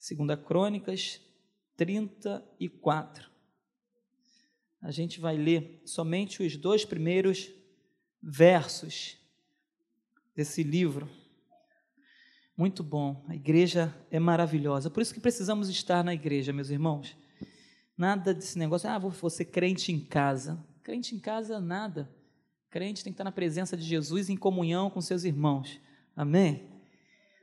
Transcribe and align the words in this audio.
Segunda 0.00 0.34
Crônicas 0.34 1.20
34. 1.76 3.28
A 4.80 4.90
gente 4.90 5.20
vai 5.20 5.36
ler 5.36 5.82
somente 5.84 6.42
os 6.42 6.56
dois 6.56 6.86
primeiros 6.86 7.52
versos 8.22 9.18
desse 10.34 10.62
livro. 10.62 11.06
Muito 12.56 12.82
bom. 12.82 13.22
A 13.28 13.34
igreja 13.34 13.94
é 14.10 14.18
maravilhosa. 14.18 14.88
Por 14.88 15.02
isso 15.02 15.12
que 15.12 15.20
precisamos 15.20 15.68
estar 15.68 16.02
na 16.02 16.14
igreja, 16.14 16.50
meus 16.50 16.70
irmãos. 16.70 17.14
Nada 17.94 18.32
desse 18.32 18.58
negócio, 18.58 18.88
ah, 18.88 18.98
vou 18.98 19.28
ser 19.28 19.44
crente 19.44 19.92
em 19.92 20.00
casa. 20.00 20.64
Crente 20.82 21.14
em 21.14 21.18
casa, 21.18 21.60
nada. 21.60 22.10
Crente 22.70 23.04
tem 23.04 23.12
que 23.12 23.16
estar 23.16 23.24
na 23.24 23.32
presença 23.32 23.76
de 23.76 23.84
Jesus 23.84 24.30
em 24.30 24.36
comunhão 24.36 24.88
com 24.88 25.02
seus 25.02 25.24
irmãos. 25.24 25.78
Amém? 26.16 26.70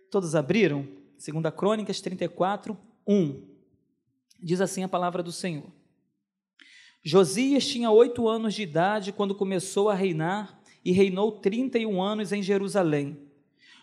Todos 0.10 0.34
abriram? 0.34 0.97
Segunda 1.18 1.52
Crônicas 1.52 2.00
34, 2.00 2.78
1. 3.08 3.42
Diz 4.40 4.62
assim 4.62 4.84
a 4.84 4.88
palavra 4.88 5.24
do 5.24 5.32
Senhor. 5.32 5.66
Josias 7.04 7.66
tinha 7.66 7.90
oito 7.90 8.28
anos 8.28 8.54
de 8.54 8.62
idade 8.62 9.12
quando 9.12 9.34
começou 9.34 9.90
a 9.90 9.96
reinar 9.96 10.60
e 10.86 10.92
reinou 10.92 11.32
trinta 11.32 11.80
e 11.80 11.86
um 11.88 12.02
anos 12.02 12.32
em 12.32 12.44
Jerusalém. 12.44 13.18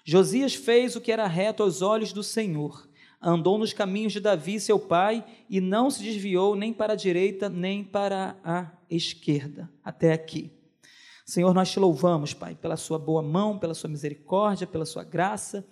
Josias 0.05 0.55
fez 0.55 0.95
o 0.95 1.01
que 1.01 1.11
era 1.11 1.27
reto 1.27 1.63
aos 1.63 1.83
olhos 1.83 2.13
do 2.13 2.23
Senhor, 2.23 2.89
andou 3.21 3.59
nos 3.59 3.73
caminhos 3.73 4.13
de 4.13 4.21
Davi, 4.21 4.61
seu 4.61 4.79
pai, 4.79 5.25
e 5.49 5.61
não 5.61 5.91
se 5.91 6.03
desviou 6.03 6.55
nem 6.55 6.73
para 6.73 6.93
a 6.93 6.97
direita 6.97 7.49
nem 7.49 7.83
para 7.83 8.37
a 8.45 8.71
esquerda. 8.89 9.69
Até 9.83 10.13
aqui. 10.13 10.53
Senhor, 11.25 11.55
nós 11.55 11.71
te 11.71 11.81
louvamos, 11.81 12.35
Pai, 12.35 12.55
pela 12.55 12.77
sua 12.77 12.99
boa 12.99 13.23
mão, 13.23 13.59
pela 13.59 13.73
sua 13.73 13.89
misericórdia, 13.89 14.67
pela 14.67 14.85
sua 14.85 15.03
graça. 15.03 15.67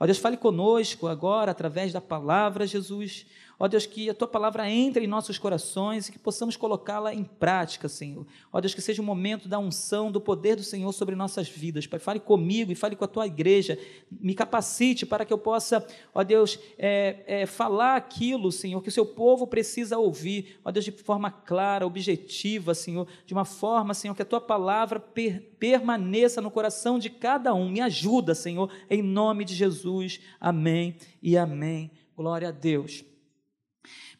Ó 0.00 0.06
Deus, 0.06 0.18
fale 0.18 0.36
conosco 0.36 1.08
agora 1.08 1.50
através 1.50 1.92
da 1.92 2.00
palavra, 2.00 2.66
Jesus. 2.66 3.26
Ó 3.60 3.66
Deus, 3.66 3.86
que 3.86 4.08
a 4.08 4.14
tua 4.14 4.28
palavra 4.28 4.70
entre 4.70 5.04
em 5.04 5.08
nossos 5.08 5.36
corações 5.36 6.08
e 6.08 6.12
que 6.12 6.18
possamos 6.18 6.56
colocá-la 6.56 7.12
em 7.12 7.24
prática, 7.24 7.88
Senhor. 7.88 8.24
Ó 8.52 8.60
Deus, 8.60 8.72
que 8.72 8.80
seja 8.80 9.02
o 9.02 9.04
momento 9.04 9.48
da 9.48 9.58
unção, 9.58 10.12
do 10.12 10.20
poder 10.20 10.54
do 10.54 10.62
Senhor 10.62 10.92
sobre 10.92 11.16
nossas 11.16 11.48
vidas. 11.48 11.84
Pai, 11.84 11.98
fale 11.98 12.20
comigo 12.20 12.70
e 12.70 12.76
fale 12.76 12.94
com 12.94 13.04
a 13.04 13.08
tua 13.08 13.26
igreja. 13.26 13.76
Me 14.12 14.32
capacite 14.32 15.04
para 15.04 15.24
que 15.24 15.32
eu 15.32 15.38
possa, 15.38 15.84
ó 16.14 16.22
Deus, 16.22 16.56
é, 16.78 17.24
é, 17.26 17.46
falar 17.46 17.96
aquilo, 17.96 18.52
Senhor, 18.52 18.80
que 18.80 18.90
o 18.90 18.92
seu 18.92 19.04
povo 19.04 19.44
precisa 19.44 19.98
ouvir. 19.98 20.60
Ó 20.64 20.70
Deus, 20.70 20.84
de 20.84 20.92
forma 20.92 21.28
clara, 21.28 21.84
objetiva, 21.84 22.74
Senhor. 22.74 23.08
De 23.26 23.34
uma 23.34 23.44
forma, 23.44 23.92
Senhor, 23.92 24.14
que 24.14 24.22
a 24.22 24.26
tua 24.26 24.40
palavra 24.40 25.00
per, 25.00 25.42
permaneça 25.58 26.40
no 26.40 26.50
coração 26.50 26.96
de 26.96 27.10
cada 27.10 27.52
um. 27.54 27.68
Me 27.68 27.80
ajuda, 27.80 28.36
Senhor, 28.36 28.70
em 28.88 29.02
nome 29.02 29.44
de 29.44 29.56
Jesus. 29.56 30.20
Amém 30.40 30.96
e 31.20 31.36
amém. 31.36 31.90
Glória 32.16 32.48
a 32.48 32.52
Deus. 32.52 33.04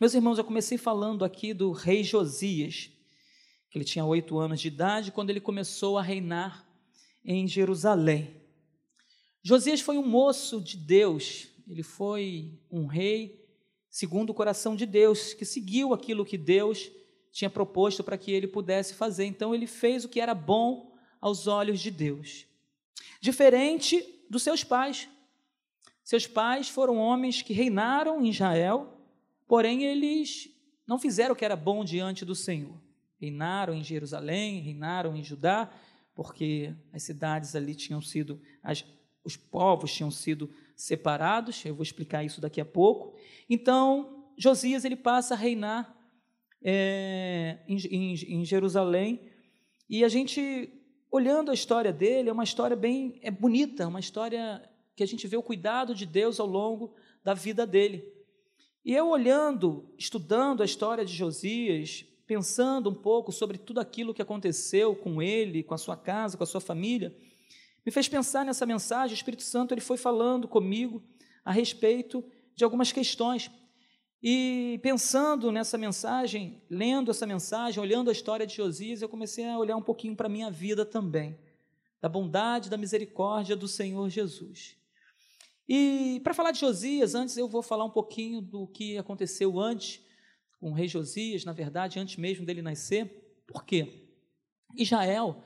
Meus 0.01 0.15
irmãos, 0.15 0.39
eu 0.39 0.45
comecei 0.45 0.79
falando 0.79 1.25
aqui 1.25 1.53
do 1.53 1.73
rei 1.73 2.05
Josias, 2.05 2.89
que 3.69 3.77
ele 3.77 3.85
tinha 3.85 4.05
oito 4.05 4.39
anos 4.39 4.61
de 4.61 4.69
idade 4.69 5.11
quando 5.11 5.31
ele 5.31 5.41
começou 5.41 5.99
a 5.99 6.03
reinar 6.03 6.65
em 7.25 7.49
Jerusalém. 7.49 8.41
Josias 9.43 9.81
foi 9.81 9.99
um 9.99 10.07
moço 10.07 10.61
de 10.61 10.77
Deus, 10.77 11.49
ele 11.67 11.83
foi 11.83 12.61
um 12.71 12.87
rei 12.87 13.45
segundo 13.91 14.31
o 14.31 14.35
coração 14.35 14.77
de 14.77 14.87
Deus, 14.87 15.35
que 15.35 15.45
seguiu 15.45 15.93
aquilo 15.93 16.25
que 16.25 16.39
Deus 16.39 16.93
tinha 17.33 17.51
proposto 17.51 18.05
para 18.05 18.17
que 18.17 18.31
ele 18.31 18.47
pudesse 18.47 18.95
fazer. 18.95 19.25
Então 19.25 19.53
ele 19.53 19.67
fez 19.67 20.05
o 20.05 20.09
que 20.09 20.21
era 20.21 20.33
bom 20.33 20.97
aos 21.21 21.49
olhos 21.49 21.81
de 21.81 21.91
Deus. 21.91 22.47
Diferente 23.21 24.05
dos 24.31 24.45
seus 24.45 24.63
pais. 24.63 25.09
Seus 26.05 26.25
pais 26.25 26.69
foram 26.69 26.99
homens 26.99 27.43
que 27.43 27.53
reinaram 27.53 28.25
em 28.25 28.29
Israel, 28.31 28.98
Porém, 29.49 29.85
eles 29.85 30.51
não 30.87 30.99
fizeram 30.99 31.33
o 31.33 31.37
que 31.37 31.45
era 31.45 31.57
bom 31.57 31.83
diante 31.83 32.25
do 32.25 32.35
Senhor. 32.35 32.79
Reinaram 33.19 33.75
em 33.75 33.83
Jerusalém, 33.83 34.61
reinaram 34.61 35.17
em 35.17 35.25
Judá, 35.25 35.73
porque 36.15 36.75
as 36.93 37.03
cidades 37.03 37.57
ali 37.57 37.75
tinham 37.75 38.03
sido, 38.03 38.41
as, 38.63 38.85
os 39.25 39.37
povos 39.37 39.93
tinham 39.93 40.11
sido 40.11 40.51
separados. 40.77 41.65
Eu 41.65 41.75
vou 41.75 41.83
explicar 41.83 42.23
isso 42.23 42.41
daqui 42.41 42.61
a 42.61 42.65
pouco. 42.65 43.17
Então, 43.49 44.31
Josias 44.37 44.85
ele 44.85 44.97
passa 44.97 45.35
a 45.35 45.37
reinar 45.37 45.97
é, 46.63 47.59
em, 47.67 47.77
em, 47.91 48.41
em 48.41 48.45
Jerusalém 48.45 49.31
e 49.89 50.05
a 50.05 50.09
gente 50.09 50.71
olhando 51.11 51.51
a 51.51 51.55
história 51.55 51.93
dele 51.93 52.29
é 52.29 52.33
uma 52.33 52.45
história 52.45 52.77
bem 52.77 53.19
é 53.23 53.31
bonita, 53.31 53.89
uma 53.89 54.01
história 54.01 54.63
que 54.95 55.03
a 55.03 55.07
gente 55.07 55.27
vê 55.27 55.37
o 55.37 55.43
cuidado 55.43 55.95
de 55.95 56.05
Deus 56.05 56.39
ao 56.39 56.47
longo 56.47 56.95
da 57.25 57.33
vida 57.33 57.67
dele. 57.67 58.18
E 58.89 58.95
eu 58.95 59.11
olhando, 59.11 59.85
estudando 59.99 60.63
a 60.63 60.65
história 60.65 61.05
de 61.05 61.13
Josias, 61.13 62.07
pensando 62.27 62.89
um 62.89 62.95
pouco 62.95 63.31
sobre 63.31 63.59
tudo 63.59 63.81
aquilo 63.81 64.15
que 64.15 64.23
aconteceu 64.23 64.97
com 64.97 65.21
ele, 65.21 65.63
com 65.63 65.75
a 65.75 65.77
sua 65.77 65.95
casa, 65.95 66.39
com 66.39 66.43
a 66.43 66.47
sua 66.47 66.59
família, 66.63 67.15
me 67.85 67.93
fez 67.93 68.09
pensar 68.09 68.47
nessa 68.47 68.65
mensagem. 68.65 69.13
O 69.13 69.15
Espírito 69.15 69.43
Santo 69.43 69.75
ele 69.75 69.83
foi 69.83 69.99
falando 69.99 70.49
comigo 70.49 71.03
a 71.45 71.53
respeito 71.53 72.25
de 72.57 72.65
algumas 72.65 72.91
questões. 72.91 73.51
E 74.23 74.81
pensando 74.83 75.53
nessa 75.53 75.77
mensagem, 75.77 76.63
lendo 76.71 77.11
essa 77.11 77.27
mensagem, 77.27 77.83
olhando 77.83 78.09
a 78.09 78.13
história 78.15 78.47
de 78.47 78.57
Josias, 78.57 79.03
eu 79.03 79.09
comecei 79.11 79.47
a 79.47 79.59
olhar 79.59 79.77
um 79.77 79.83
pouquinho 79.83 80.17
para 80.17 80.29
a 80.29 80.31
minha 80.31 80.51
vida 80.51 80.87
também, 80.87 81.39
da 82.01 82.09
bondade, 82.09 82.71
da 82.71 82.79
misericórdia 82.79 83.55
do 83.55 83.69
Senhor 83.69 84.09
Jesus. 84.09 84.78
E 85.69 86.21
para 86.25 86.33
falar 86.33 86.51
de 86.51 86.61
Josias, 86.61 87.15
antes 87.15 87.37
eu 87.37 87.47
vou 87.47 87.63
falar 87.63 87.85
um 87.85 87.91
pouquinho 87.91 88.41
do 88.41 88.67
que 88.67 88.97
aconteceu 88.97 89.61
antes 89.61 90.03
com 90.59 90.71
o 90.71 90.75
rei 90.75 90.89
Josias, 90.89 91.45
na 91.45 91.53
verdade, 91.53 92.01
antes 92.01 92.17
mesmo 92.17 92.47
dele 92.47 92.63
nascer. 92.63 93.43
Por 93.47 93.65
quê? 93.65 94.09
Israel 94.75 95.43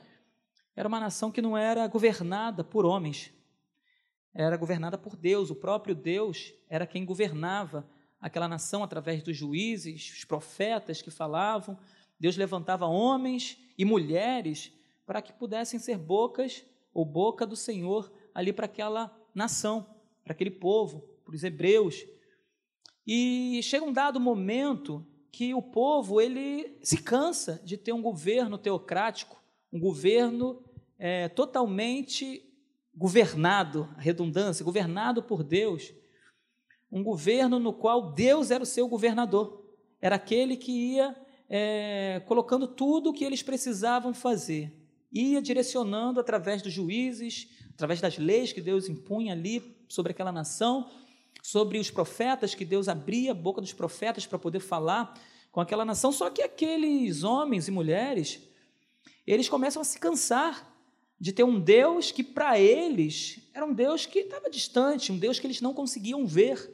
era 0.76 0.86
uma 0.86 1.00
nação 1.00 1.32
que 1.32 1.42
não 1.42 1.56
era 1.56 1.88
governada 1.88 2.62
por 2.62 2.86
homens, 2.86 3.32
era 4.32 4.56
governada 4.56 4.96
por 4.96 5.16
Deus. 5.16 5.50
O 5.50 5.56
próprio 5.56 5.94
Deus 5.94 6.54
era 6.68 6.86
quem 6.86 7.04
governava 7.04 7.84
aquela 8.20 8.46
nação 8.46 8.84
através 8.84 9.24
dos 9.24 9.36
juízes, 9.36 10.12
os 10.18 10.24
profetas 10.24 11.02
que 11.02 11.10
falavam. 11.10 11.76
Deus 12.18 12.36
levantava 12.36 12.86
homens 12.86 13.58
e 13.76 13.84
mulheres 13.84 14.72
para 15.04 15.20
que 15.20 15.32
pudessem 15.32 15.80
ser 15.80 15.98
bocas 15.98 16.64
ou 16.94 17.04
boca 17.04 17.44
do 17.44 17.56
Senhor 17.56 18.12
ali 18.32 18.52
para 18.52 18.66
aquela 18.66 19.12
nação 19.34 19.84
para 20.24 20.32
aquele 20.32 20.50
povo, 20.50 21.00
para 21.24 21.34
os 21.34 21.44
hebreus. 21.44 22.04
E 23.06 23.60
chega 23.62 23.84
um 23.84 23.92
dado 23.92 24.20
momento 24.20 25.06
que 25.30 25.54
o 25.54 25.62
povo 25.62 26.20
ele 26.20 26.78
se 26.82 26.98
cansa 27.02 27.60
de 27.64 27.76
ter 27.76 27.92
um 27.92 28.02
governo 28.02 28.58
teocrático, 28.58 29.42
um 29.72 29.80
governo 29.80 30.62
é, 30.98 31.28
totalmente 31.28 32.48
governado, 32.94 33.88
redundância, 33.96 34.64
governado 34.64 35.22
por 35.22 35.42
Deus, 35.42 35.92
um 36.90 37.02
governo 37.02 37.58
no 37.58 37.72
qual 37.72 38.12
Deus 38.12 38.50
era 38.50 38.62
o 38.62 38.66
seu 38.66 38.86
governador, 38.86 39.64
era 40.00 40.16
aquele 40.16 40.56
que 40.56 40.70
ia 40.70 41.16
é, 41.48 42.22
colocando 42.26 42.68
tudo 42.68 43.10
o 43.10 43.12
que 43.12 43.24
eles 43.24 43.42
precisavam 43.42 44.12
fazer, 44.12 44.76
ia 45.10 45.40
direcionando 45.40 46.20
através 46.20 46.60
dos 46.60 46.72
juízes, 46.72 47.48
através 47.70 48.00
das 48.00 48.18
leis 48.18 48.52
que 48.52 48.60
Deus 48.60 48.88
impunha 48.88 49.32
ali 49.32 49.60
sobre 49.92 50.12
aquela 50.12 50.32
nação, 50.32 50.88
sobre 51.42 51.78
os 51.78 51.91
profetas, 51.91 52.54
que 52.54 52.64
Deus 52.64 52.88
abria 52.88 53.32
a 53.32 53.34
boca 53.34 53.60
dos 53.60 53.75
profetas 53.75 54.25
para 54.25 54.38
poder 54.38 54.60
falar 54.60 55.12
com 55.50 55.60
aquela 55.60 55.84
nação. 55.84 56.10
Só 56.10 56.30
que 56.30 56.41
aqueles 56.41 57.25
homens 57.25 57.69
e 57.69 57.70
mulheres, 57.70 58.41
eles 59.26 59.50
começam 59.50 59.82
a 59.82 59.84
se 59.84 59.98
cansar 59.98 60.66
de 61.20 61.31
ter 61.31 61.44
um 61.44 61.60
Deus 61.60 62.10
que 62.10 62.25
para 62.25 62.58
eles 62.58 63.41
era 63.52 63.66
um 63.66 63.75
Deus 63.75 64.06
que 64.06 64.20
estava 64.20 64.48
distante, 64.48 65.12
um 65.12 65.19
Deus 65.19 65.38
que 65.38 65.47
eles 65.47 65.60
não 65.60 65.75
conseguiam 65.75 66.26
ver. 66.26 66.70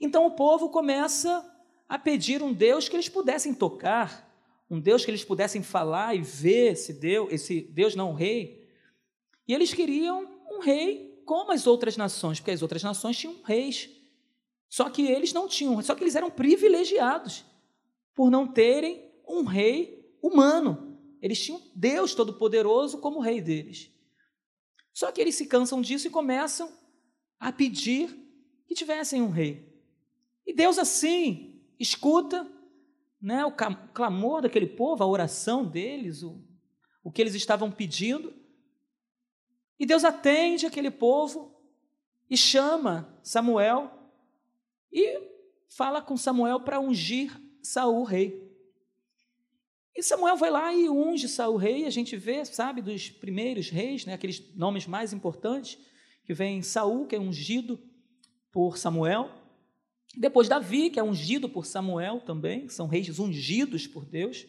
Então 0.00 0.26
o 0.26 0.32
povo 0.32 0.70
começa 0.70 1.48
a 1.88 1.96
pedir 1.96 2.42
um 2.42 2.52
Deus 2.52 2.88
que 2.88 2.96
eles 2.96 3.08
pudessem 3.08 3.54
tocar, 3.54 4.28
um 4.68 4.80
Deus 4.80 5.04
que 5.04 5.10
eles 5.12 5.22
pudessem 5.22 5.62
falar 5.62 6.16
e 6.16 6.20
ver 6.20 6.72
esse 6.72 6.92
Deus, 6.92 7.32
esse 7.32 7.60
Deus 7.60 7.94
não 7.94 8.12
rei. 8.12 8.68
E 9.46 9.54
eles 9.54 9.72
queriam 9.72 10.28
um 10.50 10.58
rei 10.58 11.09
como 11.30 11.52
as 11.52 11.64
outras 11.64 11.96
nações, 11.96 12.40
porque 12.40 12.50
as 12.50 12.60
outras 12.60 12.82
nações 12.82 13.16
tinham 13.16 13.40
reis. 13.44 13.88
Só 14.68 14.90
que 14.90 15.02
eles 15.02 15.32
não 15.32 15.46
tinham, 15.46 15.80
só 15.80 15.94
que 15.94 16.02
eles 16.02 16.16
eram 16.16 16.28
privilegiados 16.28 17.44
por 18.16 18.32
não 18.32 18.48
terem 18.48 19.08
um 19.28 19.44
rei 19.44 20.12
humano. 20.20 20.98
Eles 21.22 21.40
tinham 21.40 21.62
Deus 21.72 22.16
Todo-Poderoso 22.16 22.98
como 22.98 23.20
rei 23.20 23.40
deles. 23.40 23.92
Só 24.92 25.12
que 25.12 25.20
eles 25.20 25.36
se 25.36 25.46
cansam 25.46 25.80
disso 25.80 26.08
e 26.08 26.10
começam 26.10 26.68
a 27.38 27.52
pedir 27.52 28.08
que 28.66 28.74
tivessem 28.74 29.22
um 29.22 29.30
rei. 29.30 29.72
E 30.44 30.52
Deus 30.52 30.80
assim 30.80 31.62
escuta 31.78 32.44
né, 33.22 33.44
o 33.44 33.52
clamor 33.94 34.42
daquele 34.42 34.66
povo, 34.66 35.04
a 35.04 35.06
oração 35.06 35.64
deles, 35.64 36.24
o, 36.24 36.42
o 37.04 37.12
que 37.12 37.22
eles 37.22 37.36
estavam 37.36 37.70
pedindo, 37.70 38.34
e 39.80 39.86
Deus 39.86 40.04
atende 40.04 40.66
aquele 40.66 40.90
povo 40.90 41.58
e 42.28 42.36
chama 42.36 43.18
Samuel 43.22 43.90
e 44.92 45.18
fala 45.70 46.02
com 46.02 46.18
Samuel 46.18 46.60
para 46.60 46.78
ungir 46.78 47.34
Saul 47.62 48.04
rei. 48.04 48.48
E 49.96 50.02
Samuel 50.02 50.36
vai 50.36 50.50
lá 50.50 50.74
e 50.74 50.88
unge 50.88 51.26
Saul 51.26 51.56
rei, 51.56 51.86
a 51.86 51.90
gente 51.90 52.14
vê, 52.14 52.44
sabe, 52.44 52.82
dos 52.82 53.08
primeiros 53.08 53.70
reis, 53.70 54.04
né, 54.04 54.12
aqueles 54.12 54.54
nomes 54.54 54.86
mais 54.86 55.14
importantes, 55.14 55.78
que 56.24 56.34
vem 56.34 56.60
Saul, 56.60 57.06
que 57.06 57.16
é 57.16 57.20
ungido 57.20 57.80
por 58.52 58.76
Samuel, 58.76 59.30
depois 60.16 60.48
Davi, 60.48 60.90
que 60.90 60.98
é 60.98 61.02
ungido 61.02 61.48
por 61.48 61.64
Samuel 61.64 62.20
também, 62.20 62.68
são 62.68 62.86
reis 62.86 63.18
ungidos 63.18 63.86
por 63.86 64.04
Deus. 64.04 64.46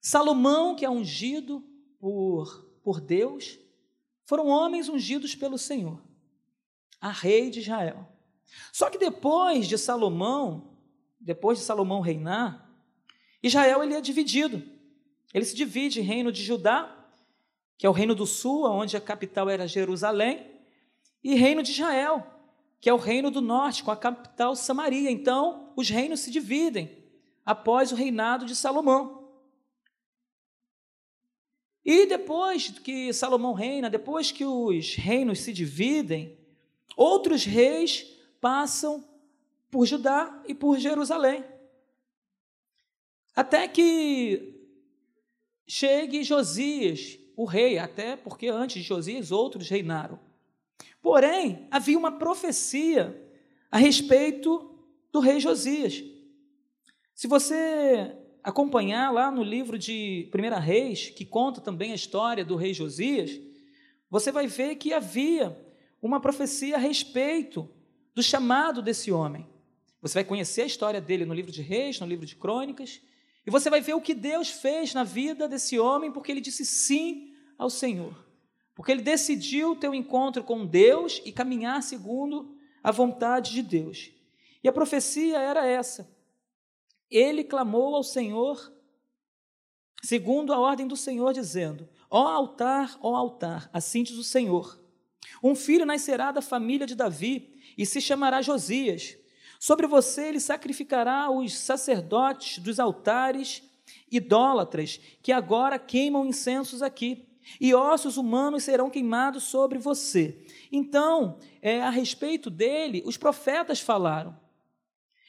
Salomão, 0.00 0.74
que 0.74 0.84
é 0.84 0.90
ungido 0.90 1.62
por, 2.00 2.78
por 2.82 3.00
Deus, 3.00 3.58
foram 4.28 4.48
homens 4.48 4.90
ungidos 4.90 5.34
pelo 5.34 5.56
Senhor, 5.56 5.98
a 7.00 7.10
rei 7.10 7.48
de 7.48 7.60
Israel. 7.60 8.06
Só 8.70 8.90
que 8.90 8.98
depois 8.98 9.66
de 9.66 9.78
Salomão, 9.78 10.76
depois 11.18 11.58
de 11.58 11.64
Salomão 11.64 12.02
reinar, 12.02 12.70
Israel 13.42 13.82
ele 13.82 13.94
é 13.94 14.02
dividido. 14.02 14.62
Ele 15.32 15.46
se 15.46 15.56
divide 15.56 16.00
em 16.00 16.02
reino 16.02 16.30
de 16.30 16.44
Judá, 16.44 16.94
que 17.78 17.86
é 17.86 17.88
o 17.88 17.92
reino 17.92 18.14
do 18.14 18.26
sul, 18.26 18.66
onde 18.70 18.98
a 18.98 19.00
capital 19.00 19.48
era 19.48 19.66
Jerusalém, 19.66 20.46
e 21.24 21.34
reino 21.34 21.62
de 21.62 21.70
Israel, 21.70 22.26
que 22.82 22.90
é 22.90 22.92
o 22.92 22.98
reino 22.98 23.30
do 23.30 23.40
norte, 23.40 23.82
com 23.82 23.90
a 23.90 23.96
capital 23.96 24.54
Samaria. 24.54 25.10
Então, 25.10 25.72
os 25.74 25.88
reinos 25.88 26.20
se 26.20 26.30
dividem 26.30 27.02
após 27.46 27.92
o 27.92 27.94
reinado 27.94 28.44
de 28.44 28.54
Salomão. 28.54 29.17
E 31.90 32.04
depois 32.04 32.68
que 32.68 33.14
Salomão 33.14 33.54
reina, 33.54 33.88
depois 33.88 34.30
que 34.30 34.44
os 34.44 34.94
reinos 34.94 35.40
se 35.40 35.54
dividem, 35.54 36.36
outros 36.94 37.46
reis 37.46 38.14
passam 38.42 39.02
por 39.70 39.86
Judá 39.86 40.42
e 40.46 40.54
por 40.54 40.78
Jerusalém. 40.78 41.42
Até 43.34 43.66
que 43.66 44.54
chegue 45.66 46.22
Josias, 46.22 47.18
o 47.34 47.46
rei, 47.46 47.78
até 47.78 48.16
porque 48.16 48.48
antes 48.48 48.82
de 48.82 48.86
Josias 48.86 49.32
outros 49.32 49.70
reinaram. 49.70 50.20
Porém, 51.00 51.66
havia 51.70 51.96
uma 51.96 52.18
profecia 52.18 53.18
a 53.70 53.78
respeito 53.78 54.78
do 55.10 55.20
rei 55.20 55.40
Josias. 55.40 56.04
Se 57.14 57.26
você 57.26 58.14
acompanhar 58.48 59.12
lá 59.12 59.30
no 59.30 59.42
livro 59.42 59.78
de 59.78 60.30
1 60.34 60.58
Reis, 60.58 61.10
que 61.10 61.26
conta 61.26 61.60
também 61.60 61.92
a 61.92 61.94
história 61.94 62.42
do 62.42 62.56
rei 62.56 62.72
Josias, 62.72 63.38
você 64.10 64.32
vai 64.32 64.46
ver 64.46 64.76
que 64.76 64.94
havia 64.94 65.54
uma 66.00 66.18
profecia 66.18 66.76
a 66.76 66.78
respeito 66.78 67.68
do 68.14 68.22
chamado 68.22 68.80
desse 68.80 69.12
homem. 69.12 69.46
Você 70.00 70.14
vai 70.14 70.24
conhecer 70.24 70.62
a 70.62 70.66
história 70.66 70.98
dele 70.98 71.26
no 71.26 71.34
livro 71.34 71.52
de 71.52 71.60
Reis, 71.60 72.00
no 72.00 72.06
livro 72.06 72.24
de 72.24 72.36
Crônicas, 72.36 73.02
e 73.46 73.50
você 73.50 73.68
vai 73.68 73.82
ver 73.82 73.92
o 73.92 74.00
que 74.00 74.14
Deus 74.14 74.48
fez 74.48 74.94
na 74.94 75.04
vida 75.04 75.46
desse 75.46 75.78
homem, 75.78 76.10
porque 76.10 76.32
ele 76.32 76.40
disse 76.40 76.64
sim 76.64 77.34
ao 77.58 77.68
Senhor. 77.68 78.14
Porque 78.74 78.92
ele 78.92 79.02
decidiu 79.02 79.76
ter 79.76 79.90
um 79.90 79.94
encontro 79.94 80.42
com 80.42 80.64
Deus 80.64 81.20
e 81.22 81.32
caminhar 81.32 81.82
segundo 81.82 82.56
a 82.82 82.90
vontade 82.90 83.50
de 83.50 83.60
Deus. 83.60 84.10
E 84.64 84.68
a 84.68 84.72
profecia 84.72 85.38
era 85.38 85.66
essa: 85.66 86.10
ele 87.10 87.44
clamou 87.44 87.94
ao 87.94 88.02
Senhor, 88.02 88.72
segundo 90.02 90.52
a 90.52 90.58
ordem 90.58 90.86
do 90.86 90.96
Senhor, 90.96 91.32
dizendo: 91.32 91.88
Ó 92.10 92.26
altar, 92.26 92.98
ó 93.02 93.14
altar, 93.14 93.70
assim 93.72 94.02
diz 94.02 94.16
o 94.16 94.24
Senhor. 94.24 94.78
Um 95.42 95.54
filho 95.54 95.86
nascerá 95.86 96.32
da 96.32 96.42
família 96.42 96.86
de 96.86 96.94
Davi 96.94 97.54
e 97.76 97.86
se 97.86 98.00
chamará 98.00 98.42
Josias. 98.42 99.16
Sobre 99.60 99.86
você 99.86 100.28
ele 100.28 100.40
sacrificará 100.40 101.30
os 101.30 101.56
sacerdotes 101.56 102.58
dos 102.58 102.78
altares 102.78 103.62
idólatras 104.10 105.00
que 105.22 105.32
agora 105.32 105.78
queimam 105.78 106.26
incensos 106.26 106.82
aqui, 106.82 107.26
e 107.58 107.74
ossos 107.74 108.18
humanos 108.18 108.64
serão 108.64 108.90
queimados 108.90 109.44
sobre 109.44 109.78
você. 109.78 110.44
Então, 110.70 111.38
é, 111.62 111.80
a 111.80 111.88
respeito 111.88 112.50
dele, 112.50 113.02
os 113.06 113.16
profetas 113.16 113.80
falaram. 113.80 114.38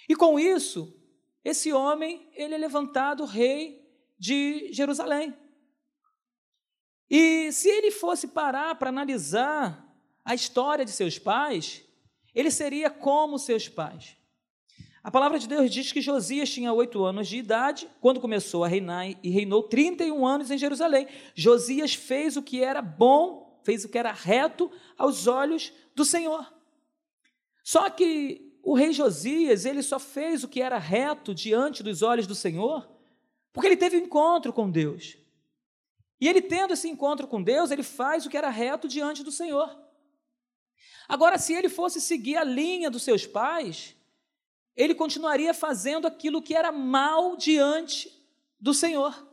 E 0.07 0.15
com 0.15 0.37
isso, 0.37 0.98
esse 1.43 1.71
homem, 1.71 2.29
ele 2.33 2.55
é 2.55 2.57
levantado 2.57 3.25
rei 3.25 3.87
de 4.17 4.71
Jerusalém. 4.73 5.33
E 7.09 7.51
se 7.51 7.69
ele 7.69 7.91
fosse 7.91 8.27
parar 8.27 8.75
para 8.75 8.89
analisar 8.89 9.85
a 10.23 10.35
história 10.35 10.85
de 10.85 10.91
seus 10.91 11.17
pais, 11.17 11.83
ele 12.35 12.51
seria 12.51 12.89
como 12.89 13.39
seus 13.39 13.67
pais. 13.67 14.15
A 15.01 15.09
palavra 15.09 15.39
de 15.39 15.47
Deus 15.47 15.71
diz 15.71 15.91
que 15.91 16.01
Josias 16.01 16.49
tinha 16.49 16.73
oito 16.73 17.03
anos 17.03 17.27
de 17.27 17.37
idade 17.37 17.89
quando 18.01 18.19
começou 18.19 18.63
a 18.63 18.67
reinar 18.67 19.09
e 19.23 19.29
reinou 19.29 19.63
31 19.63 20.27
anos 20.27 20.51
em 20.51 20.57
Jerusalém. 20.57 21.07
Josias 21.33 21.95
fez 21.95 22.35
o 22.35 22.43
que 22.43 22.61
era 22.61 22.81
bom, 22.81 23.59
fez 23.63 23.85
o 23.85 23.89
que 23.89 23.97
era 23.97 24.11
reto 24.11 24.69
aos 24.97 25.25
olhos 25.25 25.71
do 25.95 26.03
Senhor. 26.03 26.53
Só 27.63 27.89
que 27.89 28.48
o 28.69 28.75
rei 28.75 28.93
Josias, 28.93 29.65
ele 29.65 29.81
só 29.81 29.97
fez 29.97 30.43
o 30.43 30.47
que 30.47 30.61
era 30.61 30.77
reto 30.77 31.33
diante 31.33 31.81
dos 31.81 32.03
olhos 32.03 32.27
do 32.27 32.35
Senhor, 32.35 32.87
porque 33.51 33.67
ele 33.67 33.75
teve 33.75 33.97
um 33.97 34.01
encontro 34.01 34.53
com 34.53 34.69
Deus. 34.69 35.17
E 36.21 36.27
ele 36.27 36.39
tendo 36.39 36.73
esse 36.73 36.87
encontro 36.87 37.27
com 37.27 37.41
Deus, 37.41 37.71
ele 37.71 37.81
faz 37.81 38.27
o 38.27 38.29
que 38.29 38.37
era 38.37 38.51
reto 38.51 38.87
diante 38.87 39.23
do 39.23 39.31
Senhor. 39.31 39.75
Agora, 41.07 41.39
se 41.39 41.51
ele 41.51 41.67
fosse 41.67 41.99
seguir 41.99 42.37
a 42.37 42.43
linha 42.43 42.91
dos 42.91 43.01
seus 43.01 43.25
pais, 43.25 43.95
ele 44.75 44.93
continuaria 44.93 45.51
fazendo 45.51 46.05
aquilo 46.05 46.39
que 46.39 46.53
era 46.53 46.71
mal 46.71 47.35
diante 47.35 48.23
do 48.59 48.71
Senhor. 48.71 49.27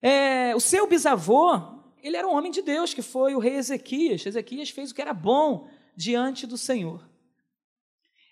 É, 0.00 0.54
o 0.54 0.60
seu 0.60 0.86
bisavô, 0.86 1.60
ele 2.00 2.16
era 2.16 2.28
um 2.28 2.32
homem 2.32 2.52
de 2.52 2.62
Deus, 2.62 2.94
que 2.94 3.02
foi 3.02 3.34
o 3.34 3.40
rei 3.40 3.56
Ezequias. 3.56 4.24
Ezequias 4.24 4.70
fez 4.70 4.92
o 4.92 4.94
que 4.94 5.02
era 5.02 5.12
bom 5.12 5.68
diante 5.96 6.46
do 6.46 6.56
Senhor. 6.56 7.12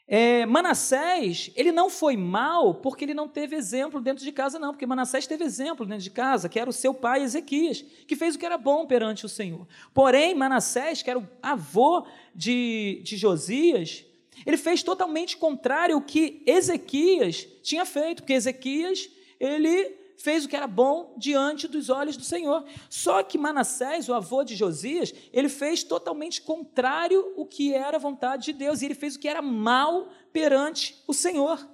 É, 0.06 0.44
Manassés, 0.46 1.50
ele 1.54 1.70
não 1.70 1.88
foi 1.88 2.16
mal 2.16 2.75
porque 2.75 3.04
ele 3.04 3.14
não 3.14 3.28
teve 3.28 3.56
exemplo 3.56 4.00
dentro 4.00 4.25
de 4.25 4.32
casa, 4.32 4.58
não, 4.58 4.72
porque 4.72 4.87
Manassés 4.87 5.26
teve 5.26 5.44
exemplo 5.44 5.87
dentro 5.87 6.02
de 6.02 6.10
casa, 6.10 6.49
que 6.49 6.58
era 6.58 6.69
o 6.69 6.72
seu 6.72 6.93
pai 6.93 7.22
Ezequias, 7.22 7.82
que 8.06 8.16
fez 8.16 8.34
o 8.34 8.38
que 8.38 8.44
era 8.44 8.58
bom 8.58 8.87
perante 8.87 9.25
o 9.25 9.28
Senhor. 9.28 9.66
Porém, 9.94 10.34
Manassés, 10.34 11.02
que 11.02 11.10
era 11.10 11.19
o 11.19 11.28
avô 11.40 12.06
de, 12.34 13.00
de 13.04 13.16
Josias, 13.16 14.04
ele 14.44 14.56
fez 14.56 14.82
totalmente 14.82 15.37
contrário 15.37 15.94
ao 15.94 16.02
que 16.02 16.43
Ezequias 16.46 17.46
tinha 17.62 17.84
feito, 17.84 18.22
porque 18.22 18.32
Ezequias, 18.32 19.08
ele 19.38 20.02
fez 20.22 20.44
o 20.44 20.48
que 20.48 20.55
era 20.55 20.69
bom 20.69 21.14
diante 21.17 21.67
dos 21.67 21.91
olhos 21.91 22.17
do 22.17 22.22
Senhor. 22.22 22.64
Só 22.88 23.22
que 23.24 23.36
Manassés, 23.36 24.08
o 24.08 24.14
avô 24.14 24.44
de 24.44 24.55
Josias, 24.55 25.12
ele 25.32 25.48
fez 25.48 25.82
totalmente 25.82 26.41
contrário 26.43 27.32
o 27.36 27.44
que 27.44 27.74
era 27.74 27.96
a 27.96 28.00
vontade 28.00 28.44
de 28.44 28.52
Deus, 28.52 28.81
e 28.81 28.84
ele 28.84 28.94
fez 28.94 29.17
o 29.17 29.19
que 29.19 29.26
era 29.26 29.43
mal 29.43 30.08
perante 30.32 31.02
o 31.08 31.12
Senhor. 31.12 31.69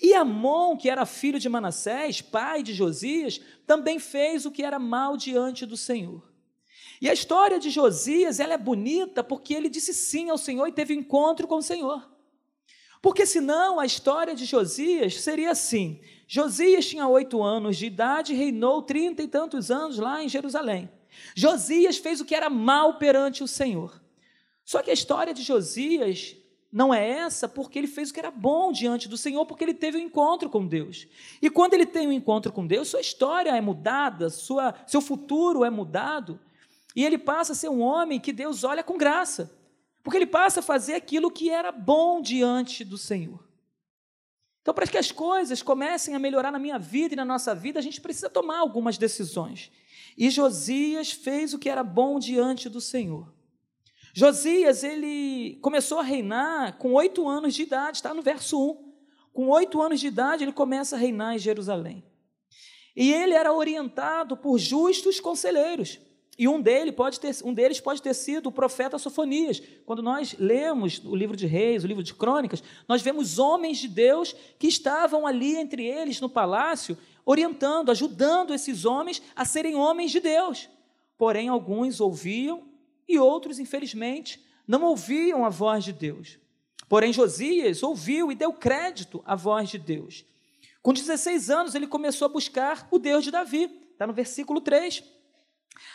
E 0.00 0.14
Amon, 0.14 0.76
que 0.76 0.90
era 0.90 1.06
filho 1.06 1.38
de 1.38 1.48
Manassés, 1.48 2.20
pai 2.20 2.62
de 2.62 2.74
Josias, 2.74 3.40
também 3.66 3.98
fez 3.98 4.44
o 4.46 4.50
que 4.50 4.64
era 4.64 4.78
mal 4.78 5.16
diante 5.16 5.64
do 5.64 5.76
Senhor. 5.76 6.22
E 7.00 7.08
a 7.08 7.12
história 7.12 7.60
de 7.60 7.70
Josias, 7.70 8.40
ela 8.40 8.54
é 8.54 8.58
bonita 8.58 9.22
porque 9.22 9.54
ele 9.54 9.68
disse 9.68 9.94
sim 9.94 10.28
ao 10.30 10.38
Senhor 10.38 10.66
e 10.66 10.72
teve 10.72 10.94
encontro 10.94 11.46
com 11.46 11.56
o 11.56 11.62
Senhor. 11.62 12.10
Porque 13.02 13.26
senão 13.26 13.78
a 13.78 13.86
história 13.86 14.34
de 14.34 14.44
Josias 14.44 15.20
seria 15.20 15.50
assim: 15.50 16.00
Josias 16.26 16.86
tinha 16.86 17.06
oito 17.06 17.42
anos 17.42 17.76
de 17.76 17.86
idade 17.86 18.32
e 18.32 18.36
reinou 18.36 18.82
trinta 18.82 19.22
e 19.22 19.28
tantos 19.28 19.70
anos 19.70 19.98
lá 19.98 20.22
em 20.22 20.28
Jerusalém. 20.28 20.90
Josias 21.34 21.96
fez 21.96 22.20
o 22.20 22.24
que 22.24 22.34
era 22.34 22.50
mal 22.50 22.98
perante 22.98 23.42
o 23.42 23.48
Senhor. 23.48 24.02
Só 24.64 24.82
que 24.82 24.90
a 24.90 24.94
história 24.94 25.32
de 25.32 25.42
Josias 25.42 26.36
não 26.72 26.92
é 26.92 27.08
essa 27.08 27.48
porque 27.48 27.78
ele 27.78 27.86
fez 27.86 28.10
o 28.10 28.12
que 28.12 28.18
era 28.18 28.30
bom 28.30 28.72
diante 28.72 29.08
do 29.08 29.16
Senhor, 29.16 29.46
porque 29.46 29.64
ele 29.64 29.72
teve 29.72 29.96
um 29.96 30.00
encontro 30.00 30.50
com 30.50 30.66
Deus. 30.66 31.06
E 31.40 31.48
quando 31.48 31.74
ele 31.74 31.86
tem 31.86 32.08
um 32.08 32.12
encontro 32.12 32.52
com 32.52 32.66
Deus, 32.66 32.88
sua 32.88 33.00
história 33.00 33.50
é 33.50 33.60
mudada, 33.60 34.28
sua, 34.28 34.74
seu 34.86 35.00
futuro 35.00 35.64
é 35.64 35.70
mudado, 35.70 36.40
e 36.94 37.04
ele 37.04 37.16
passa 37.16 37.52
a 37.52 37.54
ser 37.54 37.68
um 37.68 37.80
homem 37.80 38.18
que 38.18 38.32
Deus 38.32 38.64
olha 38.64 38.82
com 38.82 38.98
graça, 38.98 39.56
porque 40.02 40.18
ele 40.18 40.26
passa 40.26 40.60
a 40.60 40.62
fazer 40.62 40.94
aquilo 40.94 41.30
que 41.30 41.48
era 41.48 41.70
bom 41.70 42.20
diante 42.20 42.84
do 42.84 42.98
Senhor. 42.98 43.45
Então, 44.66 44.74
para 44.74 44.88
que 44.88 44.98
as 44.98 45.12
coisas 45.12 45.62
comecem 45.62 46.16
a 46.16 46.18
melhorar 46.18 46.50
na 46.50 46.58
minha 46.58 46.76
vida 46.76 47.14
e 47.14 47.16
na 47.16 47.24
nossa 47.24 47.54
vida, 47.54 47.78
a 47.78 47.82
gente 47.82 48.00
precisa 48.00 48.28
tomar 48.28 48.58
algumas 48.58 48.98
decisões. 48.98 49.70
E 50.18 50.28
Josias 50.28 51.12
fez 51.12 51.54
o 51.54 51.58
que 51.60 51.68
era 51.68 51.84
bom 51.84 52.18
diante 52.18 52.68
do 52.68 52.80
Senhor. 52.80 53.32
Josias, 54.12 54.82
ele 54.82 55.56
começou 55.62 56.00
a 56.00 56.02
reinar 56.02 56.78
com 56.78 56.94
oito 56.94 57.28
anos 57.28 57.54
de 57.54 57.62
idade, 57.62 57.98
está 57.98 58.12
no 58.12 58.22
verso 58.22 58.60
1. 58.60 58.92
Com 59.32 59.48
oito 59.50 59.80
anos 59.80 60.00
de 60.00 60.08
idade, 60.08 60.42
ele 60.42 60.52
começa 60.52 60.96
a 60.96 60.98
reinar 60.98 61.36
em 61.36 61.38
Jerusalém. 61.38 62.02
E 62.96 63.12
ele 63.12 63.34
era 63.34 63.52
orientado 63.52 64.36
por 64.36 64.58
justos 64.58 65.20
conselheiros. 65.20 66.00
E 66.38 66.46
um, 66.46 66.60
dele 66.60 66.92
pode 66.92 67.18
ter, 67.18 67.34
um 67.44 67.54
deles 67.54 67.80
pode 67.80 68.02
ter 68.02 68.12
sido 68.12 68.48
o 68.48 68.52
profeta 68.52 68.98
Sofonias. 68.98 69.62
Quando 69.86 70.02
nós 70.02 70.36
lemos 70.38 71.00
o 71.04 71.16
livro 71.16 71.36
de 71.36 71.46
Reis, 71.46 71.82
o 71.82 71.86
livro 71.86 72.02
de 72.02 72.12
Crônicas, 72.12 72.62
nós 72.86 73.00
vemos 73.00 73.38
homens 73.38 73.78
de 73.78 73.88
Deus 73.88 74.36
que 74.58 74.66
estavam 74.66 75.26
ali 75.26 75.56
entre 75.56 75.86
eles 75.86 76.20
no 76.20 76.28
palácio, 76.28 76.96
orientando, 77.24 77.90
ajudando 77.90 78.52
esses 78.52 78.84
homens 78.84 79.22
a 79.34 79.46
serem 79.46 79.76
homens 79.76 80.10
de 80.10 80.20
Deus. 80.20 80.68
Porém, 81.16 81.48
alguns 81.48 82.00
ouviam 82.00 82.64
e 83.08 83.18
outros, 83.18 83.58
infelizmente, 83.58 84.44
não 84.68 84.82
ouviam 84.82 85.44
a 85.44 85.48
voz 85.48 85.84
de 85.84 85.92
Deus. 85.92 86.38
Porém, 86.86 87.12
Josias 87.12 87.82
ouviu 87.82 88.30
e 88.30 88.34
deu 88.34 88.52
crédito 88.52 89.22
à 89.24 89.34
voz 89.34 89.70
de 89.70 89.78
Deus. 89.78 90.24
Com 90.82 90.92
16 90.92 91.50
anos, 91.50 91.74
ele 91.74 91.86
começou 91.86 92.26
a 92.26 92.28
buscar 92.28 92.86
o 92.90 92.98
Deus 92.98 93.24
de 93.24 93.30
Davi. 93.30 93.70
Está 93.92 94.06
no 94.06 94.12
versículo 94.12 94.60
3. 94.60 95.02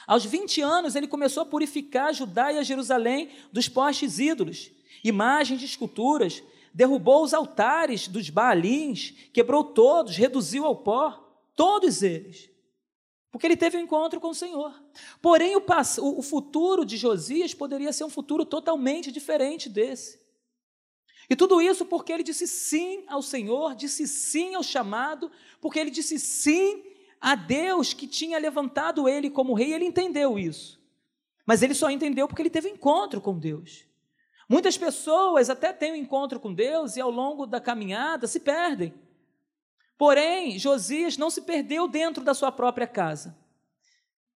Aos 0.08 0.26
20 0.26 0.62
anos, 0.62 0.96
ele 0.96 1.08
começou 1.08 1.44
a 1.44 1.46
purificar 1.46 2.14
Judá 2.14 2.52
e 2.52 2.58
a 2.58 2.64
Jerusalém 2.64 3.30
dos 3.52 3.68
postes 3.68 4.20
ídolos, 4.20 4.72
imagens 5.04 5.60
de 5.60 5.66
esculturas, 5.66 6.44
derrubou 6.74 7.24
os 7.24 7.34
altares 7.34 8.08
dos 8.08 8.30
Baalins, 8.30 9.14
quebrou 9.34 9.64
todos, 9.64 10.16
reduziu 10.16 10.66
ao 10.66 10.76
pó, 10.76 11.12
todos 11.56 12.02
eles. 12.02 12.50
Porque 13.32 13.48
ele 13.48 13.58
teve 13.58 13.78
um 13.78 13.82
encontro 13.82 14.20
com 14.20 14.30
o 14.30 14.36
Senhor. 14.36 14.74
Porém, 15.22 15.56
o, 15.56 15.64
o 16.18 16.22
futuro 16.22 16.84
de 16.84 16.98
Josias 16.98 17.54
poderia 17.54 17.94
ser 17.94 18.04
um 18.04 18.10
futuro 18.10 18.46
totalmente 18.46 19.12
diferente 19.12 19.70
desse. 19.70 20.20
E 21.30 21.36
tudo 21.36 21.62
isso 21.62 21.86
porque 21.86 22.12
ele 22.12 22.24
disse 22.24 22.46
sim 22.46 23.06
ao 23.08 23.22
Senhor, 23.22 23.74
disse 23.74 24.06
sim 24.06 24.54
ao 24.54 24.64
chamado, 24.64 25.32
porque 25.62 25.80
ele 25.80 25.90
disse 25.90 26.20
sim 26.20 26.84
a 27.22 27.36
Deus 27.36 27.94
que 27.94 28.08
tinha 28.08 28.40
levantado 28.40 29.08
ele 29.08 29.30
como 29.30 29.54
rei, 29.54 29.74
ele 29.74 29.86
entendeu 29.86 30.40
isso. 30.40 30.82
Mas 31.46 31.62
ele 31.62 31.76
só 31.76 31.92
entendeu 31.92 32.28
porque 32.28 32.42
ele 32.42 32.50
teve 32.50 32.68
encontro 32.68 33.22
com 33.22 33.38
Deus. 33.38 33.86
Muitas 34.50 34.78
pessoas 34.78 35.50
até 35.50 35.72
têm 35.72 35.94
um 35.94 35.96
encontro 35.96 36.40
com 36.40 36.54
Deus 36.54 36.98
e 36.98 37.02
ao 37.02 37.12
longo 37.12 37.46
da 37.46 37.62
caminhada 37.62 38.28
se 38.28 38.40
perdem. 38.40 38.94
Porém, 39.98 40.58
Josias 40.58 41.16
não 41.16 41.30
se 41.30 41.44
perdeu 41.44 41.88
dentro 41.88 42.24
da 42.24 42.34
sua 42.34 42.52
própria 42.52 42.88
casa. 42.88 43.38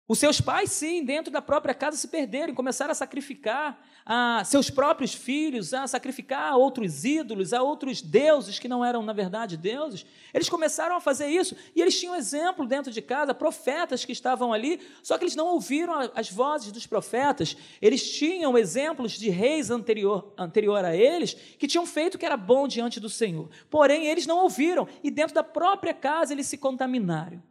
Os 0.07 0.19
seus 0.19 0.39
pais, 0.39 0.71
sim, 0.71 1.03
dentro 1.03 1.33
da 1.33 1.41
própria 1.41 1.73
casa 1.73 1.97
se 1.97 2.07
perderam, 2.07 2.53
começaram 2.53 2.91
a 2.91 2.95
sacrificar 2.95 3.83
a 4.05 4.43
seus 4.45 4.69
próprios 4.69 5.15
filhos, 5.15 5.73
a 5.73 5.87
sacrificar 5.87 6.53
a 6.53 6.55
outros 6.55 7.03
ídolos, 7.03 7.53
a 7.53 7.63
outros 7.63 8.03
deuses 8.03 8.59
que 8.59 8.67
não 8.67 8.85
eram, 8.85 9.01
na 9.01 9.13
verdade, 9.13 9.57
deuses. 9.57 10.05
Eles 10.31 10.47
começaram 10.47 10.95
a 10.95 11.01
fazer 11.01 11.27
isso 11.29 11.55
e 11.75 11.81
eles 11.81 11.99
tinham 11.99 12.15
exemplo 12.15 12.67
dentro 12.67 12.91
de 12.91 13.01
casa, 13.01 13.33
profetas 13.33 14.05
que 14.05 14.11
estavam 14.11 14.53
ali, 14.53 14.79
só 15.01 15.17
que 15.17 15.23
eles 15.23 15.35
não 15.35 15.47
ouviram 15.47 16.11
as 16.13 16.29
vozes 16.29 16.71
dos 16.71 16.85
profetas. 16.85 17.57
Eles 17.81 18.07
tinham 18.07 18.55
exemplos 18.55 19.13
de 19.13 19.31
reis 19.31 19.71
anterior, 19.71 20.35
anterior 20.37 20.85
a 20.85 20.95
eles 20.95 21.33
que 21.33 21.65
tinham 21.67 21.87
feito 21.87 22.13
o 22.13 22.19
que 22.19 22.27
era 22.27 22.37
bom 22.37 22.67
diante 22.67 22.99
do 22.99 23.09
Senhor. 23.09 23.49
Porém, 23.71 24.05
eles 24.05 24.27
não 24.27 24.37
ouviram 24.37 24.87
e 25.03 25.09
dentro 25.09 25.33
da 25.33 25.43
própria 25.43 25.95
casa 25.95 26.31
eles 26.31 26.45
se 26.45 26.59
contaminaram. 26.59 27.41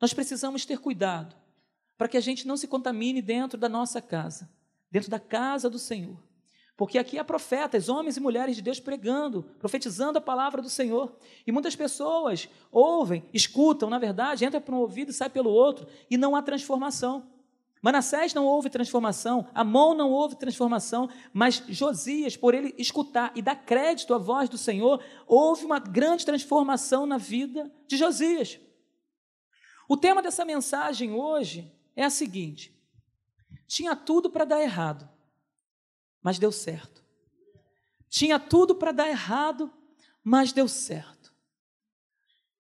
Nós 0.00 0.14
precisamos 0.14 0.64
ter 0.64 0.78
cuidado 0.78 1.36
para 1.98 2.08
que 2.08 2.16
a 2.16 2.20
gente 2.20 2.46
não 2.46 2.56
se 2.56 2.68
contamine 2.68 3.20
dentro 3.20 3.58
da 3.58 3.68
nossa 3.68 4.00
casa, 4.00 4.48
dentro 4.88 5.10
da 5.10 5.18
casa 5.18 5.68
do 5.68 5.80
Senhor. 5.80 6.16
Porque 6.76 6.96
aqui 6.96 7.18
há 7.18 7.24
profetas, 7.24 7.88
homens 7.88 8.16
e 8.16 8.20
mulheres 8.20 8.54
de 8.54 8.62
Deus 8.62 8.78
pregando, 8.78 9.42
profetizando 9.58 10.16
a 10.16 10.20
palavra 10.20 10.62
do 10.62 10.70
Senhor. 10.70 11.18
E 11.44 11.50
muitas 11.50 11.74
pessoas 11.74 12.48
ouvem, 12.70 13.24
escutam, 13.34 13.90
na 13.90 13.98
verdade, 13.98 14.44
entra 14.44 14.60
por 14.60 14.72
um 14.72 14.78
ouvido 14.78 15.10
e 15.10 15.12
sai 15.12 15.28
pelo 15.28 15.50
outro, 15.50 15.88
e 16.08 16.16
não 16.16 16.36
há 16.36 16.40
transformação. 16.40 17.26
Manassés 17.82 18.32
não 18.32 18.44
houve 18.44 18.70
transformação, 18.70 19.48
Amon 19.52 19.94
não 19.94 20.12
houve 20.12 20.36
transformação, 20.36 21.08
mas 21.32 21.64
Josias, 21.68 22.36
por 22.36 22.54
ele 22.54 22.72
escutar 22.78 23.32
e 23.34 23.42
dar 23.42 23.56
crédito 23.56 24.14
à 24.14 24.18
voz 24.18 24.48
do 24.48 24.58
Senhor, 24.58 25.02
houve 25.26 25.64
uma 25.64 25.80
grande 25.80 26.24
transformação 26.24 27.06
na 27.06 27.18
vida 27.18 27.72
de 27.88 27.96
Josias. 27.96 28.60
O 29.88 29.96
tema 29.96 30.22
dessa 30.22 30.44
mensagem 30.44 31.12
hoje 31.12 31.72
é 31.98 32.04
a 32.04 32.10
seguinte: 32.10 32.72
tinha 33.66 33.96
tudo 33.96 34.30
para 34.30 34.44
dar 34.44 34.62
errado, 34.62 35.08
mas 36.22 36.38
deu 36.38 36.52
certo. 36.52 37.04
Tinha 38.08 38.38
tudo 38.38 38.76
para 38.76 38.92
dar 38.92 39.08
errado, 39.08 39.70
mas 40.22 40.52
deu 40.52 40.68
certo. 40.68 41.34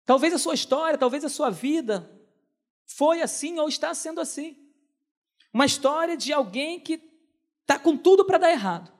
Talvez 0.04 0.34
a 0.34 0.38
sua 0.38 0.54
história, 0.54 0.98
talvez 0.98 1.24
a 1.24 1.28
sua 1.28 1.50
vida 1.50 2.10
foi 2.84 3.22
assim 3.22 3.60
ou 3.60 3.68
está 3.68 3.94
sendo 3.94 4.20
assim. 4.20 4.58
Uma 5.54 5.66
história 5.66 6.16
de 6.16 6.32
alguém 6.32 6.80
que 6.80 7.00
está 7.60 7.78
com 7.78 7.96
tudo 7.96 8.24
para 8.24 8.38
dar 8.38 8.50
errado. 8.50 8.92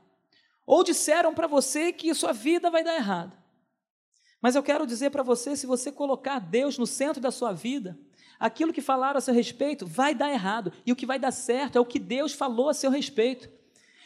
Ou 0.65 0.85
disseram 0.85 1.35
para 1.35 1.49
você 1.49 1.93
que 1.93 2.15
sua 2.15 2.33
vida 2.33 2.71
vai 2.71 2.85
dar 2.85 2.95
errado. 2.95 3.37
Mas 4.41 4.55
eu 4.55 4.63
quero 4.63 4.87
dizer 4.87 5.11
para 5.11 5.25
você: 5.25 5.57
se 5.57 5.67
você 5.67 5.91
colocar 5.91 6.39
Deus 6.39 6.79
no 6.79 6.87
centro 6.87 7.21
da 7.21 7.33
sua 7.33 7.53
vida, 7.53 7.99
aquilo 8.43 8.73
que 8.73 8.81
falaram 8.81 9.19
a 9.19 9.21
seu 9.21 9.33
respeito 9.33 9.87
vai 9.87 10.15
dar 10.15 10.31
errado, 10.31 10.73
e 10.85 10.91
o 10.91 10.97
que 10.97 11.07
vai 11.07 11.19
dar 11.19 11.31
certo 11.31 11.77
é 11.77 11.81
o 11.81 11.87
que 11.87 12.01
Deus 12.01 12.33
falou 12.33 12.69
a 12.69 12.75
seu 12.75 12.91
respeito. 12.91 13.49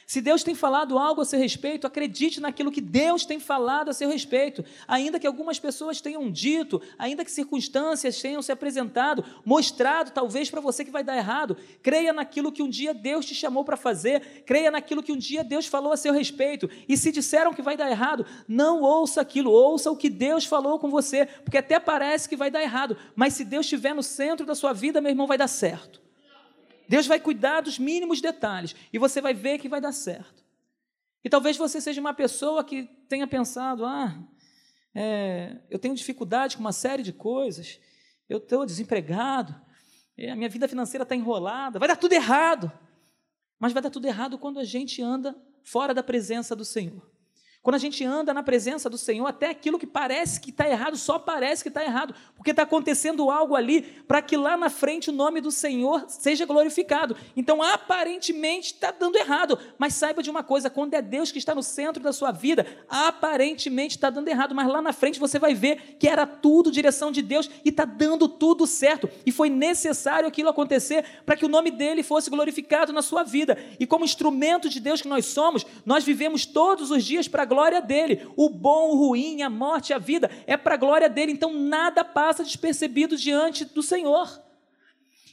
Se 0.07 0.21
Deus 0.21 0.45
tem 0.45 0.55
falado 0.55 1.01
algo 1.01 1.21
a 1.21 1.25
seu 1.25 1.37
respeito, 1.37 1.85
acredite 1.85 2.41
naquilo 2.41 2.71
que 2.71 2.81
Deus 2.81 3.27
tem 3.27 3.41
falado 3.41 3.89
a 3.89 3.93
seu 3.93 4.09
respeito. 4.09 4.65
Ainda 4.87 5.19
que 5.19 5.27
algumas 5.27 5.59
pessoas 5.59 6.01
tenham 6.01 6.31
dito, 6.31 6.81
ainda 6.97 7.25
que 7.25 7.31
circunstâncias 7.31 8.23
tenham 8.23 8.41
se 8.41 8.53
apresentado, 8.53 9.25
mostrado 9.45 10.13
talvez 10.13 10.49
para 10.49 10.61
você 10.61 10.85
que 10.85 10.93
vai 10.93 11.03
dar 11.03 11.17
errado, 11.17 11.57
creia 11.83 12.13
naquilo 12.13 12.53
que 12.53 12.63
um 12.63 12.69
dia 12.69 12.95
Deus 12.95 13.27
te 13.27 13.35
chamou 13.35 13.65
para 13.65 13.77
fazer, 13.77 14.45
creia 14.47 14.71
naquilo 14.71 15.03
que 15.03 15.11
um 15.11 15.19
dia 15.19 15.43
Deus 15.43 15.67
falou 15.67 15.93
a 15.93 15.97
seu 15.97 16.13
respeito. 16.13 16.71
E 16.89 16.97
se 16.97 17.11
disseram 17.11 17.53
que 17.53 17.61
vai 17.61 17.77
dar 17.77 17.91
errado, 17.91 18.25
não 18.47 18.83
ouça 18.83 19.21
aquilo, 19.21 19.51
ouça 19.51 19.91
o 19.91 19.97
que 19.97 20.09
Deus 20.09 20.45
falou 20.45 20.79
com 20.79 20.89
você, 20.89 21.27
porque 21.27 21.59
até 21.59 21.81
parece 21.81 22.29
que 22.29 22.37
vai 22.37 22.49
dar 22.49 22.63
errado, 22.63 22.97
mas 23.17 23.35
se 23.35 23.45
Deus 23.45 23.67
estiver 23.67 23.93
no 23.93 24.05
centro 24.05 24.47
da 24.47 24.55
sua 24.55 24.73
vida, 24.73 25.01
meu 25.01 25.11
irmão, 25.11 25.27
vai 25.27 25.37
dar 25.37 25.49
certo. 25.49 26.06
Deus 26.88 27.07
vai 27.07 27.21
cuidar 27.21 27.61
dos 27.61 27.78
mínimos 27.78 28.21
detalhes 28.21 28.75
e 28.93 28.99
você 28.99 29.21
vai 29.21 29.35
ver 29.35 29.59
que 29.59 29.69
vai 29.69 29.81
dar 29.81 29.93
certo. 29.93 30.45
E 31.25 31.28
talvez 31.28 31.57
você 31.57 31.81
seja 31.81 32.00
uma 32.00 32.14
pessoa 32.14 32.62
que 32.62 32.85
tenha 33.09 33.26
pensado: 33.26 33.85
ah, 33.85 34.16
é, 34.95 35.57
eu 35.69 35.78
tenho 35.78 35.95
dificuldade 35.95 36.57
com 36.57 36.61
uma 36.61 36.73
série 36.73 37.02
de 37.02 37.12
coisas, 37.12 37.81
eu 38.28 38.38
estou 38.38 38.64
desempregado, 38.64 39.55
a 40.31 40.37
minha 40.37 40.49
vida 40.49 40.69
financeira 40.69 41.02
está 41.02 41.14
enrolada, 41.14 41.78
vai 41.78 41.88
dar 41.88 41.97
tudo 41.97 42.12
errado. 42.12 42.73
Mas 43.59 43.73
vai 43.73 43.83
dar 43.83 43.90
tudo 43.90 44.07
errado 44.07 44.38
quando 44.38 44.59
a 44.59 44.64
gente 44.64 45.02
anda 45.02 45.35
fora 45.62 45.95
da 45.95 46.02
presença 46.02 46.55
do 46.55 46.64
Senhor. 46.64 47.16
Quando 47.67 47.75
a 47.75 47.79
gente 47.81 48.05
anda 48.05 48.33
na 48.33 48.45
presença 48.45 48.89
do 48.89 48.97
Senhor, 48.97 49.27
até 49.27 49.51
aquilo 49.51 49.77
que 49.77 49.89
parece 49.89 50.41
que 50.41 50.51
está 50.51 50.69
errado, 50.69 50.97
só 50.97 51.19
parece 51.19 51.65
que 51.65 51.69
está 51.69 51.83
errado, 51.83 52.15
porque 52.37 52.53
está 52.53 52.63
acontecendo 52.63 53.29
algo 53.29 53.57
ali 53.57 53.83
para 54.07 54.23
que 54.23 54.37
lá 54.37 54.57
na 54.57 54.71
frente 54.71 55.11
o 55.11 55.13
nome 55.13 55.41
do 55.41 55.51
Senhor 55.51 56.05
seja 56.07 56.47
glorificado. 56.47 57.17
Então, 57.37 57.61
aparentemente 57.61 58.75
está 58.75 58.93
dando 58.93 59.17
errado, 59.17 59.59
mas 59.79 59.95
saiba 59.95 60.23
de 60.23 60.31
uma 60.31 60.45
coisa: 60.45 60.71
quando 60.71 60.95
é 60.95 61.03
Deus 61.03 61.33
que 61.33 61.39
está 61.41 61.57
no 61.57 61.63
centro 61.65 62.01
da 62.01 62.13
sua 62.13 62.31
vida, 62.31 62.65
aparentemente 62.89 63.97
está 63.97 64.11
dando 64.11 64.29
errado, 64.29 64.55
mas 64.55 64.69
lá 64.69 64.81
na 64.81 64.93
frente 64.93 65.19
você 65.19 65.37
vai 65.37 65.53
ver 65.53 65.97
que 65.99 66.07
era 66.07 66.25
tudo 66.25 66.71
direção 66.71 67.11
de 67.11 67.21
Deus 67.21 67.51
e 67.65 67.71
está 67.71 67.85
dando 67.85 68.29
tudo 68.29 68.65
certo. 68.65 69.11
E 69.27 69.33
foi 69.33 69.51
necessário 69.51 70.29
aquilo 70.29 70.51
acontecer 70.51 71.05
para 71.27 71.37
que 71.37 71.45
o 71.45 71.49
nome 71.49 71.73
dele 71.73 72.05
fosse 72.05 72.31
glorificado 72.31 72.93
na 72.93 73.03
sua 73.03 73.25
vida. 73.25 73.59
E 73.81 73.89
como 73.89 74.05
instrumento 74.05 74.69
de 74.69 74.79
Deus 74.79 75.03
que 75.03 75.09
nós 75.09 75.27
somos, 75.27 75.67
nós 75.85 76.05
vivemos 76.05 76.47
todos 76.47 76.93
os 76.93 77.05
dias 77.05 77.27
para 77.27 77.43
a 77.43 77.56
glória 77.57 77.81
dele. 77.81 78.29
O 78.37 78.51
bom, 78.51 78.91
o 78.91 78.97
ruim, 78.97 79.41
a 79.41 79.49
morte, 79.49 79.95
a 79.95 79.99
vida 79.99 80.31
é 80.47 80.59
para 80.59 80.75
a 80.75 80.79
glória 80.79 81.09
dele. 81.09 81.33
Então 81.33 81.53
nada 81.53 82.05
passa 82.05 82.45
despercebido 82.45 83.17
diante 83.17 83.65
do 83.65 83.83
Senhor. 83.83 84.45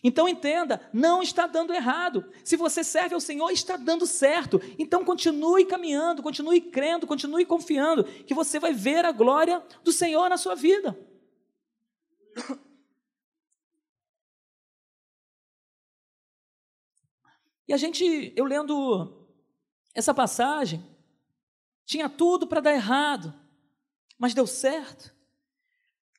Então 0.01 0.27
entenda, 0.27 0.89
não 0.93 1.21
está 1.21 1.47
dando 1.47 1.73
errado. 1.73 2.25
Se 2.43 2.55
você 2.55 2.83
serve 2.83 3.13
ao 3.13 3.21
Senhor, 3.21 3.49
está 3.51 3.75
dando 3.75 4.07
certo. 4.07 4.61
Então 4.79 5.03
continue 5.03 5.65
caminhando, 5.65 6.23
continue 6.23 6.61
crendo, 6.61 7.05
continue 7.05 7.45
confiando 7.45 8.05
que 8.05 8.33
você 8.33 8.57
vai 8.57 8.73
ver 8.73 9.05
a 9.05 9.11
glória 9.11 9.61
do 9.83 9.91
Senhor 9.91 10.29
na 10.29 10.37
sua 10.37 10.55
vida. 10.55 10.97
E 17.67 17.73
a 17.73 17.77
gente, 17.77 18.33
eu 18.35 18.45
lendo 18.45 19.25
essa 19.93 20.13
passagem, 20.13 20.83
tinha 21.85 22.09
tudo 22.09 22.47
para 22.47 22.61
dar 22.61 22.73
errado, 22.73 23.33
mas 24.17 24.33
deu 24.33 24.47
certo. 24.47 25.13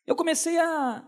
Eu 0.07 0.15
comecei 0.15 0.59
a, 0.59 1.03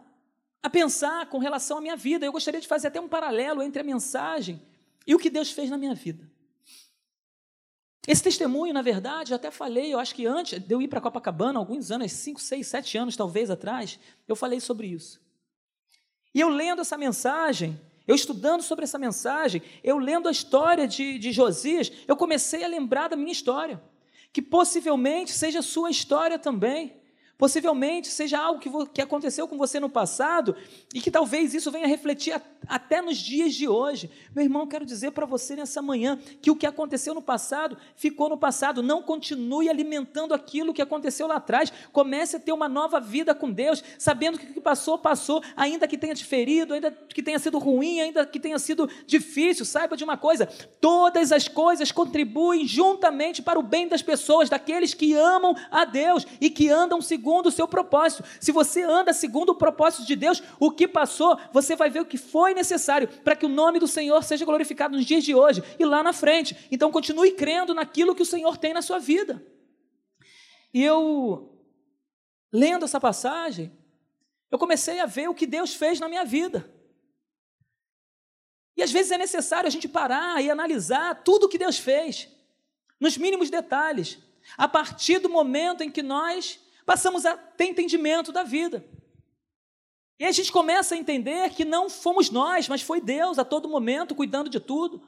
a 0.62 0.70
pensar 0.70 1.26
com 1.28 1.38
relação 1.38 1.78
à 1.78 1.80
minha 1.80 1.96
vida. 1.96 2.24
Eu 2.24 2.32
gostaria 2.32 2.60
de 2.60 2.66
fazer 2.66 2.88
até 2.88 3.00
um 3.00 3.08
paralelo 3.08 3.62
entre 3.62 3.80
a 3.80 3.84
mensagem 3.84 4.62
e 5.06 5.14
o 5.14 5.18
que 5.18 5.30
Deus 5.30 5.50
fez 5.50 5.68
na 5.68 5.76
minha 5.76 5.94
vida. 5.94 6.30
Esse 8.08 8.22
testemunho, 8.22 8.72
na 8.72 8.82
verdade, 8.82 9.32
eu 9.32 9.36
até 9.36 9.50
falei, 9.50 9.92
eu 9.92 9.98
acho 9.98 10.14
que 10.14 10.26
antes 10.26 10.60
de 10.60 10.72
eu 10.72 10.80
ir 10.80 10.88
para 10.88 11.00
Copacabana, 11.00 11.58
alguns 11.58 11.90
anos, 11.90 12.12
cinco, 12.12 12.40
seis, 12.40 12.68
sete 12.68 12.96
anos 12.96 13.16
talvez 13.16 13.50
atrás, 13.50 13.98
eu 14.28 14.36
falei 14.36 14.60
sobre 14.60 14.86
isso. 14.86 15.20
E 16.32 16.40
eu 16.40 16.48
lendo 16.48 16.82
essa 16.82 16.96
mensagem, 16.96 17.78
Eu 18.06 18.14
estudando 18.14 18.62
sobre 18.62 18.84
essa 18.84 18.98
mensagem, 18.98 19.60
eu 19.82 19.98
lendo 19.98 20.28
a 20.28 20.30
história 20.30 20.86
de, 20.86 21.18
de 21.18 21.32
Josias, 21.32 21.90
eu 22.06 22.16
comecei 22.16 22.62
a 22.62 22.68
lembrar 22.68 23.08
da 23.08 23.16
minha 23.16 23.32
história, 23.32 23.82
que 24.36 24.42
possivelmente 24.42 25.32
seja 25.32 25.62
sua 25.62 25.90
história 25.90 26.38
também. 26.38 26.92
Possivelmente 27.38 28.08
seja 28.08 28.38
algo 28.38 28.58
que, 28.58 28.70
que 28.94 29.02
aconteceu 29.02 29.46
com 29.46 29.58
você 29.58 29.78
no 29.78 29.90
passado 29.90 30.56
e 30.94 31.02
que 31.02 31.10
talvez 31.10 31.52
isso 31.52 31.70
venha 31.70 31.86
refletir 31.86 32.32
a, 32.32 32.40
até 32.66 33.02
nos 33.02 33.18
dias 33.18 33.54
de 33.54 33.68
hoje. 33.68 34.10
Meu 34.34 34.42
irmão, 34.42 34.66
quero 34.66 34.86
dizer 34.86 35.10
para 35.10 35.26
você 35.26 35.54
nessa 35.54 35.82
manhã 35.82 36.18
que 36.40 36.50
o 36.50 36.56
que 36.56 36.66
aconteceu 36.66 37.12
no 37.12 37.20
passado 37.20 37.76
ficou 37.94 38.30
no 38.30 38.38
passado. 38.38 38.82
Não 38.82 39.02
continue 39.02 39.68
alimentando 39.68 40.32
aquilo 40.32 40.72
que 40.72 40.80
aconteceu 40.80 41.26
lá 41.26 41.36
atrás. 41.36 41.70
Comece 41.92 42.36
a 42.36 42.40
ter 42.40 42.52
uma 42.52 42.70
nova 42.70 42.98
vida 43.00 43.34
com 43.34 43.52
Deus, 43.52 43.84
sabendo 43.98 44.38
que 44.38 44.46
o 44.46 44.54
que 44.54 44.60
passou, 44.60 44.96
passou, 44.96 45.42
ainda 45.54 45.86
que 45.86 45.98
tenha 45.98 46.14
te 46.14 46.24
ferido, 46.24 46.72
ainda 46.72 46.90
que 46.90 47.22
tenha 47.22 47.38
sido 47.38 47.58
ruim, 47.58 48.00
ainda 48.00 48.24
que 48.24 48.40
tenha 48.40 48.58
sido 48.58 48.88
difícil. 49.06 49.66
Saiba 49.66 49.94
de 49.94 50.04
uma 50.04 50.16
coisa: 50.16 50.46
todas 50.80 51.32
as 51.32 51.48
coisas 51.48 51.92
contribuem 51.92 52.66
juntamente 52.66 53.42
para 53.42 53.58
o 53.58 53.62
bem 53.62 53.88
das 53.88 54.00
pessoas, 54.00 54.48
daqueles 54.48 54.94
que 54.94 55.12
amam 55.12 55.54
a 55.70 55.84
Deus 55.84 56.26
e 56.40 56.48
que 56.48 56.70
andam 56.70 57.02
segundo 57.02 57.25
segundo 57.26 57.46
o 57.46 57.50
seu 57.50 57.66
propósito. 57.66 58.22
Se 58.40 58.52
você 58.52 58.82
anda 58.82 59.12
segundo 59.12 59.50
o 59.50 59.54
propósito 59.56 60.06
de 60.06 60.14
Deus, 60.14 60.40
o 60.60 60.70
que 60.70 60.86
passou, 60.86 61.36
você 61.52 61.74
vai 61.74 61.90
ver 61.90 62.00
o 62.00 62.06
que 62.06 62.16
foi 62.16 62.54
necessário 62.54 63.08
para 63.24 63.34
que 63.34 63.44
o 63.44 63.48
nome 63.48 63.80
do 63.80 63.88
Senhor 63.88 64.22
seja 64.22 64.44
glorificado 64.44 64.96
nos 64.96 65.04
dias 65.04 65.24
de 65.24 65.34
hoje 65.34 65.60
e 65.76 65.84
lá 65.84 66.04
na 66.04 66.12
frente. 66.12 66.56
Então 66.70 66.92
continue 66.92 67.32
crendo 67.32 67.74
naquilo 67.74 68.14
que 68.14 68.22
o 68.22 68.26
Senhor 68.26 68.56
tem 68.56 68.72
na 68.72 68.80
sua 68.80 69.00
vida. 69.00 69.44
E 70.72 70.84
eu, 70.84 71.52
lendo 72.52 72.84
essa 72.84 73.00
passagem, 73.00 73.76
eu 74.48 74.56
comecei 74.56 75.00
a 75.00 75.06
ver 75.06 75.28
o 75.28 75.34
que 75.34 75.48
Deus 75.48 75.74
fez 75.74 75.98
na 75.98 76.08
minha 76.08 76.24
vida. 76.24 76.72
E 78.76 78.84
às 78.84 78.92
vezes 78.92 79.10
é 79.10 79.18
necessário 79.18 79.66
a 79.66 79.70
gente 79.70 79.88
parar 79.88 80.40
e 80.40 80.48
analisar 80.48 81.24
tudo 81.24 81.46
o 81.46 81.48
que 81.48 81.58
Deus 81.58 81.76
fez, 81.76 82.28
nos 83.00 83.18
mínimos 83.18 83.50
detalhes, 83.50 84.18
a 84.56 84.68
partir 84.68 85.18
do 85.18 85.28
momento 85.28 85.82
em 85.82 85.90
que 85.90 86.04
nós 86.04 86.60
passamos 86.86 87.26
a 87.26 87.36
ter 87.36 87.66
entendimento 87.66 88.30
da 88.30 88.44
vida. 88.44 88.82
E 90.18 90.24
a 90.24 90.32
gente 90.32 90.50
começa 90.50 90.94
a 90.94 90.98
entender 90.98 91.50
que 91.50 91.64
não 91.64 91.90
fomos 91.90 92.30
nós, 92.30 92.68
mas 92.68 92.80
foi 92.80 93.00
Deus 93.00 93.38
a 93.38 93.44
todo 93.44 93.68
momento 93.68 94.14
cuidando 94.14 94.48
de 94.48 94.60
tudo. 94.60 95.02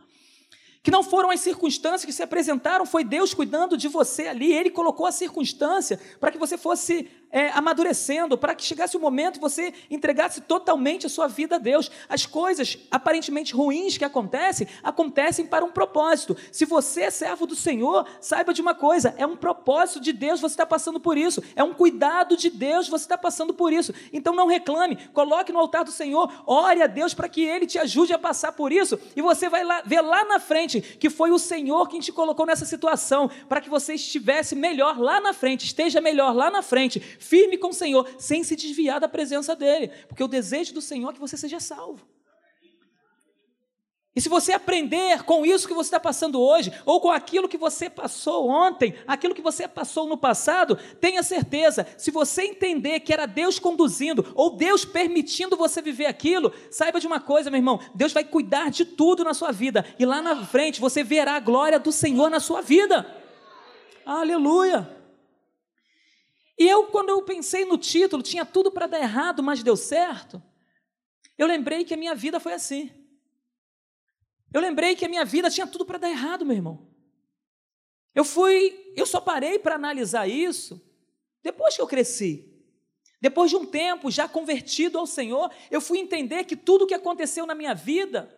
Que 0.82 0.90
não 0.90 1.02
foram 1.02 1.30
as 1.30 1.40
circunstâncias 1.40 2.04
que 2.04 2.12
se 2.12 2.23
apresentaram, 2.23 2.85
foi 2.85 3.04
Deus 3.04 3.32
cuidando 3.32 3.76
de 3.76 3.88
você 3.88 4.26
ali. 4.26 4.52
Ele 4.52 4.70
colocou 4.70 5.06
a 5.06 5.12
circunstância 5.12 5.99
para 6.20 6.30
que 6.30 6.38
você 6.38 6.58
fosse 6.58 7.11
é, 7.30 7.50
amadurecendo, 7.50 8.38
para 8.38 8.54
que 8.54 8.64
chegasse 8.64 8.97
o 8.97 9.00
momento 9.00 9.40
você 9.40 9.73
entregasse 9.90 10.40
totalmente 10.40 11.06
a 11.06 11.08
sua 11.08 11.26
vida 11.26 11.56
a 11.56 11.58
Deus. 11.58 11.90
As 12.08 12.26
coisas 12.26 12.78
aparentemente 12.90 13.54
ruins 13.54 13.99
que 13.99 14.04
acontecem, 14.04 14.66
acontecem 14.82 15.47
para 15.47 15.64
um 15.64 15.70
propósito. 15.70 16.37
Se 16.50 16.64
você 16.64 17.02
é 17.02 17.11
servo 17.11 17.47
do 17.47 17.54
Senhor, 17.54 18.06
saiba 18.20 18.54
de 18.54 18.61
uma 18.61 18.75
coisa: 18.75 19.14
é 19.16 19.26
um 19.26 19.37
propósito 19.37 20.00
de 20.00 20.12
Deus 20.12 20.40
você 20.40 20.54
está 20.54 20.66
passando 20.66 20.99
por 20.99 21.16
isso, 21.16 21.42
é 21.54 21.62
um 21.62 21.75
cuidado 21.75 22.37
de 22.37 22.50
Deus 22.50 22.88
você 22.88 23.04
está 23.04 23.18
passando 23.18 23.52
por 23.52 23.73
isso. 23.73 23.92
Então 24.12 24.35
não 24.35 24.47
reclame, 24.47 24.97
coloque 25.12 25.52
no 25.52 25.58
altar 25.58 25.85
do 25.85 25.90
Senhor, 25.90 26.32
ore 26.47 26.82
a 26.82 26.87
Deus 26.87 27.14
para 27.14 27.28
que 27.28 27.44
Ele 27.44 27.66
te 27.66 27.78
ajude 27.78 28.12
a 28.12 28.18
passar 28.18 28.52
por 28.52 28.73
isso, 28.73 28.99
e 29.14 29.23
você 29.23 29.49
vai 29.49 29.64
lá, 29.64 29.82
ver 29.85 30.00
lá 30.00 30.25
na 30.25 30.38
frente 30.38 30.80
que 30.80 31.11
foi 31.11 31.30
o 31.30 31.38
Senhor 31.38 31.88
quem 31.88 32.00
te 32.00 32.12
colocou 32.12 32.47
nessa 32.47 32.64
situação, 32.64 33.30
para 33.49 33.61
que 33.61 33.68
você 33.68 33.94
estivesse 33.94 34.54
melhor 34.54 34.99
lá 34.99 35.20
na 35.20 35.32
frente, 35.32 35.64
esteja 35.64 36.00
melhor 36.00 36.35
lá 36.35 36.50
na 36.50 36.62
frente 36.62 37.17
firme 37.18 37.58
com 37.58 37.68
o 37.68 37.75
Senhor, 37.75 38.08
sem 38.18 38.42
se 38.42 38.56
desviar 38.56 39.00
da 39.00 39.08
presença 39.08 39.54
dEle, 39.54 39.88
porque 40.06 40.22
o 40.22 40.28
desejo 40.28 40.75
do 40.75 40.80
Senhor 40.80 41.10
é 41.10 41.12
que 41.12 41.20
você 41.20 41.37
seja 41.37 41.60
salvo. 41.60 42.06
E 44.18 44.20
se 44.20 44.28
você 44.28 44.50
aprender 44.50 45.22
com 45.22 45.46
isso 45.46 45.68
que 45.68 45.72
você 45.72 45.87
está 45.87 46.00
passando 46.00 46.40
hoje, 46.40 46.72
ou 46.84 47.00
com 47.00 47.08
aquilo 47.08 47.48
que 47.48 47.56
você 47.56 47.88
passou 47.88 48.48
ontem, 48.48 48.92
aquilo 49.06 49.32
que 49.32 49.40
você 49.40 49.68
passou 49.68 50.08
no 50.08 50.18
passado, 50.18 50.76
tenha 51.00 51.22
certeza, 51.22 51.87
se 51.96 52.10
você 52.10 52.42
entender 52.42 52.98
que 52.98 53.12
era 53.12 53.26
Deus 53.26 53.60
conduzindo, 53.60 54.26
ou 54.34 54.56
Deus 54.56 54.84
permitindo 54.84 55.56
você 55.56 55.80
viver 55.80 56.06
aquilo, 56.06 56.52
saiba 56.69 56.99
de 56.99 57.06
uma 57.06 57.21
coisa, 57.21 57.49
meu 57.49 57.58
irmão: 57.58 57.78
Deus 57.95 58.12
vai 58.12 58.25
cuidar 58.25 58.73
de 58.73 58.84
tudo 58.84 59.23
na 59.23 59.34
sua 59.34 59.52
vida, 59.52 59.86
e 60.00 60.04
lá 60.04 60.21
na 60.21 60.45
frente 60.45 60.80
você 60.80 61.04
verá 61.04 61.34
a 61.34 61.40
glória 61.40 61.78
do 61.78 61.93
Senhor 61.93 62.28
na 62.28 62.40
sua 62.40 62.60
vida. 62.60 63.06
Aleluia! 64.04 64.98
E 66.58 66.68
eu, 66.68 66.86
quando 66.86 67.10
eu 67.10 67.23
pensei 67.23 67.64
no 67.64 67.78
título, 67.78 68.23
tinha 68.23 68.44
tudo 68.44 68.73
para 68.73 68.86
dar 68.86 68.99
errado, 68.99 69.42
mas 69.42 69.62
deu 69.62 69.76
certo. 69.76 70.42
Eu 71.36 71.47
lembrei 71.47 71.84
que 71.84 71.94
a 71.94 71.97
minha 71.97 72.14
vida 72.14 72.40
foi 72.40 72.52
assim. 72.52 72.90
Eu 74.52 74.60
lembrei 74.60 74.97
que 74.97 75.04
a 75.04 75.08
minha 75.08 75.25
vida 75.25 75.49
tinha 75.50 75.66
tudo 75.66 75.84
para 75.84 75.99
dar 75.99 76.10
errado, 76.10 76.44
meu 76.44 76.56
irmão. 76.56 76.88
Eu 78.14 78.25
fui, 78.25 78.92
eu 78.97 79.06
só 79.06 79.21
parei 79.21 79.58
para 79.58 79.76
analisar 79.76 80.26
isso 80.26 80.82
depois 81.42 81.76
que 81.76 81.82
eu 81.82 81.86
cresci. 81.86 82.52
Depois 83.21 83.50
de 83.50 83.56
um 83.56 83.66
tempo 83.66 84.10
já 84.10 84.28
convertido 84.28 84.99
ao 84.99 85.06
Senhor, 85.06 85.52
eu 85.71 85.80
fui 85.80 85.99
entender 85.99 86.44
que 86.44 86.56
tudo 86.56 86.84
o 86.84 86.86
que 86.86 86.94
aconteceu 86.94 87.47
na 87.47 87.54
minha 87.54 87.75
vida 87.75 88.36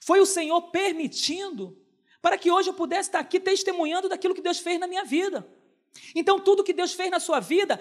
foi 0.00 0.20
o 0.20 0.26
Senhor 0.26 0.70
permitindo 0.70 1.78
para 2.22 2.38
que 2.38 2.50
hoje 2.50 2.70
eu 2.70 2.74
pudesse 2.74 3.08
estar 3.08 3.18
aqui 3.18 3.40
testemunhando 3.40 4.08
daquilo 4.08 4.34
que 4.34 4.40
Deus 4.40 4.58
fez 4.58 4.78
na 4.78 4.86
minha 4.86 5.04
vida. 5.04 5.46
Então, 6.14 6.38
tudo 6.38 6.64
que 6.64 6.72
Deus 6.72 6.92
fez 6.92 7.10
na 7.10 7.20
sua 7.20 7.40
vida, 7.40 7.80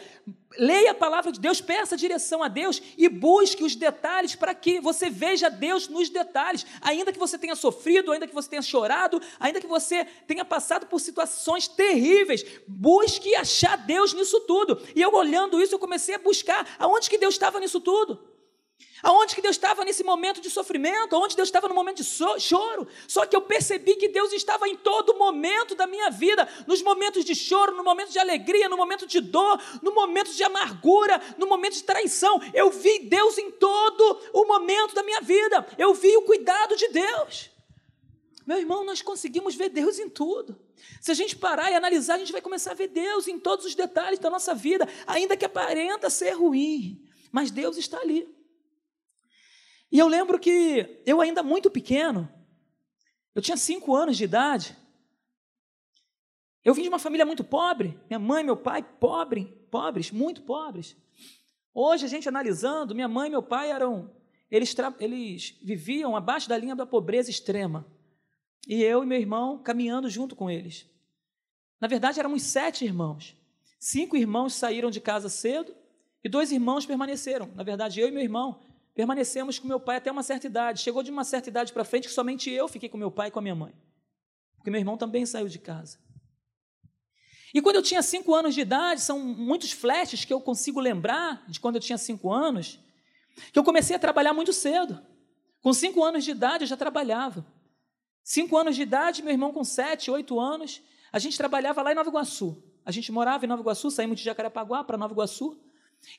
leia 0.57 0.91
a 0.91 0.95
palavra 0.95 1.31
de 1.31 1.39
Deus, 1.39 1.61
peça 1.61 1.97
direção 1.97 2.43
a 2.43 2.47
Deus 2.47 2.81
e 2.97 3.07
busque 3.09 3.63
os 3.63 3.75
detalhes 3.75 4.35
para 4.35 4.53
que 4.53 4.79
você 4.79 5.09
veja 5.09 5.49
Deus 5.49 5.87
nos 5.87 6.09
detalhes. 6.09 6.65
Ainda 6.81 7.11
que 7.11 7.19
você 7.19 7.37
tenha 7.37 7.55
sofrido, 7.55 8.11
ainda 8.11 8.27
que 8.27 8.33
você 8.33 8.49
tenha 8.49 8.61
chorado, 8.61 9.21
ainda 9.39 9.59
que 9.59 9.67
você 9.67 10.05
tenha 10.27 10.45
passado 10.45 10.85
por 10.87 10.99
situações 10.99 11.67
terríveis, 11.67 12.45
busque 12.67 13.35
achar 13.35 13.77
Deus 13.77 14.13
nisso 14.13 14.39
tudo. 14.41 14.81
E 14.95 15.01
eu 15.01 15.13
olhando 15.13 15.61
isso, 15.61 15.75
eu 15.75 15.79
comecei 15.79 16.15
a 16.15 16.19
buscar 16.19 16.75
aonde 16.79 17.09
que 17.09 17.17
Deus 17.17 17.33
estava 17.33 17.59
nisso 17.59 17.79
tudo. 17.79 18.31
Aonde 19.03 19.33
que 19.33 19.41
Deus 19.41 19.55
estava 19.55 19.83
nesse 19.83 20.03
momento 20.03 20.39
de 20.39 20.49
sofrimento? 20.49 21.15
Aonde 21.15 21.35
Deus 21.35 21.47
estava 21.47 21.67
no 21.67 21.73
momento 21.73 21.97
de 21.97 22.03
so 22.03 22.39
choro? 22.39 22.87
Só 23.07 23.25
que 23.25 23.35
eu 23.35 23.41
percebi 23.41 23.95
que 23.95 24.07
Deus 24.07 24.31
estava 24.31 24.67
em 24.67 24.75
todo 24.75 25.17
momento 25.17 25.73
da 25.73 25.87
minha 25.87 26.09
vida, 26.11 26.47
nos 26.67 26.81
momentos 26.83 27.25
de 27.25 27.33
choro, 27.33 27.75
no 27.75 27.83
momento 27.83 28.11
de 28.11 28.19
alegria, 28.19 28.69
no 28.69 28.77
momento 28.77 29.07
de 29.07 29.19
dor, 29.19 29.59
no 29.81 29.93
momento 29.93 30.31
de 30.33 30.43
amargura, 30.43 31.19
no 31.37 31.47
momento 31.47 31.73
de 31.73 31.83
traição. 31.83 32.39
Eu 32.53 32.69
vi 32.69 32.99
Deus 32.99 33.37
em 33.37 33.49
todo 33.51 34.19
o 34.33 34.45
momento 34.45 34.93
da 34.93 35.01
minha 35.01 35.21
vida. 35.21 35.67
Eu 35.77 35.93
vi 35.93 36.15
o 36.17 36.21
cuidado 36.21 36.75
de 36.75 36.87
Deus. 36.89 37.49
Meu 38.45 38.57
irmão, 38.57 38.83
nós 38.83 39.01
conseguimos 39.01 39.55
ver 39.55 39.69
Deus 39.69 39.97
em 39.97 40.09
tudo. 40.09 40.59
Se 40.99 41.11
a 41.11 41.13
gente 41.13 41.35
parar 41.35 41.71
e 41.71 41.75
analisar, 41.75 42.15
a 42.15 42.19
gente 42.19 42.31
vai 42.31 42.41
começar 42.41 42.71
a 42.71 42.75
ver 42.75 42.87
Deus 42.87 43.27
em 43.27 43.39
todos 43.39 43.65
os 43.65 43.75
detalhes 43.75 44.19
da 44.19 44.29
nossa 44.29 44.53
vida, 44.53 44.87
ainda 45.07 45.37
que 45.37 45.45
aparenta 45.45 46.09
ser 46.09 46.31
ruim, 46.31 47.01
mas 47.31 47.49
Deus 47.49 47.77
está 47.77 47.99
ali. 47.99 48.27
E 49.91 49.99
eu 49.99 50.07
lembro 50.07 50.39
que 50.39 51.01
eu 51.05 51.19
ainda 51.19 51.43
muito 51.43 51.69
pequeno, 51.69 52.31
eu 53.35 53.41
tinha 53.41 53.57
cinco 53.57 53.93
anos 53.93 54.17
de 54.17 54.23
idade, 54.23 54.77
eu 56.63 56.73
vim 56.73 56.83
de 56.83 56.89
uma 56.89 56.99
família 56.99 57.25
muito 57.25 57.43
pobre, 57.43 57.99
minha 58.07 58.19
mãe 58.19 58.43
meu 58.43 58.55
pai 58.55 58.83
pobre, 58.83 59.45
pobres, 59.69 60.11
muito 60.11 60.43
pobres. 60.43 60.95
Hoje 61.73 62.05
a 62.05 62.07
gente 62.07 62.29
analisando, 62.29 62.93
minha 62.93 63.07
mãe 63.07 63.27
e 63.27 63.31
meu 63.31 63.41
pai 63.41 63.71
eram, 63.71 64.11
eles, 64.49 64.75
eles 64.99 65.57
viviam 65.61 66.15
abaixo 66.15 66.47
da 66.47 66.57
linha 66.57 66.75
da 66.75 66.85
pobreza 66.85 67.29
extrema. 67.29 67.85
E 68.67 68.83
eu 68.83 69.03
e 69.03 69.07
meu 69.07 69.19
irmão 69.19 69.57
caminhando 69.57 70.09
junto 70.09 70.35
com 70.35 70.51
eles. 70.51 70.85
Na 71.79 71.87
verdade, 71.87 72.19
éramos 72.19 72.43
sete 72.43 72.85
irmãos. 72.85 73.35
Cinco 73.79 74.15
irmãos 74.15 74.53
saíram 74.53 74.91
de 74.91 75.01
casa 75.01 75.29
cedo 75.29 75.73
e 76.23 76.29
dois 76.29 76.51
irmãos 76.51 76.85
permaneceram. 76.85 77.49
Na 77.55 77.63
verdade, 77.63 77.99
eu 77.99 78.07
e 78.07 78.11
meu 78.11 78.21
irmão 78.21 78.59
Permanecemos 78.93 79.57
com 79.57 79.67
meu 79.67 79.79
pai 79.79 79.97
até 79.97 80.11
uma 80.11 80.23
certa 80.23 80.47
idade. 80.47 80.81
Chegou 80.81 81.01
de 81.01 81.11
uma 81.11 81.23
certa 81.23 81.49
idade 81.49 81.71
para 81.71 81.83
frente 81.83 82.07
que 82.07 82.13
somente 82.13 82.49
eu 82.49 82.67
fiquei 82.67 82.89
com 82.89 82.97
meu 82.97 83.11
pai 83.11 83.29
e 83.29 83.31
com 83.31 83.39
a 83.39 83.41
minha 83.41 83.55
mãe. 83.55 83.73
Porque 84.57 84.69
meu 84.69 84.79
irmão 84.79 84.97
também 84.97 85.25
saiu 85.25 85.47
de 85.47 85.59
casa. 85.59 85.97
E 87.53 87.61
quando 87.61 87.77
eu 87.77 87.81
tinha 87.81 88.01
cinco 88.01 88.33
anos 88.33 88.53
de 88.53 88.61
idade, 88.61 89.01
são 89.01 89.19
muitos 89.19 89.71
flashes 89.71 90.23
que 90.23 90.31
eu 90.31 90.39
consigo 90.39 90.79
lembrar 90.79 91.43
de 91.47 91.59
quando 91.59 91.75
eu 91.75 91.81
tinha 91.81 91.97
cinco 91.97 92.31
anos, 92.31 92.79
que 93.51 93.59
eu 93.59 93.63
comecei 93.63 93.95
a 93.95 93.99
trabalhar 93.99 94.33
muito 94.33 94.53
cedo. 94.53 95.01
Com 95.61 95.73
cinco 95.73 96.03
anos 96.03 96.23
de 96.23 96.31
idade 96.31 96.63
eu 96.63 96.67
já 96.67 96.77
trabalhava. 96.77 97.45
Cinco 98.23 98.57
anos 98.57 98.75
de 98.75 98.83
idade, 98.83 99.21
meu 99.21 99.31
irmão 99.31 99.51
com 99.51 99.63
sete, 99.63 100.09
oito 100.11 100.39
anos, 100.39 100.81
a 101.11 101.19
gente 101.19 101.37
trabalhava 101.37 101.81
lá 101.81 101.91
em 101.91 101.95
Nova 101.95 102.09
Iguaçu. 102.09 102.63
A 102.85 102.91
gente 102.91 103.11
morava 103.11 103.45
em 103.45 103.47
Nova 103.47 103.61
Iguaçu, 103.61 103.91
saímos 103.91 104.17
de 104.17 104.23
Jacarepaguá 104.23 104.83
para 104.83 104.97
Nova 104.97 105.13
Iguaçu. 105.13 105.59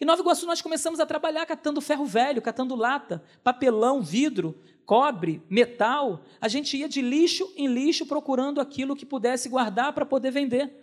Em 0.01 0.05
Nova 0.05 0.23
Iguaçu 0.23 0.47
nós 0.47 0.63
começamos 0.63 1.01
a 1.01 1.07
trabalhar 1.07 1.45
catando 1.47 1.81
ferro 1.81 2.05
velho, 2.05 2.41
catando 2.41 2.75
lata, 2.75 3.23
papelão, 3.43 4.01
vidro, 4.01 4.55
cobre, 4.87 5.43
metal. 5.49 6.25
A 6.41 6.49
gente 6.49 6.77
ia 6.77 6.89
de 6.89 7.03
lixo 7.03 7.53
em 7.57 7.67
lixo 7.67 8.07
procurando 8.07 8.61
aquilo 8.61 8.97
que 8.97 9.07
pudesse 9.07 9.49
guardar 9.49 9.93
para 9.93 10.07
poder 10.07 10.31
vender. 10.31 10.79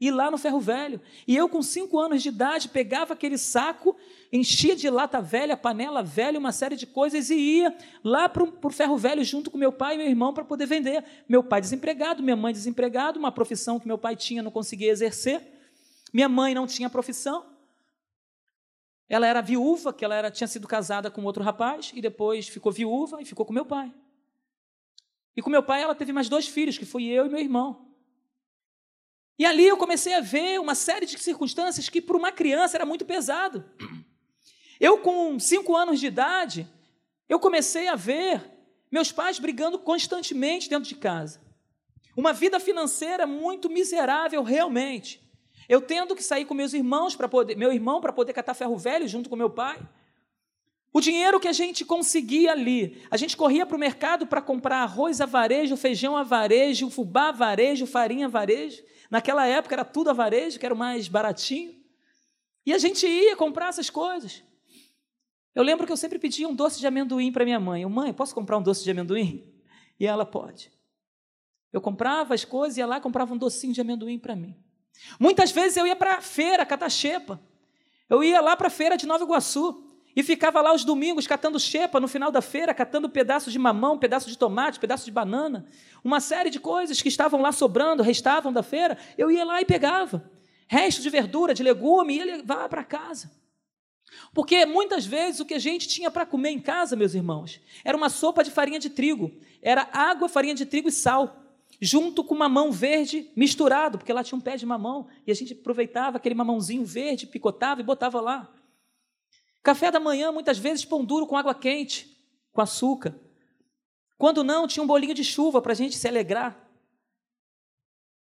ir 0.00 0.10
lá 0.10 0.30
no 0.30 0.36
ferro 0.36 0.60
velho. 0.60 1.00
E 1.26 1.36
eu, 1.36 1.48
com 1.48 1.62
cinco 1.62 1.98
anos 1.98 2.22
de 2.22 2.28
idade, 2.28 2.68
pegava 2.68 3.14
aquele 3.14 3.38
saco, 3.38 3.96
enchia 4.32 4.74
de 4.74 4.90
lata 4.90 5.20
velha, 5.20 5.56
panela 5.56 6.02
velha, 6.02 6.38
uma 6.38 6.52
série 6.52 6.76
de 6.76 6.86
coisas 6.86 7.30
e 7.30 7.36
ia 7.36 7.74
lá 8.02 8.28
para 8.28 8.42
o 8.42 8.70
ferro 8.70 8.96
velho 8.98 9.24
junto 9.24 9.50
com 9.50 9.56
meu 9.56 9.72
pai 9.72 9.94
e 9.94 9.98
meu 9.98 10.06
irmão 10.06 10.34
para 10.34 10.44
poder 10.44 10.66
vender. 10.66 11.04
Meu 11.28 11.42
pai 11.42 11.60
desempregado, 11.60 12.22
minha 12.22 12.36
mãe 12.36 12.52
desempregado, 12.52 13.18
uma 13.18 13.32
profissão 13.32 13.78
que 13.78 13.86
meu 13.86 13.96
pai 13.96 14.16
tinha, 14.16 14.42
não 14.42 14.50
conseguia 14.50 14.90
exercer. 14.90 15.40
Minha 16.12 16.28
mãe 16.28 16.54
não 16.54 16.66
tinha 16.66 16.90
profissão. 16.90 17.53
Ela 19.08 19.26
era 19.26 19.42
viúva, 19.42 19.92
que 19.92 20.04
ela 20.04 20.14
era, 20.14 20.30
tinha 20.30 20.48
sido 20.48 20.66
casada 20.66 21.10
com 21.10 21.24
outro 21.24 21.42
rapaz 21.42 21.92
e 21.94 22.00
depois 22.00 22.48
ficou 22.48 22.72
viúva 22.72 23.20
e 23.20 23.24
ficou 23.24 23.44
com 23.44 23.52
meu 23.52 23.66
pai. 23.66 23.92
E 25.36 25.42
com 25.42 25.50
meu 25.50 25.62
pai 25.62 25.82
ela 25.82 25.94
teve 25.94 26.12
mais 26.12 26.28
dois 26.28 26.46
filhos, 26.46 26.78
que 26.78 26.86
fui 26.86 27.04
eu 27.04 27.26
e 27.26 27.28
meu 27.28 27.40
irmão. 27.40 27.88
E 29.38 29.44
ali 29.44 29.66
eu 29.66 29.76
comecei 29.76 30.14
a 30.14 30.20
ver 30.20 30.60
uma 30.60 30.74
série 30.74 31.06
de 31.06 31.18
circunstâncias 31.18 31.88
que 31.88 32.00
para 32.00 32.16
uma 32.16 32.30
criança 32.30 32.76
era 32.76 32.86
muito 32.86 33.04
pesado. 33.04 33.64
Eu 34.78 34.98
com 34.98 35.38
cinco 35.38 35.76
anos 35.76 35.98
de 35.98 36.06
idade, 36.06 36.68
eu 37.28 37.40
comecei 37.40 37.88
a 37.88 37.96
ver 37.96 38.42
meus 38.90 39.10
pais 39.10 39.38
brigando 39.38 39.78
constantemente 39.78 40.68
dentro 40.68 40.88
de 40.88 40.94
casa. 40.94 41.40
Uma 42.16 42.32
vida 42.32 42.60
financeira 42.60 43.26
muito 43.26 43.68
miserável 43.68 44.42
realmente. 44.42 45.23
Eu 45.68 45.80
tendo 45.80 46.14
que 46.14 46.22
sair 46.22 46.44
com 46.44 46.54
meus 46.54 46.72
irmãos 46.72 47.16
para 47.16 47.28
poder, 47.28 47.56
meu 47.56 47.72
irmão 47.72 48.00
para 48.00 48.12
poder 48.12 48.32
catar 48.32 48.54
ferro 48.54 48.76
velho 48.76 49.08
junto 49.08 49.30
com 49.30 49.36
meu 49.36 49.50
pai. 49.50 49.78
O 50.92 51.00
dinheiro 51.00 51.40
que 51.40 51.48
a 51.48 51.52
gente 51.52 51.84
conseguia 51.84 52.52
ali, 52.52 53.02
a 53.10 53.16
gente 53.16 53.36
corria 53.36 53.66
para 53.66 53.76
o 53.76 53.80
mercado 53.80 54.26
para 54.26 54.40
comprar 54.40 54.78
arroz 54.78 55.20
a 55.20 55.26
varejo, 55.26 55.76
feijão 55.76 56.16
a 56.16 56.22
varejo, 56.22 56.88
fubá 56.88 57.30
a 57.30 57.32
varejo, 57.32 57.84
farinha 57.84 58.26
a 58.26 58.28
varejo. 58.28 58.82
Naquela 59.10 59.44
época 59.44 59.74
era 59.74 59.84
tudo 59.84 60.10
a 60.10 60.12
varejo, 60.12 60.58
que 60.58 60.64
era 60.64 60.74
o 60.74 60.78
mais 60.78 61.08
baratinho. 61.08 61.74
E 62.64 62.72
a 62.72 62.78
gente 62.78 63.06
ia 63.06 63.34
comprar 63.36 63.70
essas 63.70 63.90
coisas. 63.90 64.42
Eu 65.54 65.62
lembro 65.62 65.86
que 65.86 65.92
eu 65.92 65.96
sempre 65.96 66.18
pedia 66.18 66.48
um 66.48 66.54
doce 66.54 66.78
de 66.78 66.86
amendoim 66.86 67.32
para 67.32 67.44
minha 67.44 67.60
mãe. 67.60 67.82
Eu, 67.82 67.90
mãe, 67.90 68.12
posso 68.12 68.34
comprar 68.34 68.58
um 68.58 68.62
doce 68.62 68.84
de 68.84 68.90
amendoim? 68.90 69.52
E 69.98 70.06
ela 70.06 70.24
pode. 70.24 70.72
Eu 71.72 71.80
comprava 71.80 72.34
as 72.34 72.44
coisas, 72.44 72.78
ia 72.78 72.86
lá 72.86 73.00
comprava 73.00 73.34
um 73.34 73.36
docinho 73.36 73.72
de 73.72 73.80
amendoim 73.80 74.18
para 74.18 74.36
mim. 74.36 74.56
Muitas 75.18 75.50
vezes 75.50 75.76
eu 75.76 75.86
ia 75.86 75.96
para 75.96 76.16
a 76.16 76.20
feira 76.20 76.64
catar 76.64 76.90
xepa. 76.90 77.40
Eu 78.08 78.22
ia 78.22 78.40
lá 78.40 78.56
para 78.56 78.68
a 78.68 78.70
feira 78.70 78.96
de 78.96 79.06
Nova 79.06 79.24
Iguaçu 79.24 79.82
e 80.14 80.22
ficava 80.22 80.60
lá 80.60 80.72
os 80.72 80.84
domingos 80.84 81.26
catando 81.26 81.58
xepa 81.58 81.98
no 81.98 82.06
final 82.06 82.30
da 82.30 82.40
feira, 82.40 82.72
catando 82.72 83.08
pedaços 83.08 83.52
de 83.52 83.58
mamão, 83.58 83.98
pedaços 83.98 84.30
de 84.30 84.38
tomate, 84.38 84.78
pedaços 84.78 85.04
de 85.04 85.10
banana, 85.10 85.66
uma 86.02 86.20
série 86.20 86.50
de 86.50 86.60
coisas 86.60 87.02
que 87.02 87.08
estavam 87.08 87.40
lá 87.40 87.50
sobrando, 87.50 88.02
restavam 88.02 88.52
da 88.52 88.62
feira. 88.62 88.96
Eu 89.18 89.30
ia 89.30 89.44
lá 89.44 89.60
e 89.60 89.64
pegava 89.64 90.30
resto 90.66 91.02
de 91.02 91.10
verdura, 91.10 91.54
de 91.54 91.62
legume, 91.62 92.14
e 92.14 92.16
ia 92.18 92.24
levar 92.24 92.68
para 92.68 92.84
casa. 92.84 93.30
Porque 94.32 94.64
muitas 94.64 95.04
vezes 95.04 95.40
o 95.40 95.44
que 95.44 95.54
a 95.54 95.58
gente 95.58 95.88
tinha 95.88 96.10
para 96.10 96.26
comer 96.26 96.50
em 96.50 96.60
casa, 96.60 96.96
meus 96.96 97.14
irmãos, 97.14 97.60
era 97.84 97.96
uma 97.96 98.08
sopa 98.08 98.42
de 98.42 98.50
farinha 98.50 98.78
de 98.78 98.90
trigo, 98.90 99.32
era 99.62 99.88
água, 99.92 100.28
farinha 100.28 100.54
de 100.54 100.66
trigo 100.66 100.88
e 100.88 100.92
sal 100.92 101.43
junto 101.84 102.24
com 102.24 102.34
mamão 102.34 102.72
verde 102.72 103.30
misturado, 103.36 103.98
porque 103.98 104.12
lá 104.12 104.24
tinha 104.24 104.38
um 104.38 104.40
pé 104.40 104.56
de 104.56 104.64
mamão, 104.64 105.06
e 105.26 105.30
a 105.30 105.34
gente 105.34 105.52
aproveitava 105.52 106.16
aquele 106.16 106.34
mamãozinho 106.34 106.84
verde, 106.84 107.26
picotava 107.26 107.80
e 107.80 107.84
botava 107.84 108.20
lá. 108.20 108.50
Café 109.62 109.90
da 109.90 110.00
manhã, 110.00 110.32
muitas 110.32 110.58
vezes, 110.58 110.84
pão 110.84 111.04
duro 111.04 111.26
com 111.26 111.36
água 111.36 111.54
quente, 111.54 112.18
com 112.52 112.62
açúcar. 112.62 113.14
Quando 114.16 114.42
não, 114.42 114.66
tinha 114.66 114.82
um 114.82 114.86
bolinho 114.86 115.14
de 115.14 115.22
chuva 115.22 115.60
para 115.60 115.72
a 115.72 115.74
gente 115.74 115.96
se 115.96 116.08
alegrar. 116.08 116.58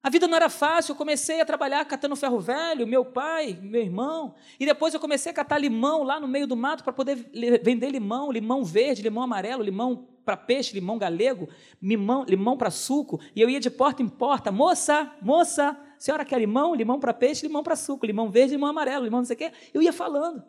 A 0.04 0.10
vida 0.10 0.28
não 0.28 0.36
era 0.36 0.50
fácil, 0.50 0.94
eu 0.94 0.96
comecei 0.96 1.42
a 1.42 1.46
trabalhar 1.46 1.84
catando 1.86 2.16
ferro 2.16 2.40
velho, 2.40 2.88
meu 2.88 3.06
pai, 3.06 3.60
meu 3.62 3.82
irmão, 3.82 4.34
e 4.60 4.66
depois 4.66 4.94
eu 4.94 5.00
comecei 5.00 5.32
a 5.32 5.36
catar 5.36 5.60
limão 5.60 6.04
lá 6.04 6.20
no 6.20 6.28
meio 6.28 6.48
do 6.48 6.56
mato 6.56 6.84
para 6.84 6.94
poder 6.94 7.30
vender 7.62 7.90
limão, 7.90 8.32
limão 8.32 8.64
verde, 8.64 9.04
limão 9.04 9.24
amarelo, 9.24 9.62
limão 9.62 10.08
para 10.24 10.38
peixe, 10.38 10.74
limão 10.74 10.98
galego, 10.98 11.50
limão, 11.82 12.24
limão 12.24 12.58
para 12.58 12.72
suco, 12.72 13.20
e 13.36 13.42
eu 13.42 13.50
ia 13.50 13.60
de 13.60 13.70
porta 13.70 14.02
em 14.02 14.08
porta, 14.08 14.52
moça, 14.52 15.12
moça, 15.22 15.78
senhora 15.98 16.26
quer 16.26 16.40
limão? 16.40 16.74
Limão 16.74 17.00
para 17.00 17.14
peixe, 17.14 17.46
limão 17.46 17.64
para 17.64 17.76
suco, 17.76 18.06
limão 18.06 18.30
verde, 18.30 18.54
limão 18.54 18.70
amarelo, 18.70 19.06
limão 19.06 19.20
não 19.20 19.26
sei 19.26 19.36
o 19.36 19.38
quê. 19.38 19.52
Eu 19.74 19.82
ia 19.82 19.94
falando. 19.94 20.44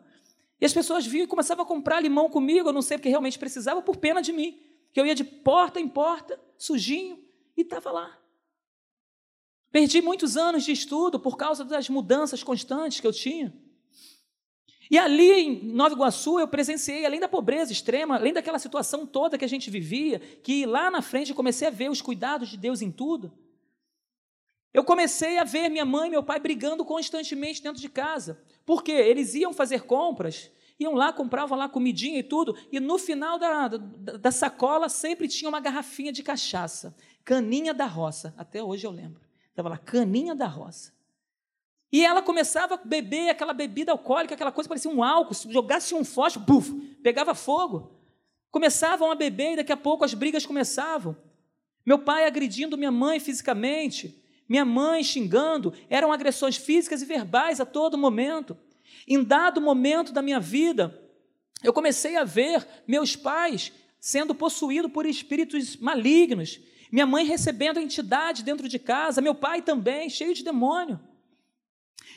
E 0.59 0.65
as 0.65 0.73
pessoas 0.73 1.05
vinham 1.05 1.25
e 1.25 1.27
começavam 1.27 1.63
a 1.63 1.67
comprar 1.67 1.99
limão 1.99 2.29
comigo, 2.29 2.69
eu 2.69 2.73
não 2.73 2.81
sei 2.81 2.97
porque 2.97 3.09
realmente 3.09 3.37
precisava, 3.37 3.81
por 3.81 3.97
pena 3.97 4.21
de 4.21 4.31
mim. 4.31 4.59
Que 4.91 4.99
eu 4.99 5.05
ia 5.05 5.15
de 5.15 5.23
porta 5.23 5.79
em 5.79 5.87
porta, 5.87 6.39
sujinho, 6.57 7.19
e 7.57 7.61
estava 7.61 7.91
lá. 7.91 8.17
Perdi 9.71 10.01
muitos 10.01 10.37
anos 10.37 10.63
de 10.63 10.71
estudo 10.71 11.19
por 11.19 11.35
causa 11.35 11.65
das 11.65 11.89
mudanças 11.89 12.43
constantes 12.43 12.99
que 12.99 13.07
eu 13.07 13.11
tinha. 13.11 13.53
E 14.93 14.97
ali 14.99 15.31
em 15.31 15.73
Nova 15.73 15.95
Iguaçu 15.95 16.39
eu 16.39 16.47
presenciei, 16.47 17.03
além 17.03 17.19
da 17.19 17.27
pobreza 17.27 17.71
extrema, 17.71 18.13
além 18.13 18.31
daquela 18.31 18.59
situação 18.59 19.07
toda 19.07 19.39
que 19.39 19.43
a 19.43 19.47
gente 19.47 19.71
vivia, 19.71 20.19
que 20.19 20.67
lá 20.67 20.91
na 20.91 21.01
frente 21.01 21.31
eu 21.31 21.35
comecei 21.35 21.67
a 21.67 21.71
ver 21.71 21.89
os 21.89 21.99
cuidados 21.99 22.49
de 22.49 22.57
Deus 22.57 22.79
em 22.79 22.91
tudo. 22.91 23.33
Eu 24.71 24.83
comecei 24.83 25.39
a 25.39 25.43
ver 25.43 25.67
minha 25.67 25.83
mãe 25.83 26.09
e 26.09 26.11
meu 26.11 26.21
pai 26.21 26.39
brigando 26.39 26.85
constantemente 26.85 27.59
dentro 27.59 27.81
de 27.81 27.89
casa. 27.89 28.39
Por 28.67 28.83
quê? 28.83 28.91
Eles 28.91 29.33
iam 29.33 29.51
fazer 29.51 29.81
compras, 29.81 30.51
iam 30.79 30.93
lá, 30.93 31.11
compravam 31.11 31.57
lá 31.57 31.67
comidinha 31.67 32.19
e 32.19 32.23
tudo, 32.23 32.55
e 32.71 32.79
no 32.79 32.99
final 32.99 33.39
da, 33.39 33.69
da, 33.69 34.17
da 34.17 34.31
sacola 34.31 34.89
sempre 34.89 35.27
tinha 35.27 35.49
uma 35.49 35.59
garrafinha 35.59 36.13
de 36.13 36.21
cachaça, 36.21 36.95
caninha 37.25 37.73
da 37.73 37.87
roça. 37.87 38.31
Até 38.37 38.61
hoje 38.61 38.85
eu 38.85 38.91
lembro. 38.91 39.23
Estava 39.49 39.69
lá, 39.69 39.77
caninha 39.79 40.35
da 40.35 40.45
roça. 40.45 40.93
E 41.93 42.03
ela 42.03 42.23
começava 42.23 42.73
a 42.73 42.77
beber 42.77 43.29
aquela 43.29 43.53
bebida 43.53 43.91
alcoólica, 43.91 44.33
aquela 44.33 44.51
coisa 44.51 44.67
parecia 44.67 44.89
um 44.89 45.03
álcool, 45.03 45.35
se 45.35 45.53
jogasse 45.53 45.93
um 45.93 46.03
fósforo, 46.03 46.43
buf, 46.43 46.71
pegava 47.03 47.35
fogo. 47.35 48.01
Começavam 48.49 49.11
a 49.11 49.15
beber 49.15 49.53
e 49.53 49.55
daqui 49.57 49.71
a 49.71 49.77
pouco 49.77 50.03
as 50.03 50.15
brigas 50.15 50.43
começavam. 50.43 51.15
Meu 51.85 51.99
pai 51.99 52.25
agredindo 52.25 52.79
minha 52.79 52.91
mãe 52.91 53.19
fisicamente, 53.19 54.19
minha 54.49 54.65
mãe 54.65 55.03
xingando, 55.03 55.71
eram 55.87 56.11
agressões 56.11 56.57
físicas 56.57 57.03
e 57.03 57.05
verbais 57.05 57.61
a 57.61 57.65
todo 57.65 57.95
momento. 57.95 58.57
Em 59.07 59.23
dado 59.23 59.61
momento 59.61 60.11
da 60.11 60.23
minha 60.23 60.39
vida, 60.39 60.99
eu 61.63 61.71
comecei 61.71 62.15
a 62.15 62.23
ver 62.23 62.67
meus 62.87 63.15
pais 63.15 63.71
sendo 63.99 64.33
possuídos 64.33 64.91
por 64.91 65.05
espíritos 65.05 65.77
malignos, 65.77 66.59
minha 66.91 67.05
mãe 67.05 67.23
recebendo 67.23 67.79
entidade 67.79 68.43
dentro 68.43 68.67
de 68.67 68.79
casa, 68.79 69.21
meu 69.21 69.35
pai 69.35 69.61
também, 69.61 70.09
cheio 70.09 70.33
de 70.33 70.43
demônio. 70.43 70.99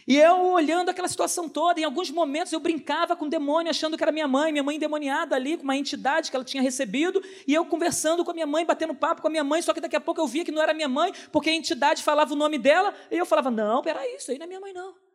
E 0.07 0.17
eu 0.17 0.53
olhando 0.53 0.89
aquela 0.89 1.09
situação 1.09 1.49
toda, 1.49 1.81
em 1.81 1.85
alguns 1.85 2.13
momentos 2.13 2.53
eu 2.53 2.61
brincava 2.61 3.17
com 3.17 3.25
o 3.25 3.29
demônio, 3.29 3.71
achando 3.71 3.97
que 3.97 4.05
era 4.05 4.13
minha 4.13 4.29
mãe, 4.29 4.53
minha 4.53 4.63
mãe 4.63 4.77
endemoniada 4.77 5.35
ali, 5.35 5.57
com 5.57 5.65
uma 5.65 5.77
entidade 5.77 6.31
que 6.31 6.37
ela 6.37 6.45
tinha 6.45 6.63
recebido, 6.63 7.21
e 7.45 7.53
eu 7.53 7.65
conversando 7.65 8.25
com 8.25 8.31
a 8.31 8.35
minha 8.35 8.47
mãe, 8.47 8.65
batendo 8.65 8.95
papo 8.95 9.21
com 9.21 9.27
a 9.27 9.31
minha 9.31 9.43
mãe, 9.43 9.61
só 9.63 9.75
que 9.75 9.81
daqui 9.81 9.97
a 9.97 10.01
pouco 10.01 10.21
eu 10.21 10.27
via 10.29 10.45
que 10.45 10.53
não 10.53 10.63
era 10.63 10.73
minha 10.73 10.89
mãe, 10.89 11.13
porque 11.33 11.51
a 11.51 11.55
entidade 11.55 12.05
falava 12.05 12.33
o 12.33 12.37
nome 12.37 12.57
dela, 12.57 12.95
e 13.11 13.19
eu 13.19 13.27
falava: 13.27 13.51
Não, 13.51 13.83
peraí, 13.83 14.15
isso 14.15 14.31
aí 14.31 14.39
não 14.39 14.45
é 14.45 14.47
minha 14.47 14.61
mãe, 14.61 14.73
não. 14.73 15.06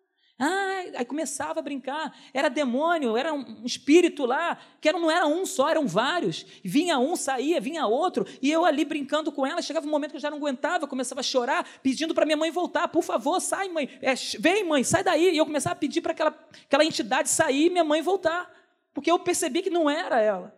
Ah, 0.44 0.86
aí 0.98 1.06
começava 1.06 1.60
a 1.60 1.62
brincar. 1.62 2.18
Era 2.34 2.50
demônio, 2.50 3.16
era 3.16 3.32
um 3.32 3.64
espírito 3.64 4.26
lá, 4.26 4.58
que 4.82 4.92
não 4.92 5.12
era 5.12 5.28
um 5.28 5.46
só, 5.46 5.70
eram 5.70 5.86
vários. 5.86 6.48
Vinha 6.64 6.98
um, 6.98 7.16
saía, 7.16 7.62
vinha 7.62 7.86
outro, 7.86 8.26
e 8.42 8.50
eu 8.50 8.66
ali 8.66 8.84
brincando 8.84 9.32
com 9.32 9.46
ela. 9.46 9.62
Chegava 9.62 9.86
um 9.86 9.90
momento 9.92 10.10
que 10.10 10.18
eu 10.18 10.22
já 10.22 10.32
não 10.32 10.40
aguentava, 10.40 10.88
começava 10.88 11.20
a 11.20 11.24
chorar, 11.24 11.64
pedindo 11.84 12.16
para 12.16 12.26
minha 12.26 12.36
mãe 12.36 12.50
voltar. 12.50 12.88
Por 12.88 13.04
favor, 13.04 13.40
sai, 13.40 13.70
mãe. 13.70 13.88
É, 14.02 14.16
vem, 14.40 14.64
mãe, 14.64 14.84
sai 14.84 15.04
daí. 15.04 15.36
E 15.36 15.38
eu 15.38 15.46
começava 15.46 15.74
a 15.74 15.78
pedir 15.78 16.02
para 16.02 16.14
aquela, 16.14 16.36
aquela 16.64 16.84
entidade 16.84 17.30
sair 17.30 17.68
e 17.68 17.70
minha 17.70 17.84
mãe 17.84 18.02
voltar. 18.02 18.52
Porque 18.96 19.12
eu 19.12 19.20
percebi 19.20 19.62
que 19.62 19.70
não 19.70 19.88
era 19.88 20.20
ela. 20.20 20.58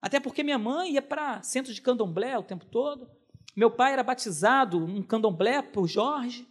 Até 0.00 0.20
porque 0.20 0.44
minha 0.44 0.58
mãe 0.58 0.92
ia 0.92 1.02
para 1.02 1.42
centro 1.42 1.74
de 1.74 1.82
candomblé 1.82 2.38
o 2.38 2.44
tempo 2.44 2.64
todo. 2.64 3.10
Meu 3.56 3.72
pai 3.72 3.92
era 3.92 4.04
batizado 4.04 4.78
num 4.78 5.02
candomblé 5.02 5.62
por 5.62 5.88
Jorge. 5.88 6.46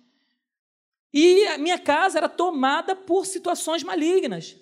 E 1.13 1.47
a 1.47 1.57
minha 1.57 1.79
casa 1.79 2.17
era 2.17 2.29
tomada 2.29 2.95
por 2.95 3.25
situações 3.25 3.83
malignas. 3.83 4.55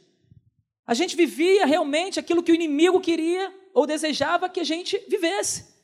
A 0.86 0.94
gente 0.94 1.16
vivia 1.16 1.66
realmente 1.66 2.20
aquilo 2.20 2.44
que 2.44 2.52
o 2.52 2.56
inimigo 2.56 3.02
queria 3.02 3.54
ou 3.74 3.88
desejava 3.88 4.48
que 4.48 4.60
a 4.60 4.64
gente 4.64 4.98
vivesse. 5.10 5.76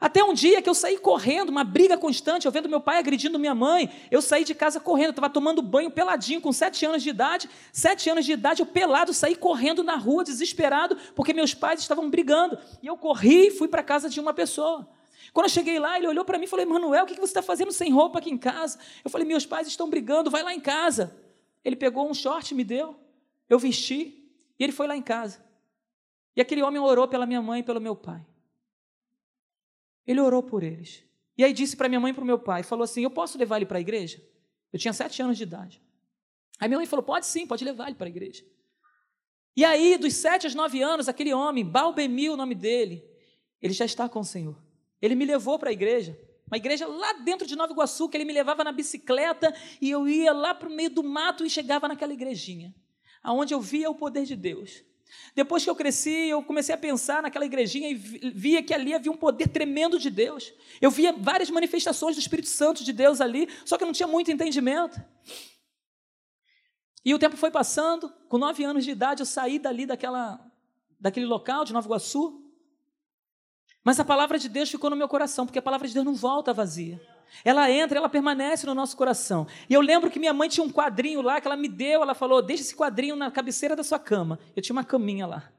Até 0.00 0.22
um 0.22 0.32
dia 0.32 0.62
que 0.62 0.68
eu 0.68 0.74
saí 0.74 0.96
correndo, 0.96 1.48
uma 1.48 1.64
briga 1.64 1.96
constante, 1.96 2.46
eu 2.46 2.52
vendo 2.52 2.68
meu 2.68 2.80
pai 2.80 2.98
agredindo 2.98 3.38
minha 3.38 3.54
mãe, 3.54 3.90
eu 4.12 4.22
saí 4.22 4.44
de 4.44 4.54
casa 4.54 4.78
correndo, 4.78 5.10
estava 5.10 5.28
tomando 5.28 5.60
banho 5.60 5.90
peladinho, 5.90 6.40
com 6.40 6.52
sete 6.52 6.86
anos 6.86 7.02
de 7.02 7.08
idade, 7.08 7.50
sete 7.72 8.08
anos 8.08 8.24
de 8.24 8.32
idade, 8.32 8.62
eu 8.62 8.66
pelado, 8.66 9.12
saí 9.12 9.34
correndo 9.34 9.82
na 9.82 9.96
rua, 9.96 10.22
desesperado, 10.22 10.96
porque 11.16 11.34
meus 11.34 11.52
pais 11.52 11.80
estavam 11.80 12.08
brigando. 12.08 12.56
E 12.80 12.86
eu 12.86 12.96
corri 12.96 13.48
e 13.48 13.50
fui 13.50 13.66
para 13.66 13.80
a 13.80 13.84
casa 13.84 14.08
de 14.08 14.20
uma 14.20 14.32
pessoa. 14.32 14.88
Quando 15.32 15.46
eu 15.46 15.50
cheguei 15.50 15.78
lá, 15.78 15.96
ele 15.96 16.06
olhou 16.06 16.24
para 16.24 16.38
mim 16.38 16.44
e 16.44 16.48
falou: 16.48 16.66
Manuel, 16.66 17.04
o 17.04 17.06
que 17.06 17.14
você 17.14 17.24
está 17.24 17.42
fazendo 17.42 17.72
sem 17.72 17.92
roupa 17.92 18.18
aqui 18.18 18.30
em 18.30 18.38
casa? 18.38 18.78
Eu 19.04 19.10
falei: 19.10 19.26
Meus 19.26 19.46
pais 19.46 19.66
estão 19.66 19.88
brigando, 19.88 20.30
vai 20.30 20.42
lá 20.42 20.54
em 20.54 20.60
casa. 20.60 21.16
Ele 21.64 21.76
pegou 21.76 22.08
um 22.08 22.14
short 22.14 22.54
me 22.54 22.64
deu, 22.64 22.96
eu 23.48 23.58
vesti, 23.58 24.32
e 24.58 24.64
ele 24.64 24.72
foi 24.72 24.86
lá 24.86 24.96
em 24.96 25.02
casa. 25.02 25.44
E 26.34 26.40
aquele 26.40 26.62
homem 26.62 26.80
orou 26.80 27.08
pela 27.08 27.26
minha 27.26 27.42
mãe 27.42 27.60
e 27.60 27.62
pelo 27.62 27.80
meu 27.80 27.96
pai. 27.96 28.24
Ele 30.06 30.20
orou 30.20 30.42
por 30.42 30.62
eles. 30.62 31.04
E 31.36 31.44
aí 31.44 31.52
disse 31.52 31.76
para 31.76 31.88
minha 31.88 32.00
mãe 32.00 32.10
e 32.10 32.14
para 32.14 32.22
o 32.22 32.26
meu 32.26 32.38
pai, 32.38 32.62
falou 32.62 32.84
assim, 32.84 33.02
eu 33.02 33.10
posso 33.10 33.36
levar 33.38 33.56
ele 33.56 33.66
para 33.66 33.78
a 33.78 33.80
igreja? 33.80 34.22
Eu 34.72 34.78
tinha 34.78 34.92
sete 34.92 35.20
anos 35.22 35.36
de 35.36 35.42
idade. 35.42 35.82
Aí 36.58 36.68
minha 36.68 36.78
mãe 36.78 36.86
falou, 36.86 37.04
pode 37.04 37.26
sim, 37.26 37.46
pode 37.46 37.64
levar 37.64 37.86
ele 37.86 37.96
para 37.96 38.06
a 38.06 38.08
igreja. 38.08 38.44
E 39.56 39.64
aí, 39.64 39.98
dos 39.98 40.14
sete 40.14 40.46
aos 40.46 40.54
nove 40.54 40.80
anos, 40.80 41.08
aquele 41.08 41.34
homem, 41.34 41.64
Balbemil, 41.64 42.34
o 42.34 42.36
nome 42.36 42.54
dele, 42.54 43.04
ele 43.60 43.72
já 43.72 43.84
está 43.84 44.08
com 44.08 44.20
o 44.20 44.24
Senhor. 44.24 44.56
Ele 45.00 45.14
me 45.14 45.24
levou 45.24 45.58
para 45.58 45.70
a 45.70 45.72
igreja, 45.72 46.18
uma 46.46 46.56
igreja 46.56 46.86
lá 46.86 47.12
dentro 47.12 47.46
de 47.46 47.54
Nova 47.54 47.72
Iguaçu, 47.72 48.08
que 48.08 48.16
ele 48.16 48.24
me 48.24 48.32
levava 48.32 48.64
na 48.64 48.72
bicicleta 48.72 49.54
e 49.80 49.90
eu 49.90 50.08
ia 50.08 50.32
lá 50.32 50.54
para 50.54 50.68
o 50.68 50.72
meio 50.72 50.90
do 50.90 51.04
mato 51.04 51.44
e 51.44 51.50
chegava 51.50 51.86
naquela 51.86 52.12
igrejinha, 52.12 52.74
aonde 53.22 53.52
eu 53.52 53.60
via 53.60 53.90
o 53.90 53.94
poder 53.94 54.24
de 54.24 54.34
Deus. 54.34 54.82
Depois 55.34 55.64
que 55.64 55.70
eu 55.70 55.76
cresci, 55.76 56.10
eu 56.10 56.42
comecei 56.42 56.74
a 56.74 56.78
pensar 56.78 57.22
naquela 57.22 57.44
igrejinha 57.44 57.90
e 57.90 57.94
via 57.94 58.62
que 58.62 58.74
ali 58.74 58.94
havia 58.94 59.10
um 59.10 59.16
poder 59.16 59.48
tremendo 59.48 59.98
de 59.98 60.10
Deus. 60.10 60.52
Eu 60.80 60.90
via 60.90 61.12
várias 61.12 61.50
manifestações 61.50 62.16
do 62.16 62.20
Espírito 62.20 62.48
Santo 62.48 62.84
de 62.84 62.92
Deus 62.92 63.20
ali, 63.20 63.48
só 63.64 63.76
que 63.76 63.84
eu 63.84 63.86
não 63.86 63.92
tinha 63.92 64.06
muito 64.06 64.30
entendimento. 64.30 65.00
E 67.04 67.14
o 67.14 67.18
tempo 67.18 67.36
foi 67.36 67.50
passando, 67.50 68.12
com 68.28 68.38
nove 68.38 68.64
anos 68.64 68.84
de 68.84 68.90
idade, 68.90 69.22
eu 69.22 69.26
saí 69.26 69.58
dali 69.58 69.86
daquela, 69.86 70.40
daquele 71.00 71.26
local 71.26 71.64
de 71.64 71.72
Nova 71.72 71.86
Iguaçu. 71.86 72.47
Mas 73.84 73.98
a 73.98 74.04
palavra 74.04 74.38
de 74.38 74.48
Deus 74.48 74.70
ficou 74.70 74.90
no 74.90 74.96
meu 74.96 75.08
coração, 75.08 75.46
porque 75.46 75.58
a 75.58 75.62
palavra 75.62 75.88
de 75.88 75.94
Deus 75.94 76.04
não 76.04 76.14
volta 76.14 76.52
vazia. 76.52 77.00
Ela 77.44 77.70
entra, 77.70 77.98
ela 77.98 78.08
permanece 78.08 78.66
no 78.66 78.74
nosso 78.74 78.96
coração. 78.96 79.46
E 79.68 79.74
eu 79.74 79.80
lembro 79.80 80.10
que 80.10 80.18
minha 80.18 80.32
mãe 80.32 80.48
tinha 80.48 80.64
um 80.64 80.70
quadrinho 80.70 81.22
lá 81.22 81.40
que 81.40 81.46
ela 81.46 81.56
me 81.56 81.68
deu, 81.68 82.02
ela 82.02 82.14
falou: 82.14 82.42
deixa 82.42 82.62
esse 82.62 82.74
quadrinho 82.74 83.16
na 83.16 83.30
cabeceira 83.30 83.76
da 83.76 83.84
sua 83.84 83.98
cama. 83.98 84.38
Eu 84.56 84.62
tinha 84.62 84.74
uma 84.74 84.84
caminha 84.84 85.26
lá. 85.26 85.50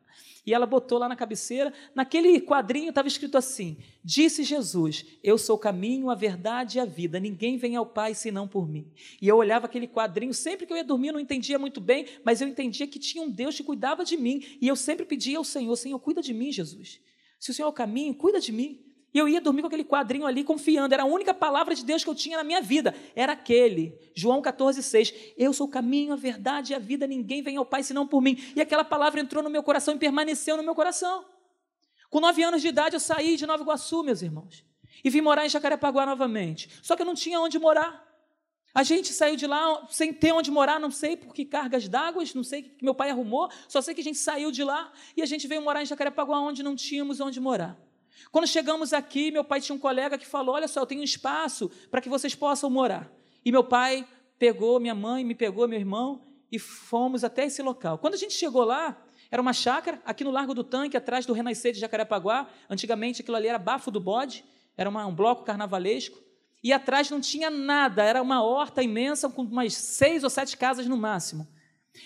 E 0.46 0.54
ela 0.54 0.66
botou 0.66 0.98
lá 0.98 1.08
na 1.08 1.16
cabeceira, 1.16 1.72
naquele 1.94 2.40
quadrinho 2.42 2.90
estava 2.90 3.08
escrito 3.08 3.38
assim: 3.38 3.78
Disse 4.04 4.44
Jesus, 4.44 5.06
Eu 5.24 5.38
sou 5.38 5.56
o 5.56 5.60
caminho, 5.60 6.10
a 6.10 6.16
verdade 6.16 6.78
e 6.78 6.82
a 6.82 6.86
vida, 6.86 7.20
ninguém 7.20 7.58
vem 7.58 7.76
ao 7.76 7.86
Pai 7.86 8.16
senão 8.16 8.48
por 8.48 8.68
mim. 8.68 8.92
E 9.22 9.28
eu 9.28 9.38
olhava 9.38 9.68
aquele 9.68 9.88
quadrinho, 9.88 10.34
sempre 10.34 10.66
que 10.66 10.74
eu 10.74 10.78
ia 10.78 10.84
dormir, 10.84 11.10
eu 11.10 11.14
não 11.14 11.20
entendia 11.20 11.60
muito 11.60 11.80
bem, 11.80 12.08
mas 12.24 12.42
eu 12.42 12.48
entendia 12.48 12.88
que 12.88 12.98
tinha 12.98 13.24
um 13.24 13.30
Deus 13.30 13.56
que 13.56 13.64
cuidava 13.64 14.04
de 14.04 14.18
mim. 14.18 14.44
E 14.60 14.68
eu 14.68 14.76
sempre 14.76 15.06
pedia 15.06 15.38
ao 15.38 15.44
Senhor: 15.44 15.76
Senhor, 15.76 16.00
cuida 16.00 16.22
de 16.22 16.34
mim, 16.34 16.52
Jesus. 16.52 17.00
Se 17.40 17.52
o 17.52 17.54
Senhor 17.54 17.68
é 17.68 17.70
o 17.70 17.74
caminho, 17.74 18.14
cuida 18.14 18.40
de 18.40 18.52
mim. 18.52 18.86
E 19.12 19.18
eu 19.18 19.28
ia 19.28 19.42
dormir 19.42 19.62
com 19.62 19.68
aquele 19.68 19.84
quadrinho 19.84 20.26
ali, 20.26 20.44
confiando. 20.44 20.94
Era 20.94 21.04
a 21.04 21.06
única 21.06 21.34
palavra 21.34 21.74
de 21.74 21.84
Deus 21.84 22.04
que 22.04 22.10
eu 22.10 22.14
tinha 22.14 22.38
na 22.38 22.44
minha 22.44 22.62
vida. 22.62 22.94
Era 23.16 23.34
aquele. 23.34 23.98
João 24.14 24.42
14, 24.42 24.84
6. 24.84 25.14
Eu 25.36 25.52
sou 25.52 25.66
o 25.66 25.70
caminho, 25.70 26.14
a 26.14 26.16
verdade 26.16 26.74
e 26.74 26.76
a 26.76 26.80
vida. 26.80 27.08
Ninguém 27.08 27.42
vem 27.42 27.58
ao 27.58 27.66
Pai 27.66 27.82
senão 27.82 28.06
por 28.06 28.22
mim. 28.22 28.38
E 28.56 28.62
aquela 28.62 28.84
palavra 28.84 29.20
entrou 29.20 29.44
no 29.44 29.50
meu 29.50 29.64
coração 29.64 29.96
e 29.96 29.98
permaneceu 29.98 30.58
no 30.58 30.64
meu 30.64 30.76
coração. 30.76 31.26
Com 32.10 32.20
nove 32.20 32.44
anos 32.44 32.62
de 32.62 32.68
idade, 32.68 32.96
eu 32.96 33.00
saí 33.00 33.36
de 33.36 33.46
Nova 33.46 33.64
Iguaçu, 33.64 34.04
meus 34.04 34.22
irmãos. 34.22 34.64
E 35.04 35.10
vim 35.10 35.22
morar 35.22 35.46
em 35.46 35.50
Jacarepaguá 35.50 36.06
novamente. 36.06 36.70
Só 36.84 36.96
que 36.96 37.02
eu 37.02 37.06
não 37.06 37.16
tinha 37.16 37.40
onde 37.40 37.58
morar. 37.58 38.09
A 38.74 38.84
gente 38.84 39.12
saiu 39.12 39.36
de 39.36 39.48
lá 39.48 39.88
sem 39.90 40.14
ter 40.14 40.32
onde 40.32 40.52
morar, 40.52 40.80
não 40.80 40.92
sei 40.92 41.18
por 41.18 41.34
que 41.34 41.44
cargas 41.44 41.88
d'água, 41.88 42.24
não 42.36 42.44
sei 42.44 42.64
que 42.64 42.84
meu 42.84 42.94
pai 42.94 43.10
arrumou, 43.10 43.50
só 43.68 43.82
sei 43.82 43.96
que 43.96 44.02
a 44.02 44.04
gente 44.04 44.20
saiu 44.20 44.52
de 44.52 44.64
lá 44.64 44.92
e 45.18 45.22
a 45.22 45.26
gente 45.26 45.48
veio 45.48 45.62
morar 45.62 45.82
em 45.82 45.86
Jacarepaguá, 45.86 46.40
onde 46.40 46.62
não 46.62 46.76
tínhamos 46.76 47.20
onde 47.20 47.40
morar. 47.40 47.78
Quando 48.32 48.48
chegamos 48.48 48.94
aqui, 48.94 49.32
meu 49.32 49.44
pai 49.44 49.60
tinha 49.62 49.76
um 49.76 49.80
colega 49.80 50.18
que 50.18 50.26
falou: 50.26 50.56
Olha 50.56 50.68
só, 50.68 50.82
eu 50.82 50.86
tenho 50.86 51.02
um 51.02 51.04
espaço 51.04 51.70
para 51.90 52.02
que 52.02 52.10
vocês 52.10 52.36
possam 52.36 52.70
morar. 52.70 53.12
E 53.44 53.52
meu 53.52 53.64
pai 53.64 54.08
pegou, 54.38 54.80
minha 54.80 54.96
mãe 54.96 55.24
me 55.24 55.34
pegou, 55.34 55.68
meu 55.68 55.80
irmão, 55.80 56.22
e 56.52 56.60
fomos 56.60 57.24
até 57.24 57.46
esse 57.46 57.62
local. 57.62 57.98
Quando 57.98 58.14
a 58.14 58.18
gente 58.18 58.34
chegou 58.34 58.64
lá, 58.64 59.02
era 59.32 59.42
uma 59.42 59.54
chácara, 59.54 60.02
aqui 60.06 60.24
no 60.24 60.32
Largo 60.32 60.54
do 60.54 60.64
Tanque, 60.64 60.98
atrás 60.98 61.26
do 61.26 61.34
Renascer 61.34 61.72
de 61.72 61.80
Jacarepaguá. 61.80 62.48
Antigamente 62.70 63.22
aquilo 63.22 63.38
ali 63.38 63.48
era 63.48 63.60
Bafo 63.60 63.92
do 63.92 64.00
Bode, 64.00 64.44
era 64.78 64.90
uma, 64.90 65.06
um 65.06 65.14
bloco 65.14 65.44
carnavalesco. 65.44 66.18
E 66.64 66.74
atrás 66.74 67.10
não 67.10 67.22
tinha 67.22 67.50
nada, 67.50 68.04
era 68.04 68.22
uma 68.22 68.44
horta 68.44 68.84
imensa 68.84 69.30
com 69.30 69.44
umas 69.44 69.74
seis 69.74 70.24
ou 70.24 70.30
sete 70.30 70.58
casas 70.58 70.88
no 70.88 70.98
máximo. 70.98 71.48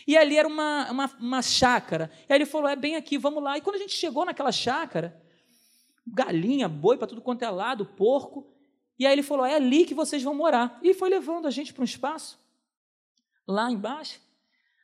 E 0.07 0.17
ali 0.17 0.37
era 0.37 0.47
uma, 0.47 0.91
uma, 0.91 1.05
uma 1.19 1.41
chácara. 1.41 2.11
E 2.29 2.33
aí 2.33 2.37
ele 2.37 2.45
falou: 2.45 2.67
É 2.67 2.75
bem 2.75 2.95
aqui, 2.95 3.17
vamos 3.17 3.43
lá. 3.43 3.57
E 3.57 3.61
quando 3.61 3.75
a 3.75 3.79
gente 3.79 3.93
chegou 3.93 4.25
naquela 4.25 4.51
chácara, 4.51 5.21
galinha, 6.05 6.67
boi 6.67 6.97
para 6.97 7.07
tudo 7.07 7.21
quanto 7.21 7.43
é 7.43 7.49
lado, 7.49 7.85
porco. 7.85 8.53
E 8.97 9.05
aí 9.05 9.13
ele 9.13 9.23
falou: 9.23 9.45
é 9.45 9.55
ali 9.55 9.85
que 9.85 9.93
vocês 9.93 10.21
vão 10.21 10.35
morar. 10.35 10.79
E 10.81 10.93
foi 10.93 11.09
levando 11.09 11.47
a 11.47 11.51
gente 11.51 11.73
para 11.73 11.81
um 11.81 11.85
espaço, 11.85 12.39
lá 13.47 13.71
embaixo. 13.71 14.19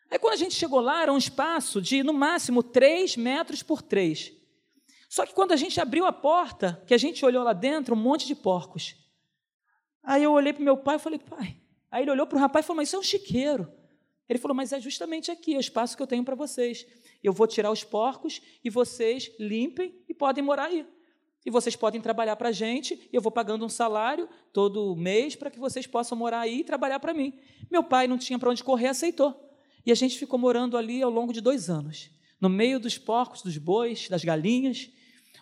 Aí 0.09 0.17
quando 0.17 0.33
a 0.33 0.37
gente 0.37 0.55
chegou 0.55 0.79
lá, 0.79 1.03
era 1.03 1.13
um 1.13 1.17
espaço 1.17 1.81
de, 1.81 2.01
no 2.01 2.13
máximo, 2.13 2.63
3 2.63 3.15
metros 3.15 3.61
por 3.61 3.81
3. 3.81 4.33
Só 5.07 5.25
que 5.25 5.33
quando 5.33 5.51
a 5.51 5.55
gente 5.55 5.79
abriu 5.79 6.05
a 6.05 6.11
porta, 6.11 6.81
que 6.87 6.93
a 6.93 6.97
gente 6.97 7.23
olhou 7.23 7.43
lá 7.43 7.53
dentro, 7.53 7.95
um 7.95 7.97
monte 7.97 8.25
de 8.25 8.35
porcos. 8.35 8.95
Aí 10.03 10.23
eu 10.23 10.31
olhei 10.31 10.53
para 10.53 10.63
meu 10.63 10.77
pai 10.77 10.95
e 10.95 10.99
falei, 10.99 11.19
pai. 11.19 11.57
Aí 11.91 12.03
ele 12.03 12.11
olhou 12.11 12.27
para 12.27 12.37
o 12.37 12.39
rapaz 12.39 12.65
e 12.65 12.67
falou, 12.67 12.77
mas 12.77 12.89
isso 12.89 12.95
é 12.95 12.99
um 12.99 13.03
chiqueiro. 13.03 13.71
Ele 14.27 14.37
falou, 14.37 14.55
mas 14.55 14.71
é 14.71 14.79
justamente 14.79 15.31
aqui, 15.31 15.55
é 15.55 15.57
o 15.57 15.59
espaço 15.59 15.97
que 15.97 16.03
eu 16.03 16.07
tenho 16.07 16.23
para 16.23 16.35
vocês. 16.35 16.85
Eu 17.23 17.33
vou 17.33 17.47
tirar 17.47 17.71
os 17.71 17.83
porcos 17.83 18.41
e 18.63 18.69
vocês 18.69 19.31
limpem 19.39 19.95
e 20.07 20.13
podem 20.13 20.43
morar 20.43 20.65
aí. 20.65 20.85
E 21.45 21.49
vocês 21.49 21.75
podem 21.75 21.99
trabalhar 21.99 22.35
para 22.35 22.49
a 22.49 22.51
gente, 22.51 23.09
e 23.11 23.15
eu 23.15 23.21
vou 23.21 23.31
pagando 23.31 23.65
um 23.65 23.69
salário 23.69 24.29
todo 24.53 24.95
mês 24.95 25.35
para 25.35 25.49
que 25.49 25.57
vocês 25.57 25.87
possam 25.87 26.17
morar 26.17 26.41
aí 26.41 26.59
e 26.59 26.63
trabalhar 26.63 26.99
para 26.99 27.13
mim. 27.13 27.33
Meu 27.71 27.83
pai 27.83 28.07
não 28.07 28.17
tinha 28.17 28.37
para 28.37 28.51
onde 28.51 28.63
correr, 28.63 28.87
aceitou. 28.87 29.49
E 29.85 29.91
a 29.91 29.95
gente 29.95 30.19
ficou 30.19 30.37
morando 30.37 30.77
ali 30.77 31.01
ao 31.01 31.09
longo 31.09 31.33
de 31.33 31.41
dois 31.41 31.69
anos, 31.69 32.11
no 32.39 32.49
meio 32.49 32.79
dos 32.79 32.97
porcos, 32.97 33.41
dos 33.41 33.57
bois, 33.57 34.07
das 34.09 34.23
galinhas, 34.23 34.91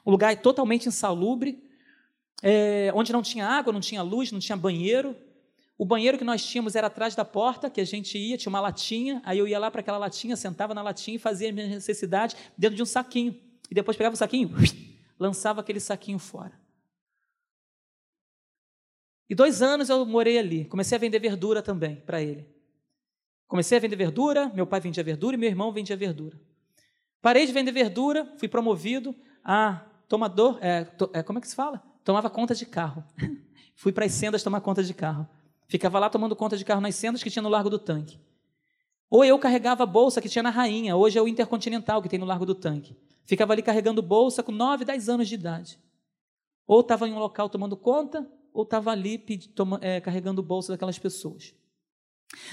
um 0.05 0.11
lugar 0.11 0.39
totalmente 0.41 0.87
insalubre, 0.87 1.61
é, 2.41 2.91
onde 2.93 3.11
não 3.11 3.21
tinha 3.21 3.47
água, 3.47 3.73
não 3.73 3.79
tinha 3.79 4.01
luz, 4.01 4.31
não 4.31 4.39
tinha 4.39 4.57
banheiro. 4.57 5.15
O 5.77 5.85
banheiro 5.85 6.17
que 6.17 6.23
nós 6.23 6.43
tínhamos 6.45 6.75
era 6.75 6.87
atrás 6.87 7.15
da 7.15 7.23
porta, 7.23 7.69
que 7.69 7.79
a 7.79 7.85
gente 7.85 8.17
ia, 8.17 8.37
tinha 8.37 8.49
uma 8.49 8.59
latinha, 8.59 9.21
aí 9.23 9.37
eu 9.37 9.47
ia 9.47 9.59
lá 9.59 9.69
para 9.69 9.81
aquela 9.81 9.97
latinha, 9.97 10.35
sentava 10.35 10.73
na 10.73 10.81
latinha 10.81 11.15
e 11.15 11.19
fazia 11.19 11.49
a 11.49 11.51
minha 11.51 11.67
necessidade 11.67 12.35
dentro 12.57 12.75
de 12.75 12.81
um 12.81 12.85
saquinho. 12.85 13.39
E 13.69 13.75
depois 13.75 13.95
pegava 13.95 14.15
o 14.15 14.17
saquinho, 14.17 14.49
lançava 15.19 15.61
aquele 15.61 15.79
saquinho 15.79 16.17
fora. 16.17 16.53
E 19.29 19.35
dois 19.35 19.61
anos 19.61 19.89
eu 19.89 20.05
morei 20.05 20.37
ali. 20.37 20.65
Comecei 20.65 20.95
a 20.95 20.99
vender 20.99 21.19
verdura 21.19 21.61
também 21.61 21.97
para 21.97 22.21
ele. 22.21 22.47
Comecei 23.47 23.77
a 23.77 23.81
vender 23.81 23.95
verdura, 23.95 24.49
meu 24.49 24.65
pai 24.65 24.79
vendia 24.79 25.03
verdura 25.03 25.35
e 25.35 25.39
meu 25.39 25.49
irmão 25.49 25.71
vendia 25.71 25.95
verdura. 25.95 26.39
Parei 27.21 27.45
de 27.45 27.51
vender 27.51 27.71
verdura, 27.71 28.25
fui 28.37 28.47
promovido 28.47 29.15
a 29.43 29.85
tomador, 30.07 30.57
é, 30.61 30.85
to, 30.85 31.09
é, 31.13 31.23
como 31.23 31.39
é 31.39 31.41
que 31.41 31.47
se 31.47 31.55
fala? 31.55 31.81
Tomava 32.07 32.29
conta 32.29 32.55
de 32.55 32.65
carro. 32.65 33.03
fui 33.75 33.91
para 33.91 34.05
as 34.05 34.13
sendas 34.13 34.41
tomar 34.41 34.61
conta 34.61 34.81
de 34.81 34.93
carro. 34.93 35.27
Ficava 35.67 35.99
lá 35.99 36.09
tomando 36.09 36.37
conta 36.37 36.55
de 36.55 36.63
carro 36.63 36.79
nas 36.79 36.95
sendas 36.95 37.21
que 37.21 37.29
tinha 37.29 37.43
no 37.43 37.49
Largo 37.49 37.69
do 37.69 37.77
Tanque. 37.77 38.17
Ou 39.09 39.25
eu 39.25 39.37
carregava 39.37 39.83
a 39.83 39.85
bolsa 39.85 40.21
que 40.21 40.29
tinha 40.29 40.41
na 40.41 40.49
Rainha, 40.49 40.95
hoje 40.95 41.19
é 41.19 41.21
o 41.21 41.27
Intercontinental 41.27 42.01
que 42.01 42.07
tem 42.07 42.17
no 42.17 42.25
Largo 42.25 42.45
do 42.45 42.55
Tanque. 42.55 42.95
Ficava 43.25 43.51
ali 43.51 43.61
carregando 43.61 44.01
bolsa 44.01 44.41
com 44.41 44.53
9, 44.53 44.85
10 44.85 45.09
anos 45.09 45.27
de 45.27 45.35
idade. 45.35 45.77
Ou 46.65 46.79
estava 46.79 47.09
em 47.09 47.11
um 47.11 47.19
local 47.19 47.49
tomando 47.49 47.75
conta, 47.75 48.25
ou 48.53 48.63
estava 48.63 48.91
ali 48.91 49.17
toma, 49.53 49.77
é, 49.81 49.99
carregando 49.99 50.41
bolsa 50.41 50.71
daquelas 50.71 50.97
pessoas. 50.97 51.53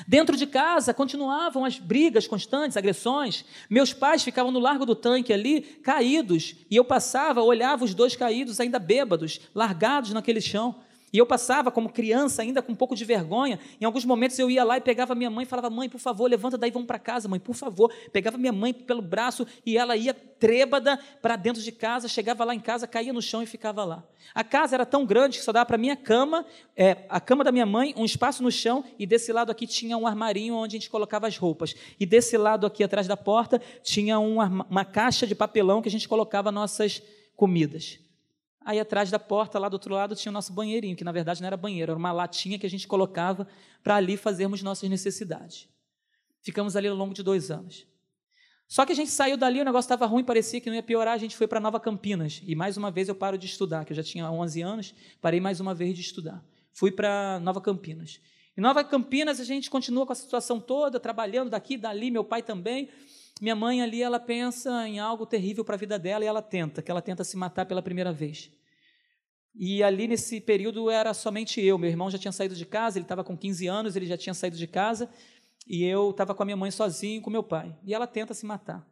Dentro 0.07 0.37
de 0.37 0.47
casa 0.47 0.95
continuavam 0.95 1.65
as 1.65 1.79
brigas 1.79 2.27
constantes, 2.27 2.77
agressões. 2.77 3.45
Meus 3.69 3.93
pais 3.93 4.23
ficavam 4.23 4.53
no 4.53 4.59
largo 4.59 4.87
do 4.87 4.95
tanque 4.95 5.33
ali, 5.33 5.61
caídos, 5.61 6.55
e 6.71 6.77
eu 6.77 6.85
passava, 6.85 7.43
olhava 7.43 7.85
os 7.85 7.95
dois 7.95 8.15
caídos, 8.15 8.61
ainda 8.61 8.79
bêbados, 8.79 9.41
largados 9.55 10.13
naquele 10.13 10.41
chão. 10.41 10.77
E 11.15 11.19
eu 11.19 11.25
passava 11.25 11.71
como 11.71 11.89
criança, 11.89 12.43
ainda 12.43 12.61
com 12.61 12.73
um 12.73 12.75
pouco 12.75 12.97
de 12.97 13.05
vergonha. 13.05 13.61
Em 13.81 13.85
alguns 13.85 14.05
momentos 14.05 14.37
eu 14.37 14.51
ia 14.51 14.65
lá 14.65 14.79
e 14.79 14.81
pegava 14.81 15.15
minha 15.15 15.31
mãe 15.31 15.45
e 15.45 15.47
falava: 15.47 15.71
Mãe, 15.71 15.89
por 15.89 16.01
favor, 16.01 16.29
levanta 16.29 16.59
daí, 16.59 16.73
vamos 16.73 16.89
para 16.89 16.99
casa, 16.99 17.29
mãe, 17.29 17.39
por 17.39 17.55
favor. 17.55 17.95
Pegava 18.13 18.37
minha 18.37 18.53
mãe 18.53 18.75
pelo 18.75 19.01
braço 19.01 19.47
e 19.65 19.79
ela 19.79 19.97
ia 19.97 20.13
trêbada 20.13 20.99
para 21.23 21.37
dentro 21.37 21.63
de 21.63 21.71
casa, 21.71 22.09
chegava 22.09 22.45
lá 22.45 22.53
em 22.53 22.59
casa, 22.59 22.89
caía 22.89 23.13
no 23.13 23.23
chão 23.23 23.45
e 23.45 23.47
ficava 23.47 23.85
lá. 23.85 24.03
A 24.35 24.43
casa 24.43 24.75
era 24.75 24.85
tão 24.85 25.07
grande 25.07 25.39
que 25.39 25.45
só 25.45 25.53
dava 25.53 25.65
para 25.67 25.79
minha 25.79 25.95
cama, 25.95 26.45
é, 26.77 27.07
a 27.09 27.21
cama 27.21 27.45
da 27.45 27.53
minha 27.53 27.65
mãe, 27.65 27.95
um 27.97 28.05
espaço 28.05 28.43
no 28.43 28.51
chão, 28.51 28.85
e 28.99 29.07
desse 29.07 29.33
lado 29.33 29.53
aqui 29.53 29.69
tinha 29.69 29.97
um 29.97 30.09
armarinho 30.09 30.57
onde 30.57 30.77
a 30.77 30.81
gente 30.81 30.91
colocava 30.91 31.29
as 31.29 31.37
roupas. 31.37 31.77
E 32.01 32.05
desse 32.05 32.37
lado 32.37 32.67
aqui, 32.67 32.83
atrás 32.83 33.07
da 33.07 33.17
porta, 33.17 33.63
tinha 33.85 34.19
uma, 34.19 34.67
uma 34.69 34.85
caixa 34.85 35.29
de 35.29 35.35
papelão 35.37 35.81
que 35.81 35.89
a 35.89 35.93
gente 35.93 36.09
colocava 36.09 36.51
nossas 36.51 37.01
comidas. 37.37 38.04
Aí 38.65 38.81
atrás 38.81 39.11
da 39.11 39.19
porta, 39.19 39.59
lá 39.59 39.69
do 39.69 39.75
outro 39.75 39.93
lado, 39.93 40.17
tinha 40.17 40.31
o 40.31 40.33
nosso 40.33 40.53
banheirinho, 40.53 40.97
que 40.97 41.05
na 41.05 41.13
verdade 41.13 41.41
não 41.43 41.47
era 41.47 41.57
banheiro, 41.57 41.93
era 41.93 41.99
uma 41.99 42.13
latinha 42.13 42.59
que 42.59 42.67
a 42.67 42.71
gente 42.71 42.89
colocava 42.89 43.47
para 43.83 43.97
ali 43.97 44.17
fazermos 44.17 44.63
nossas 44.63 44.89
necessidades. 44.89 45.69
Ficamos 46.41 46.75
ali 46.77 46.89
ao 46.89 46.97
longo 46.97 47.13
de 47.13 47.23
dois 47.23 47.51
anos. 47.51 47.87
Só 48.67 48.87
que 48.87 48.93
a 48.93 48.95
gente 48.97 49.11
saiu 49.11 49.37
dali, 49.37 49.61
o 49.61 49.65
negócio 49.65 49.87
estava 49.87 50.07
ruim, 50.07 50.25
parecia 50.25 50.61
que 50.61 50.69
não 50.69 50.77
ia 50.77 50.83
piorar, 50.83 51.15
a 51.15 51.19
gente 51.19 51.37
foi 51.37 51.47
para 51.47 51.61
Nova 51.61 51.79
Campinas. 51.79 52.41
E 52.45 52.55
mais 52.55 52.77
uma 52.77 52.91
vez 52.91 53.09
eu 53.09 53.15
paro 53.15 53.37
de 53.37 53.47
estudar, 53.47 53.85
que 53.85 53.93
eu 53.93 53.97
já 53.97 54.03
tinha 54.03 54.31
11 54.31 54.63
anos, 54.63 54.95
parei 55.21 55.41
mais 55.41 55.61
uma 55.61 55.75
vez 55.75 55.95
de 55.95 56.01
estudar. 56.01 56.43
Fui 56.73 56.91
para 56.91 57.39
Nova 57.41 57.61
Campinas. 57.61 58.21
Em 58.57 58.61
Nova 58.61 58.83
Campinas 58.83 59.39
a 59.41 59.45
gente 59.45 59.69
continua 59.69 60.07
com 60.07 60.13
a 60.13 60.17
situação 60.17 60.59
toda, 60.59 60.99
trabalhando 60.99 61.51
daqui, 61.51 61.77
dali, 61.77 62.11
meu 62.11 62.25
pai 62.25 62.43
também. 62.43 62.89
Minha 63.41 63.57
mãe 63.57 63.83
ali, 63.83 64.03
ela 64.03 64.21
pensa 64.21 64.87
em 64.87 64.99
algo 64.99 65.27
terrível 65.27 65.65
para 65.65 65.75
a 65.75 65.79
vida 65.79 65.99
dela 65.99 66.25
e 66.25 66.29
ela 66.29 66.41
tenta, 66.41 66.81
que 66.83 66.91
ela 66.91 67.03
tenta 67.03 67.25
se 67.25 67.37
matar 67.37 67.67
pela 67.67 67.83
primeira 67.83 68.13
vez. 68.13 68.51
E 69.55 69.83
ali 69.83 70.09
nesse 70.09 70.41
período 70.41 70.91
era 70.91 71.13
somente 71.15 71.61
eu. 71.61 71.79
Meu 71.79 71.91
irmão 71.91 72.11
já 72.11 72.19
tinha 72.19 72.33
saído 72.33 72.55
de 72.55 72.67
casa, 72.67 72.99
ele 72.99 73.05
estava 73.05 73.23
com 73.23 73.37
15 73.37 73.67
anos, 73.67 73.97
ele 73.97 74.07
já 74.07 74.17
tinha 74.17 74.35
saído 74.35 74.57
de 74.57 74.67
casa, 74.67 75.09
e 75.67 75.85
eu 75.85 76.11
estava 76.11 76.35
com 76.35 76.43
a 76.43 76.47
minha 76.47 76.57
mãe 76.57 76.71
sozinho, 76.71 77.23
com 77.23 77.31
meu 77.31 77.43
pai. 77.43 77.77
E 77.85 77.95
ela 77.95 78.07
tenta 78.07 78.35
se 78.35 78.45
matar. 78.47 78.87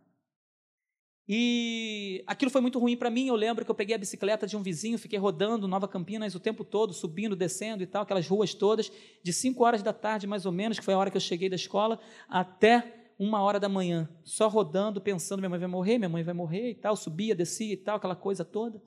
E 1.29 2.23
aquilo 2.27 2.51
foi 2.51 2.61
muito 2.61 2.79
ruim 2.79 2.97
para 2.97 3.11
mim. 3.11 3.29
Eu 3.29 3.37
lembro 3.37 3.65
que 3.65 3.71
eu 3.71 3.75
peguei 3.75 3.95
a 3.95 3.99
bicicleta 3.99 4.47
de 4.47 4.57
um 4.57 4.63
vizinho, 4.63 4.99
fiquei 4.99 5.19
rodando 5.19 5.69
Nova 5.69 5.87
Campinas 5.87 6.35
o 6.35 6.41
tempo 6.41 6.65
todo, 6.65 6.93
subindo, 6.93 7.37
descendo 7.37 7.83
e 7.83 7.87
tal, 7.87 8.03
aquelas 8.03 8.27
ruas 8.27 8.55
todas, 8.55 8.91
de 9.23 9.33
5 9.33 9.65
horas 9.65 9.83
da 9.83 9.93
tarde 9.93 10.27
mais 10.27 10.47
ou 10.47 10.53
menos, 10.53 10.79
que 10.79 10.85
foi 10.85 10.95
a 10.95 10.99
hora 10.99 11.11
que 11.11 11.17
eu 11.17 11.21
cheguei 11.21 11.49
da 11.49 11.57
escola, 11.57 12.01
até 12.29 13.02
uma 13.23 13.41
hora 13.41 13.61
da 13.61 13.69
manhã, 13.69 14.09
só 14.25 14.49
rodando, 14.49 15.01
pensando: 15.01 15.41
minha 15.41 15.51
mãe 15.51 15.59
vai 15.59 15.69
morrer, 15.69 15.99
minha 15.99 16.09
mãe 16.09 16.23
vai 16.23 16.35
morrer 16.35 16.71
e 16.71 16.75
tal. 16.75 16.97
Subia, 16.97 17.35
descia 17.35 17.73
e 17.73 17.77
tal, 17.77 17.97
aquela 17.97 18.17
coisa 18.17 18.45
toda. 18.45 18.83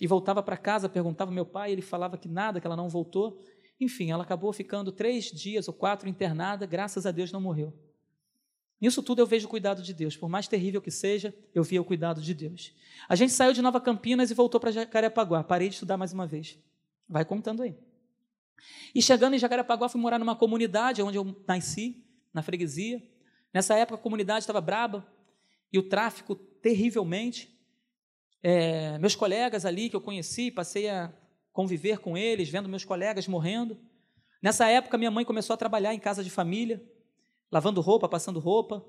E 0.00 0.06
voltava 0.06 0.42
para 0.42 0.56
casa, 0.56 0.88
perguntava 0.88 1.30
ao 1.30 1.34
meu 1.34 1.44
pai, 1.44 1.72
ele 1.72 1.82
falava 1.82 2.16
que 2.16 2.28
nada, 2.28 2.60
que 2.60 2.66
ela 2.66 2.76
não 2.76 2.88
voltou. 2.88 3.38
Enfim, 3.78 4.10
ela 4.10 4.22
acabou 4.22 4.52
ficando 4.52 4.90
três 4.90 5.26
dias 5.26 5.68
ou 5.68 5.74
quatro 5.74 6.08
internada, 6.08 6.66
graças 6.66 7.06
a 7.06 7.10
Deus 7.10 7.30
não 7.32 7.40
morreu. 7.40 7.72
Nisso 8.80 9.02
tudo 9.02 9.20
eu 9.20 9.26
vejo 9.26 9.46
o 9.46 9.50
cuidado 9.50 9.82
de 9.82 9.92
Deus. 9.92 10.16
Por 10.16 10.28
mais 10.28 10.48
terrível 10.48 10.80
que 10.80 10.90
seja, 10.90 11.34
eu 11.54 11.62
via 11.62 11.80
o 11.80 11.84
cuidado 11.84 12.22
de 12.22 12.32
Deus. 12.32 12.74
A 13.08 13.14
gente 13.14 13.32
saiu 13.32 13.52
de 13.52 13.60
Nova 13.60 13.78
Campinas 13.80 14.30
e 14.30 14.34
voltou 14.34 14.58
para 14.58 14.70
Jacarepaguá. 14.70 15.44
Parei 15.44 15.68
de 15.68 15.74
estudar 15.74 15.98
mais 15.98 16.14
uma 16.14 16.26
vez. 16.26 16.58
Vai 17.06 17.24
contando 17.24 17.62
aí. 17.62 17.76
E 18.94 19.02
chegando 19.02 19.34
em 19.34 19.38
Jacarepaguá, 19.38 19.88
fui 19.88 20.00
morar 20.00 20.18
numa 20.18 20.34
comunidade 20.34 21.02
onde 21.02 21.18
eu 21.18 21.36
nasci, 21.46 22.02
na 22.32 22.42
freguesia. 22.42 23.02
Nessa 23.52 23.74
época 23.74 23.98
a 23.98 24.02
comunidade 24.02 24.40
estava 24.40 24.60
braba 24.60 25.06
e 25.72 25.78
o 25.78 25.88
tráfico 25.88 26.34
terrivelmente. 26.34 27.58
É, 28.42 28.98
meus 28.98 29.14
colegas 29.14 29.64
ali 29.64 29.90
que 29.90 29.96
eu 29.96 30.00
conheci, 30.00 30.50
passei 30.50 30.88
a 30.88 31.12
conviver 31.52 31.98
com 31.98 32.16
eles, 32.16 32.48
vendo 32.48 32.68
meus 32.68 32.84
colegas 32.84 33.26
morrendo. 33.26 33.78
Nessa 34.42 34.66
época, 34.68 34.96
minha 34.96 35.10
mãe 35.10 35.24
começou 35.24 35.54
a 35.54 35.56
trabalhar 35.56 35.92
em 35.92 35.98
casa 35.98 36.24
de 36.24 36.30
família 36.30 36.82
lavando 37.50 37.80
roupa, 37.80 38.08
passando 38.08 38.38
roupa, 38.38 38.84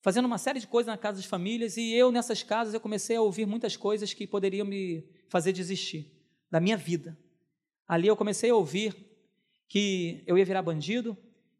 fazendo 0.00 0.24
uma 0.24 0.38
série 0.38 0.58
de 0.58 0.66
coisas 0.66 0.90
na 0.90 0.96
casa 0.96 1.18
das 1.18 1.26
famílias, 1.26 1.76
e 1.76 1.92
eu, 1.92 2.10
nessas 2.10 2.42
casas, 2.42 2.72
eu 2.72 2.80
comecei 2.80 3.16
a 3.16 3.22
ouvir 3.22 3.46
muitas 3.46 3.76
coisas 3.76 4.14
que 4.14 4.26
poderiam 4.26 4.66
me 4.66 5.04
fazer 5.28 5.52
desistir 5.52 6.10
da 6.50 6.58
minha 6.58 6.76
vida. 6.76 7.18
Ali 7.86 8.08
eu 8.08 8.16
comecei 8.16 8.50
a 8.50 8.54
ouvir 8.54 8.96
que 9.68 10.22
eu 10.26 10.38
ia 10.38 10.44
virar 10.44 10.62
bandido, 10.62 11.16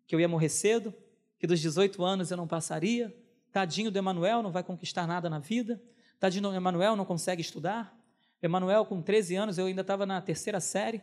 que 0.07 0.14
eu 0.14 0.20
ia 0.20 0.29
morrer 0.29 0.48
cedo, 0.48 0.94
que 1.40 1.46
dos 1.46 1.59
18 1.59 2.05
anos 2.05 2.31
eu 2.31 2.37
não 2.37 2.46
passaria, 2.46 3.12
tadinho 3.50 3.90
do 3.90 3.98
Emanuel 3.98 4.42
não 4.42 4.53
vai 4.53 4.62
conquistar 4.62 5.07
nada 5.07 5.29
na 5.29 5.40
vida, 5.40 5.83
tadinho 6.20 6.42
do 6.42 6.55
Emanuel 6.55 6.94
não 6.94 7.05
consegue 7.05 7.40
estudar, 7.40 7.98
Emanuel 8.42 8.85
com 8.85 9.03
13 9.03 9.35
anos 9.37 9.59
eu 9.59 9.66
ainda 9.66 9.81
estava 9.81 10.07
na 10.07 10.20
terceira 10.20 10.61
série, 10.61 11.03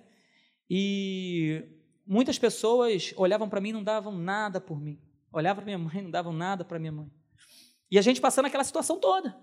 e 0.69 1.63
muitas 2.05 2.37
pessoas 2.37 3.13
olhavam 3.17 3.49
para 3.49 3.59
mim 3.59 3.69
e 3.69 3.73
não 3.73 3.83
davam 3.83 4.15
nada 4.15 4.61
por 4.61 4.79
mim. 4.79 4.99
Olhava 5.31 5.61
para 5.61 5.65
minha 5.65 5.77
mãe, 5.77 6.01
não 6.01 6.11
davam 6.11 6.33
nada 6.33 6.63
para 6.63 6.79
minha 6.79 6.91
mãe. 6.91 7.11
E 7.89 7.97
a 7.97 8.01
gente 8.01 8.19
passando 8.19 8.45
aquela 8.45 8.63
situação 8.63 8.99
toda. 8.99 9.37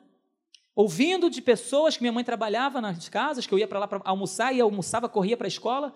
Ouvindo 0.75 1.31
de 1.31 1.41
pessoas 1.41 1.97
que 1.97 2.03
minha 2.03 2.13
mãe 2.13 2.25
trabalhava 2.25 2.81
nas 2.81 3.09
casas, 3.09 3.47
que 3.47 3.55
eu 3.55 3.59
ia 3.59 3.69
para 3.69 3.79
lá 3.79 3.89
para 3.89 4.01
almoçar 4.05 4.53
e 4.53 4.61
almoçava, 4.61 5.09
corria 5.09 5.37
para 5.37 5.47
a 5.47 5.49
escola, 5.49 5.95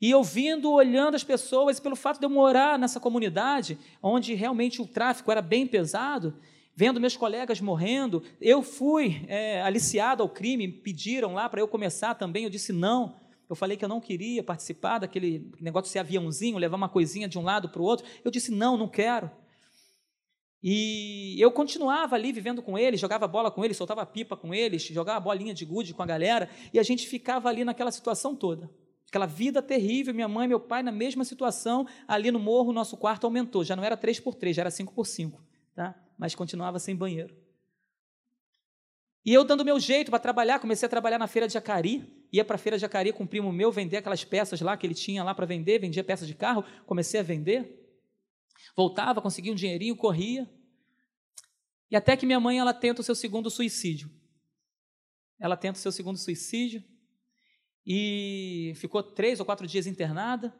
e 0.00 0.14
ouvindo, 0.14 0.72
olhando 0.72 1.14
as 1.14 1.24
pessoas, 1.24 1.78
pelo 1.78 1.94
fato 1.94 2.18
de 2.18 2.26
eu 2.26 2.30
morar 2.30 2.78
nessa 2.78 2.98
comunidade, 2.98 3.78
onde 4.02 4.34
realmente 4.34 4.80
o 4.80 4.86
tráfico 4.86 5.30
era 5.30 5.42
bem 5.42 5.66
pesado, 5.66 6.34
vendo 6.74 7.00
meus 7.00 7.16
colegas 7.16 7.60
morrendo, 7.60 8.22
eu 8.40 8.62
fui 8.62 9.24
é, 9.28 9.60
aliciado 9.60 10.22
ao 10.22 10.28
crime, 10.28 10.68
pediram 10.68 11.34
lá 11.34 11.48
para 11.48 11.60
eu 11.60 11.68
começar 11.68 12.14
também, 12.14 12.44
eu 12.44 12.50
disse 12.50 12.72
não, 12.72 13.14
eu 13.50 13.56
falei 13.56 13.76
que 13.76 13.84
eu 13.84 13.88
não 13.88 14.00
queria 14.00 14.44
participar 14.44 14.98
daquele 14.98 15.50
negócio 15.60 15.88
de 15.88 15.92
ser 15.92 15.98
aviãozinho, 15.98 16.56
levar 16.56 16.76
uma 16.76 16.88
coisinha 16.88 17.28
de 17.28 17.36
um 17.36 17.42
lado 17.42 17.68
para 17.68 17.82
o 17.82 17.84
outro. 17.84 18.06
Eu 18.24 18.30
disse: 18.30 18.52
não, 18.52 18.76
não 18.76 18.86
quero. 18.86 19.28
E 20.62 21.34
eu 21.40 21.50
continuava 21.50 22.14
ali 22.14 22.30
vivendo 22.32 22.62
com 22.62 22.78
eles, 22.78 23.00
jogava 23.00 23.26
bola 23.26 23.50
com 23.50 23.64
eles, 23.64 23.76
soltava 23.76 24.06
pipa 24.06 24.36
com 24.36 24.54
eles, 24.54 24.82
jogava 24.82 25.18
bolinha 25.18 25.52
de 25.52 25.64
gude 25.64 25.92
com 25.92 26.02
a 26.02 26.06
galera, 26.06 26.48
e 26.72 26.78
a 26.78 26.82
gente 26.84 27.08
ficava 27.08 27.48
ali 27.48 27.64
naquela 27.64 27.90
situação 27.90 28.36
toda. 28.36 28.70
Aquela 29.10 29.26
vida 29.26 29.60
terrível, 29.60 30.14
minha 30.14 30.28
mãe 30.28 30.46
meu 30.46 30.60
pai 30.60 30.84
na 30.84 30.92
mesma 30.92 31.24
situação, 31.24 31.84
ali 32.06 32.30
no 32.30 32.38
morro, 32.38 32.72
nosso 32.72 32.96
quarto 32.96 33.24
aumentou, 33.24 33.64
já 33.64 33.74
não 33.74 33.82
era 33.82 33.96
3 33.96 34.20
por 34.20 34.36
3 34.36 34.54
já 34.54 34.62
era 34.62 34.70
5 34.70 34.94
por 34.94 35.04
5 35.04 35.42
tá? 35.74 36.00
mas 36.16 36.32
continuava 36.36 36.78
sem 36.78 36.94
banheiro. 36.94 37.36
E 39.24 39.34
eu 39.34 39.42
dando 39.42 39.64
meu 39.64 39.80
jeito 39.80 40.12
para 40.12 40.20
trabalhar, 40.20 40.60
comecei 40.60 40.86
a 40.86 40.88
trabalhar 40.88 41.18
na 41.18 41.26
feira 41.26 41.48
de 41.48 41.54
Jacari, 41.54 42.24
ia 42.32 42.44
para 42.44 42.54
a 42.54 42.58
feira 42.58 42.76
de 42.76 42.82
Jacari 42.82 43.12
com 43.12 43.24
um 43.24 43.26
primo 43.26 43.50
meu 43.50 43.72
vender 43.72 43.96
aquelas 43.96 44.24
peças 44.24 44.60
lá 44.60 44.76
que 44.76 44.86
ele 44.86 44.94
tinha 44.94 45.24
lá 45.24 45.34
para 45.34 45.44
vender, 45.44 45.80
vendia 45.80 46.04
peças 46.04 46.28
de 46.28 46.34
carro, 46.36 46.64
comecei 46.86 47.18
a 47.18 47.22
vender. 47.24 47.78
Voltava, 48.76 49.20
conseguia 49.20 49.50
um 49.50 49.56
dinheirinho, 49.56 49.96
corria. 49.96 50.48
E 51.90 51.96
até 51.96 52.16
que 52.16 52.24
minha 52.24 52.38
mãe 52.38 52.60
ela 52.60 52.72
tenta 52.72 53.00
o 53.00 53.04
seu 53.04 53.16
segundo 53.16 53.50
suicídio. 53.50 54.08
Ela 55.40 55.56
tenta 55.56 55.80
o 55.80 55.82
seu 55.82 55.90
segundo 55.90 56.16
suicídio 56.16 56.84
e 57.86 58.72
ficou 58.76 59.02
três 59.02 59.40
ou 59.40 59.46
quatro 59.46 59.66
dias 59.66 59.86
internada. 59.86 60.54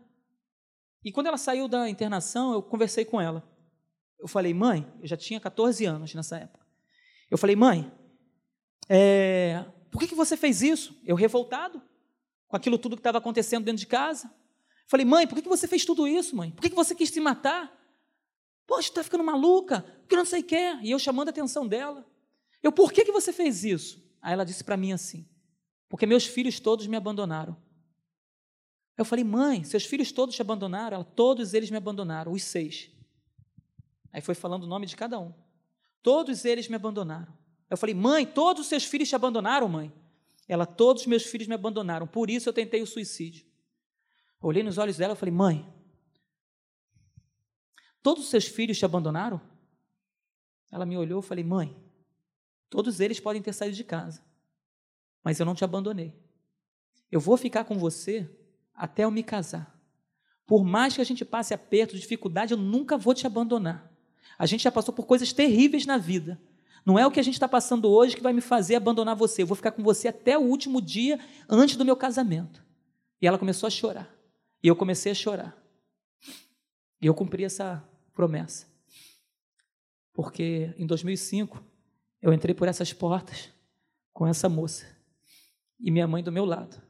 E 1.04 1.12
quando 1.12 1.26
ela 1.26 1.38
saiu 1.38 1.68
da 1.68 1.88
internação, 1.88 2.52
eu 2.52 2.62
conversei 2.62 3.04
com 3.04 3.20
ela. 3.20 3.48
Eu 4.18 4.28
falei, 4.28 4.52
mãe, 4.52 4.86
eu 5.00 5.06
já 5.06 5.16
tinha 5.16 5.40
14 5.40 5.84
anos 5.86 6.14
nessa 6.14 6.36
época. 6.36 6.66
Eu 7.30 7.38
falei, 7.38 7.56
mãe, 7.56 7.90
é, 8.88 9.64
por 9.90 10.00
que, 10.00 10.08
que 10.08 10.14
você 10.14 10.36
fez 10.36 10.62
isso? 10.62 11.00
Eu 11.04 11.16
revoltado 11.16 11.80
com 12.48 12.56
aquilo 12.56 12.78
tudo 12.78 12.96
que 12.96 13.00
estava 13.00 13.18
acontecendo 13.18 13.64
dentro 13.64 13.80
de 13.80 13.86
casa. 13.86 14.30
Falei, 14.88 15.06
mãe, 15.06 15.26
por 15.26 15.36
que, 15.36 15.42
que 15.42 15.48
você 15.48 15.68
fez 15.68 15.84
tudo 15.84 16.06
isso, 16.06 16.34
mãe? 16.36 16.50
Por 16.50 16.60
que, 16.60 16.70
que 16.70 16.76
você 16.76 16.94
quis 16.94 17.10
se 17.10 17.20
matar? 17.20 17.72
Poxa, 18.66 18.88
está 18.88 19.02
ficando 19.02 19.24
maluca, 19.24 19.82
porque 20.00 20.16
não 20.16 20.24
sei 20.24 20.40
o 20.40 20.44
que. 20.44 20.78
E 20.82 20.90
eu 20.90 20.98
chamando 20.98 21.28
a 21.28 21.30
atenção 21.30 21.66
dela. 21.66 22.04
Eu, 22.62 22.72
por 22.72 22.92
que, 22.92 23.04
que 23.04 23.12
você 23.12 23.32
fez 23.32 23.64
isso? 23.64 24.04
Aí 24.20 24.32
ela 24.32 24.44
disse 24.44 24.62
para 24.62 24.76
mim 24.76 24.92
assim: 24.92 25.28
porque 25.90 26.06
meus 26.06 26.24
filhos 26.24 26.60
todos 26.60 26.86
me 26.86 26.96
abandonaram. 26.96 27.56
Eu 28.96 29.04
falei, 29.04 29.24
mãe, 29.24 29.64
seus 29.64 29.84
filhos 29.84 30.12
todos 30.12 30.36
te 30.36 30.40
abandonaram? 30.40 30.94
Ela, 30.94 31.04
todos 31.04 31.52
eles 31.52 31.68
me 31.68 31.76
abandonaram, 31.76 32.32
os 32.32 32.44
seis. 32.44 32.90
Aí 34.12 34.22
foi 34.22 34.36
falando 34.36 34.64
o 34.64 34.66
nome 34.68 34.86
de 34.86 34.96
cada 34.96 35.18
um. 35.18 35.34
Todos 36.00 36.44
eles 36.44 36.68
me 36.68 36.76
abandonaram. 36.76 37.36
Eu 37.68 37.76
falei, 37.76 37.94
mãe, 37.94 38.24
todos 38.24 38.62
os 38.62 38.68
seus 38.68 38.84
filhos 38.84 39.08
te 39.08 39.16
abandonaram, 39.16 39.68
mãe? 39.68 39.92
Ela, 40.46 40.64
todos 40.64 41.02
os 41.02 41.08
meus 41.08 41.24
filhos 41.24 41.48
me 41.48 41.54
abandonaram, 41.54 42.06
por 42.06 42.30
isso 42.30 42.48
eu 42.48 42.52
tentei 42.52 42.82
o 42.82 42.86
suicídio. 42.86 43.44
Olhei 44.40 44.62
nos 44.62 44.78
olhos 44.78 44.96
dela 44.96 45.14
e 45.14 45.16
falei, 45.16 45.34
mãe, 45.34 45.74
todos 48.00 48.24
os 48.24 48.30
seus 48.30 48.46
filhos 48.46 48.78
te 48.78 48.84
abandonaram? 48.84 49.40
Ela 50.70 50.86
me 50.86 50.96
olhou 50.96 51.20
e 51.20 51.24
falei, 51.24 51.42
mãe, 51.42 51.76
todos 52.68 53.00
eles 53.00 53.18
podem 53.18 53.42
ter 53.42 53.52
saído 53.52 53.76
de 53.76 53.84
casa, 53.84 54.22
mas 55.22 55.38
eu 55.38 55.46
não 55.46 55.54
te 55.54 55.64
abandonei. 55.64 56.14
Eu 57.10 57.20
vou 57.20 57.36
ficar 57.36 57.64
com 57.64 57.78
você 57.78 58.28
até 58.74 59.04
eu 59.04 59.10
me 59.10 59.22
casar. 59.22 59.78
Por 60.46 60.64
mais 60.64 60.94
que 60.94 61.00
a 61.00 61.04
gente 61.04 61.24
passe 61.24 61.54
aperto, 61.54 61.96
dificuldade, 61.96 62.52
eu 62.52 62.58
nunca 62.58 62.96
vou 62.96 63.14
te 63.14 63.26
abandonar. 63.26 63.90
A 64.38 64.46
gente 64.46 64.64
já 64.64 64.72
passou 64.72 64.94
por 64.94 65.06
coisas 65.06 65.32
terríveis 65.32 65.86
na 65.86 65.98
vida, 65.98 66.40
não 66.84 66.98
é 66.98 67.06
o 67.06 67.10
que 67.10 67.20
a 67.20 67.22
gente 67.22 67.34
está 67.34 67.48
passando 67.48 67.88
hoje 67.88 68.16
que 68.16 68.22
vai 68.22 68.32
me 68.32 68.40
fazer 68.40 68.74
abandonar 68.74 69.14
você. 69.14 69.42
Eu 69.42 69.46
vou 69.46 69.56
ficar 69.56 69.72
com 69.72 69.82
você 69.82 70.08
até 70.08 70.38
o 70.38 70.42
último 70.42 70.80
dia 70.80 71.18
antes 71.48 71.76
do 71.76 71.84
meu 71.84 71.96
casamento. 71.96 72.64
E 73.20 73.26
ela 73.26 73.38
começou 73.38 73.66
a 73.66 73.70
chorar. 73.70 74.12
E 74.62 74.68
eu 74.68 74.76
comecei 74.76 75.12
a 75.12 75.14
chorar. 75.14 75.56
E 77.00 77.06
eu 77.06 77.14
cumpri 77.14 77.44
essa 77.44 77.86
promessa. 78.14 78.66
Porque 80.12 80.74
em 80.76 80.86
2005 80.86 81.62
eu 82.20 82.32
entrei 82.32 82.54
por 82.54 82.68
essas 82.68 82.92
portas 82.92 83.50
com 84.12 84.26
essa 84.26 84.48
moça 84.48 84.84
e 85.80 85.90
minha 85.90 86.06
mãe 86.06 86.22
do 86.22 86.30
meu 86.30 86.44
lado. 86.44 86.80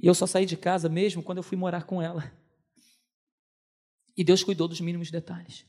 E 0.00 0.06
eu 0.06 0.14
só 0.14 0.26
saí 0.26 0.46
de 0.46 0.56
casa 0.56 0.88
mesmo 0.88 1.22
quando 1.22 1.38
eu 1.38 1.42
fui 1.42 1.56
morar 1.56 1.84
com 1.84 2.00
ela. 2.00 2.32
E 4.16 4.22
Deus 4.22 4.44
cuidou 4.44 4.68
dos 4.68 4.80
mínimos 4.80 5.10
detalhes. 5.10 5.66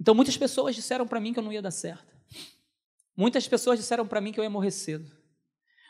Então 0.00 0.14
muitas 0.14 0.36
pessoas 0.36 0.74
disseram 0.74 1.06
para 1.06 1.20
mim 1.20 1.32
que 1.32 1.38
eu 1.38 1.42
não 1.42 1.52
ia 1.52 1.62
dar 1.62 1.70
certo. 1.70 2.12
Muitas 3.16 3.46
pessoas 3.46 3.78
disseram 3.78 4.06
para 4.06 4.20
mim 4.20 4.32
que 4.32 4.40
eu 4.40 4.44
ia 4.44 4.50
morrer 4.50 4.70
cedo. 4.70 5.10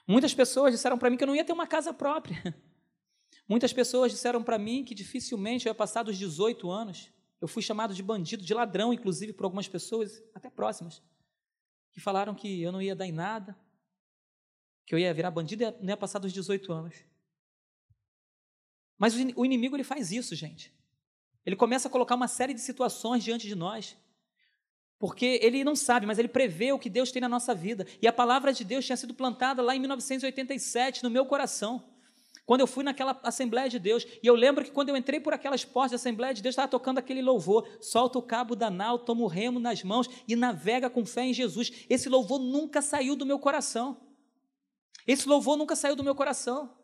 Muitas 0.06 0.34
pessoas 0.34 0.72
disseram 0.72 0.98
para 0.98 1.08
mim 1.08 1.16
que 1.16 1.22
eu 1.22 1.28
não 1.28 1.36
ia 1.36 1.44
ter 1.44 1.52
uma 1.52 1.66
casa 1.66 1.94
própria. 1.94 2.54
Muitas 3.48 3.72
pessoas 3.72 4.12
disseram 4.12 4.42
para 4.42 4.58
mim 4.58 4.84
que 4.84 4.94
dificilmente 4.94 5.66
eu 5.66 5.70
ia 5.70 5.74
passar 5.74 6.02
dos 6.02 6.18
18 6.18 6.70
anos. 6.70 7.10
Eu 7.40 7.48
fui 7.48 7.62
chamado 7.62 7.94
de 7.94 8.02
bandido, 8.02 8.44
de 8.44 8.54
ladrão, 8.54 8.92
inclusive, 8.92 9.32
por 9.32 9.44
algumas 9.44 9.66
pessoas, 9.66 10.22
até 10.34 10.48
próximas, 10.48 11.02
que 11.92 12.00
falaram 12.00 12.34
que 12.34 12.62
eu 12.62 12.72
não 12.72 12.82
ia 12.82 12.96
dar 12.96 13.06
em 13.06 13.12
nada, 13.12 13.56
que 14.86 14.94
eu 14.94 14.98
ia 14.98 15.14
virar 15.14 15.30
bandido 15.30 15.62
e 15.62 15.70
não 15.80 15.90
ia 15.90 15.96
passar 15.96 16.18
dos 16.18 16.32
18 16.32 16.72
anos. 16.72 16.96
Mas 18.98 19.14
o 19.14 19.44
inimigo 19.44 19.76
ele 19.76 19.84
faz 19.84 20.12
isso, 20.12 20.34
gente. 20.34 20.72
Ele 21.44 21.56
começa 21.56 21.88
a 21.88 21.90
colocar 21.90 22.14
uma 22.14 22.28
série 22.28 22.54
de 22.54 22.60
situações 22.60 23.24
diante 23.24 23.46
de 23.46 23.54
nós 23.54 23.96
Porque 25.02 25.40
ele 25.42 25.64
não 25.64 25.74
sabe, 25.74 26.06
mas 26.06 26.16
ele 26.20 26.28
prevê 26.28 26.72
o 26.72 26.78
que 26.78 26.88
Deus 26.88 27.10
tem 27.10 27.20
na 27.20 27.28
nossa 27.28 27.52
vida. 27.52 27.84
E 28.00 28.06
a 28.06 28.12
palavra 28.12 28.52
de 28.52 28.62
Deus 28.62 28.86
tinha 28.86 28.96
sido 28.96 29.12
plantada 29.12 29.60
lá 29.60 29.74
em 29.74 29.80
1987 29.80 31.02
no 31.02 31.10
meu 31.10 31.26
coração. 31.26 31.91
Quando 32.44 32.60
eu 32.60 32.66
fui 32.66 32.82
naquela 32.82 33.18
Assembleia 33.22 33.68
de 33.68 33.78
Deus, 33.78 34.04
e 34.22 34.26
eu 34.26 34.34
lembro 34.34 34.64
que 34.64 34.70
quando 34.70 34.88
eu 34.88 34.96
entrei 34.96 35.20
por 35.20 35.32
aquelas 35.32 35.64
portas 35.64 35.92
da 35.92 35.96
Assembleia 35.96 36.34
de 36.34 36.42
Deus, 36.42 36.52
estava 36.52 36.68
tocando 36.68 36.98
aquele 36.98 37.22
louvor: 37.22 37.68
solta 37.80 38.18
o 38.18 38.22
cabo 38.22 38.56
da 38.56 38.68
nau, 38.68 38.98
toma 38.98 39.22
o 39.22 39.28
remo 39.28 39.60
nas 39.60 39.82
mãos 39.82 40.08
e 40.26 40.34
navega 40.34 40.90
com 40.90 41.06
fé 41.06 41.24
em 41.26 41.32
Jesus. 41.32 41.86
Esse 41.88 42.08
louvor 42.08 42.40
nunca 42.40 42.82
saiu 42.82 43.14
do 43.14 43.24
meu 43.24 43.38
coração. 43.38 44.00
Esse 45.06 45.28
louvor 45.28 45.56
nunca 45.56 45.76
saiu 45.76 45.94
do 45.94 46.04
meu 46.04 46.14
coração. 46.14 46.81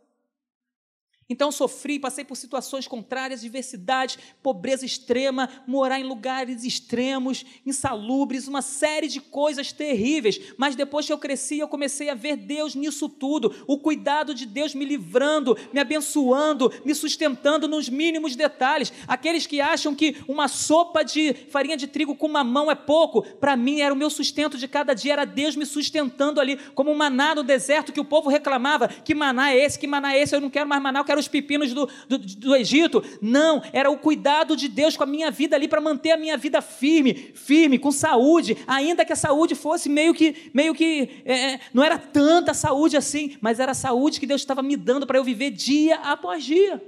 Então 1.30 1.52
sofri, 1.52 1.98
passei 1.98 2.24
por 2.24 2.36
situações 2.36 2.88
contrárias, 2.88 3.42
diversidade, 3.42 4.18
pobreza 4.42 4.86
extrema, 4.86 5.46
morar 5.66 6.00
em 6.00 6.04
lugares 6.04 6.64
extremos, 6.64 7.44
insalubres, 7.66 8.48
uma 8.48 8.62
série 8.62 9.08
de 9.08 9.20
coisas 9.20 9.70
terríveis. 9.70 10.40
Mas 10.56 10.74
depois 10.74 11.04
que 11.04 11.12
eu 11.12 11.18
cresci, 11.18 11.58
eu 11.58 11.68
comecei 11.68 12.08
a 12.08 12.14
ver 12.14 12.34
Deus 12.36 12.74
nisso 12.74 13.10
tudo, 13.10 13.54
o 13.66 13.78
cuidado 13.78 14.32
de 14.32 14.46
Deus 14.46 14.74
me 14.74 14.86
livrando, 14.86 15.54
me 15.70 15.78
abençoando, 15.78 16.72
me 16.82 16.94
sustentando 16.94 17.68
nos 17.68 17.90
mínimos 17.90 18.34
detalhes. 18.34 18.90
Aqueles 19.06 19.46
que 19.46 19.60
acham 19.60 19.94
que 19.94 20.16
uma 20.26 20.48
sopa 20.48 21.04
de 21.04 21.34
farinha 21.50 21.76
de 21.76 21.86
trigo 21.86 22.16
com 22.16 22.28
mamão 22.28 22.70
é 22.70 22.74
pouco, 22.74 23.20
para 23.22 23.54
mim 23.54 23.80
era 23.80 23.92
o 23.92 23.96
meu 23.96 24.08
sustento 24.08 24.56
de 24.56 24.66
cada 24.66 24.94
dia, 24.94 25.12
era 25.12 25.26
Deus 25.26 25.54
me 25.54 25.66
sustentando 25.66 26.40
ali, 26.40 26.56
como 26.74 26.90
um 26.90 26.96
maná 26.96 27.34
no 27.34 27.42
deserto 27.42 27.92
que 27.92 28.00
o 28.00 28.04
povo 28.04 28.30
reclamava: 28.30 28.88
que 28.88 29.14
maná 29.14 29.52
é 29.52 29.58
esse, 29.58 29.78
que 29.78 29.86
maná 29.86 30.14
é 30.14 30.22
esse, 30.22 30.34
eu 30.34 30.40
não 30.40 30.48
quero 30.48 30.66
mais 30.66 30.82
maná, 30.82 31.00
eu 31.00 31.04
quero 31.04 31.17
os 31.18 31.28
pepinos 31.28 31.72
do, 31.72 31.88
do, 32.08 32.18
do 32.18 32.56
Egito. 32.56 33.02
Não, 33.20 33.62
era 33.72 33.90
o 33.90 33.98
cuidado 33.98 34.56
de 34.56 34.68
Deus 34.68 34.96
com 34.96 35.04
a 35.04 35.06
minha 35.06 35.30
vida 35.30 35.56
ali 35.56 35.68
para 35.68 35.80
manter 35.80 36.12
a 36.12 36.16
minha 36.16 36.36
vida 36.36 36.60
firme, 36.60 37.32
firme, 37.34 37.78
com 37.78 37.90
saúde, 37.90 38.56
ainda 38.66 39.04
que 39.04 39.12
a 39.12 39.16
saúde 39.16 39.54
fosse 39.54 39.88
meio 39.88 40.14
que, 40.14 40.50
meio 40.52 40.74
que 40.74 41.22
é, 41.24 41.54
é 41.54 41.60
não 41.72 41.82
era 41.82 41.98
tanta 41.98 42.54
saúde 42.54 42.96
assim, 42.96 43.36
mas 43.40 43.60
era 43.60 43.72
a 43.72 43.74
saúde 43.74 44.20
que 44.20 44.26
Deus 44.26 44.40
estava 44.40 44.62
me 44.62 44.76
dando 44.76 45.06
para 45.06 45.18
eu 45.18 45.24
viver 45.24 45.50
dia 45.50 45.96
após 45.96 46.44
dia. 46.44 46.80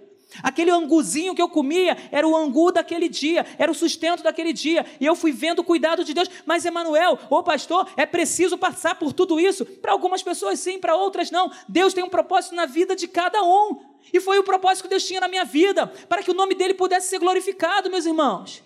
Aquele 0.43 0.71
anguzinho 0.71 1.35
que 1.35 1.43
eu 1.43 1.49
comia 1.49 1.97
era 2.11 2.27
o 2.27 2.37
angu 2.37 2.71
daquele 2.71 3.09
dia, 3.09 3.45
era 3.59 3.71
o 3.71 3.75
sustento 3.75 4.23
daquele 4.23 4.53
dia, 4.53 4.87
e 5.01 5.07
eu 5.07 5.17
fui 5.17 5.33
vendo 5.33 5.61
o 5.61 5.65
cuidado 5.65 6.05
de 6.05 6.15
Deus. 6.15 6.31
Mas, 6.47 6.65
Emanuel, 6.65 7.19
ô 7.29 7.43
pastor, 7.43 7.89
é 7.97 8.07
preciso 8.07 8.57
passar 8.57 8.95
por 8.95 9.13
tudo 9.13 9.41
isso? 9.41 9.65
Para 9.65 9.93
algumas 9.93 10.23
pessoas 10.23 10.61
sim, 10.61 10.79
para 10.79 10.95
outras 10.95 11.31
não. 11.31 11.51
Deus 11.69 11.93
tem 11.93 12.05
um 12.05 12.09
propósito 12.09 12.55
na 12.55 12.67
vida 12.67 12.95
de 12.95 13.09
cada 13.09 13.43
um. 13.43 13.90
E 14.13 14.21
foi 14.21 14.39
o 14.39 14.45
propósito 14.45 14.85
que 14.85 14.89
Deus 14.89 15.07
tinha 15.07 15.21
na 15.21 15.29
minha 15.29 15.45
vida, 15.45 15.87
para 16.09 16.23
que 16.23 16.31
o 16.31 16.35
nome 16.35 16.55
dele 16.55 16.75
pudesse 16.75 17.09
ser 17.09 17.19
glorificado, 17.19 17.91
meus 17.91 18.07
irmãos. 18.07 18.63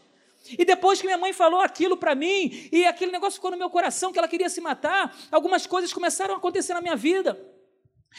E 0.58 0.64
depois 0.64 1.00
que 1.00 1.06
minha 1.06 1.18
mãe 1.18 1.32
falou 1.32 1.60
aquilo 1.60 1.96
para 1.96 2.14
mim, 2.14 2.68
e 2.70 2.84
aquele 2.84 3.10
negócio 3.10 3.34
ficou 3.34 3.50
no 3.50 3.56
meu 3.56 3.70
coração, 3.70 4.12
que 4.12 4.18
ela 4.18 4.28
queria 4.28 4.48
se 4.48 4.60
matar, 4.60 5.16
algumas 5.30 5.66
coisas 5.66 5.92
começaram 5.92 6.34
a 6.34 6.36
acontecer 6.36 6.74
na 6.74 6.80
minha 6.80 6.96
vida. 6.96 7.38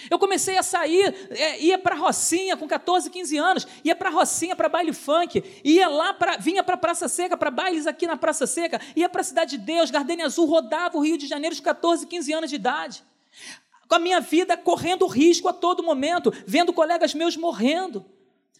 Eu 0.10 0.20
comecei 0.20 0.58
a 0.58 0.64
sair, 0.64 1.16
é, 1.30 1.60
ia 1.62 1.78
para 1.78 1.96
Rocinha 1.96 2.58
com 2.58 2.68
14, 2.68 3.10
15 3.10 3.38
anos, 3.38 3.68
ia 3.84 3.96
para 3.96 4.10
Rocinha 4.10 4.56
para 4.56 4.68
baile 4.68 4.92
funk, 4.92 5.42
ia 5.64 5.88
lá 5.88 6.14
para, 6.14 6.38
vinha 6.38 6.64
para 6.64 6.76
Praça 6.76 7.08
Seca, 7.08 7.38
para 7.38 7.50
bailes 7.50 7.88
aqui 7.88 8.06
na 8.06 8.18
Praça 8.18 8.46
Seca, 8.46 8.82
ia 8.96 9.08
para 9.08 9.22
a 9.22 9.24
Cidade 9.24 9.58
de 9.58 9.64
Deus, 9.64 9.90
Gardenia 9.90 10.26
Azul, 10.26 10.48
rodava 10.48 10.98
o 10.98 11.02
Rio 11.02 11.18
de 11.18 11.28
Janeiro 11.28 11.56
de 11.56 11.62
14, 11.62 12.06
15 12.08 12.34
anos 12.34 12.50
de 12.50 12.56
idade 12.56 13.04
com 13.88 13.96
a 13.96 14.00
minha 14.00 14.20
vida 14.20 14.58
correndo 14.58 15.06
risco 15.08 15.48
a 15.48 15.54
todo 15.54 15.84
momento, 15.84 16.34
vendo 16.46 16.74
colegas 16.74 17.14
meus 17.14 17.38
morrendo, 17.38 18.06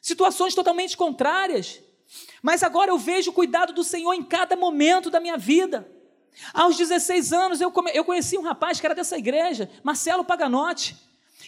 situações 0.02 0.54
totalmente 0.54 0.96
contrárias. 0.96 1.82
Mas 2.42 2.64
agora 2.64 2.92
eu 2.92 2.98
vejo 2.98 3.32
o 3.32 3.34
cuidado 3.34 3.74
do 3.74 3.84
Senhor 3.84 4.14
em 4.14 4.24
cada 4.24 4.56
momento 4.56 5.10
da 5.10 5.20
minha 5.20 5.38
vida. 5.38 5.90
Aos 6.54 6.78
16 6.78 7.34
anos 7.34 7.62
eu, 7.62 7.74
eu 7.94 8.04
conheci 8.04 8.38
um 8.38 8.42
rapaz 8.42 8.80
que 8.80 8.86
era 8.86 8.96
dessa 8.96 9.18
igreja, 9.18 9.70
Marcelo 9.84 10.24
Paganotti. 10.24 10.96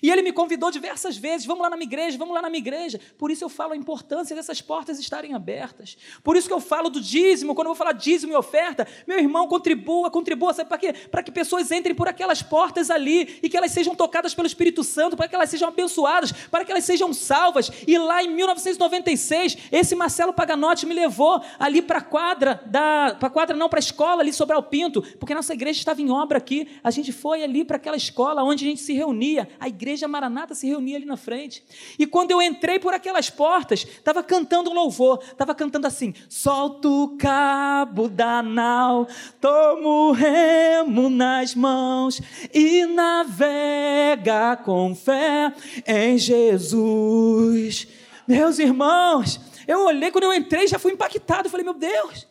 E 0.02 0.12
ele 0.12 0.22
me 0.22 0.32
convidou 0.32 0.70
diversas 0.70 1.18
vezes: 1.18 1.45
vamos 1.45 1.64
lá 1.64 1.70
na 1.70 1.78
minha 1.78 1.88
igreja, 1.88 2.18
vamos 2.18 2.36
lá 2.36 2.41
na 2.41 2.50
minha 2.50 2.60
igreja. 2.60 3.00
Por 3.18 3.32
isso 3.32 3.43
eu 3.43 3.50
falo 3.50 3.74
a 3.74 3.78
importância 3.78 4.36
dessas 4.36 4.62
portas 4.62 5.00
estarem 5.00 5.34
abertas. 5.34 5.98
Por 6.24 6.36
isso 6.36 6.48
que 6.48 6.54
eu 6.54 6.60
falo 6.60 6.89
do 6.89 7.00
dízimo, 7.00 7.56
quando 7.56 7.68
eu 7.68 7.74
vou 7.74 7.78
falar 7.78 7.93
dízimo 7.93 8.34
e 8.34 8.36
oferta, 8.36 8.88
meu 9.08 9.18
irmão, 9.18 9.48
contribua, 9.48 10.12
contribua, 10.12 10.54
sabe 10.54 10.70
para 10.70 10.78
quê? 10.78 10.93
Para 10.93 11.24
que 11.24 11.32
pessoas 11.32 11.72
entrem 11.72 11.95
por 11.95 12.08
aquelas 12.08 12.41
portas 12.43 12.91
ali 12.91 13.39
e 13.41 13.50
que 13.50 13.58
elas 13.58 13.72
sejam 13.72 13.95
tocadas 13.95 14.34
pelo 14.34 14.48
Espírito 14.48 14.84
Santo, 14.84 15.16
para 15.16 15.28
que 15.28 15.36
elas 15.36 15.50
sejam 15.50 15.70
abençoadas, 15.70 16.32
para 16.32 16.66
que 16.66 16.72
elas 16.72 16.84
sejam 16.84 17.14
salvas. 17.14 17.72
E 17.88 17.98
lá 17.98 18.24
em 18.24 18.30
1996, 18.30 19.58
esse 19.72 19.95
Marcelo 19.95 20.34
Paganotti 20.34 20.86
me 20.86 20.93
levou 20.93 21.41
ali 21.58 21.82
para 21.82 22.00
a 22.00 22.02
quadra, 22.02 22.56
para 22.56 23.18
a 23.22 23.30
quadra 23.30 23.56
não, 23.56 23.70
para 23.70 23.80
a 23.80 23.82
escola 23.82 24.22
ali 24.22 24.34
sobre 24.34 24.58
Pinto, 24.62 25.02
porque 25.20 25.34
nossa 25.34 25.54
igreja 25.54 25.80
estava 25.80 26.02
em 26.02 26.10
obra 26.10 26.38
aqui. 26.38 26.68
A 26.84 26.91
gente 26.91 27.12
foi 27.12 27.43
ali 27.43 27.64
para 27.64 27.78
aquela 27.78 27.95
escola 27.95 28.43
onde 28.43 28.66
a 28.66 28.68
gente 28.70 28.82
se 28.82 28.93
reunia, 28.93 29.48
a 29.60 29.68
igreja 29.68 29.87
igreja 29.88 30.08
Maranata 30.08 30.54
se 30.54 30.68
reunia 30.68 30.98
ali 30.98 31.06
na 31.06 31.16
frente. 31.16 31.64
E 31.98 32.06
quando 32.06 32.32
eu 32.32 32.42
entrei 32.42 32.78
por 32.78 32.94
aquelas 32.94 33.30
portas, 33.30 33.84
estava 33.84 34.22
cantando 34.22 34.70
um 34.70 34.74
louvor, 34.74 35.24
estava 35.24 35.56
cantando 35.56 35.88
assim: 35.88 36.14
solta 36.28 36.90
o 36.90 37.16
cabo 37.18 38.10
da 38.10 38.44
nau, 38.44 39.08
toma 39.40 39.88
o 39.88 40.12
remo 40.12 41.10
nas 41.10 41.56
mãos 41.56 42.22
e 42.54 42.86
navega 42.86 44.58
com 44.58 44.94
fé 44.94 45.54
em 45.88 46.18
Jesus. 46.18 47.88
Meus 48.28 48.60
irmãos, 48.60 49.40
eu 49.66 49.86
olhei 49.86 50.12
quando 50.12 50.26
eu 50.26 50.34
entrei, 50.34 50.68
já 50.68 50.78
fui 50.78 50.92
impactado. 50.92 51.50
Falei, 51.50 51.64
meu 51.64 51.74
Deus, 51.74 52.28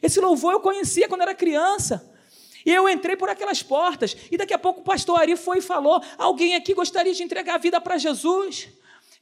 esse 0.00 0.20
louvor 0.20 0.52
eu 0.52 0.60
conhecia 0.60 1.08
quando 1.08 1.22
era 1.22 1.34
criança. 1.34 2.08
E 2.64 2.70
eu 2.70 2.88
entrei 2.88 3.16
por 3.16 3.28
aquelas 3.28 3.62
portas, 3.62 4.16
e 4.30 4.36
daqui 4.36 4.54
a 4.54 4.58
pouco 4.58 4.80
o 4.80 4.84
pastor 4.84 5.20
Ari 5.20 5.36
foi 5.36 5.58
e 5.58 5.62
falou: 5.62 6.02
Alguém 6.18 6.54
aqui 6.54 6.74
gostaria 6.74 7.14
de 7.14 7.22
entregar 7.22 7.54
a 7.54 7.58
vida 7.58 7.80
para 7.80 7.98
Jesus? 7.98 8.68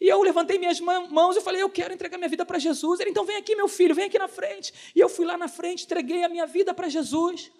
E 0.00 0.06
eu 0.06 0.22
levantei 0.22 0.58
minhas 0.58 0.78
mãos 0.78 1.36
e 1.36 1.40
falei: 1.40 1.60
Eu 1.60 1.68
quero 1.68 1.92
entregar 1.92 2.16
minha 2.18 2.28
vida 2.28 2.46
para 2.46 2.58
Jesus. 2.58 3.00
Ele, 3.00 3.10
então 3.10 3.24
vem 3.24 3.36
aqui, 3.36 3.56
meu 3.56 3.66
filho, 3.66 3.94
vem 3.94 4.04
aqui 4.04 4.16
na 4.16 4.28
frente. 4.28 4.72
E 4.94 5.00
eu 5.00 5.08
fui 5.08 5.26
lá 5.26 5.36
na 5.36 5.48
frente, 5.48 5.84
entreguei 5.84 6.22
a 6.22 6.28
minha 6.28 6.46
vida 6.46 6.72
para 6.72 6.88
Jesus. 6.88 7.50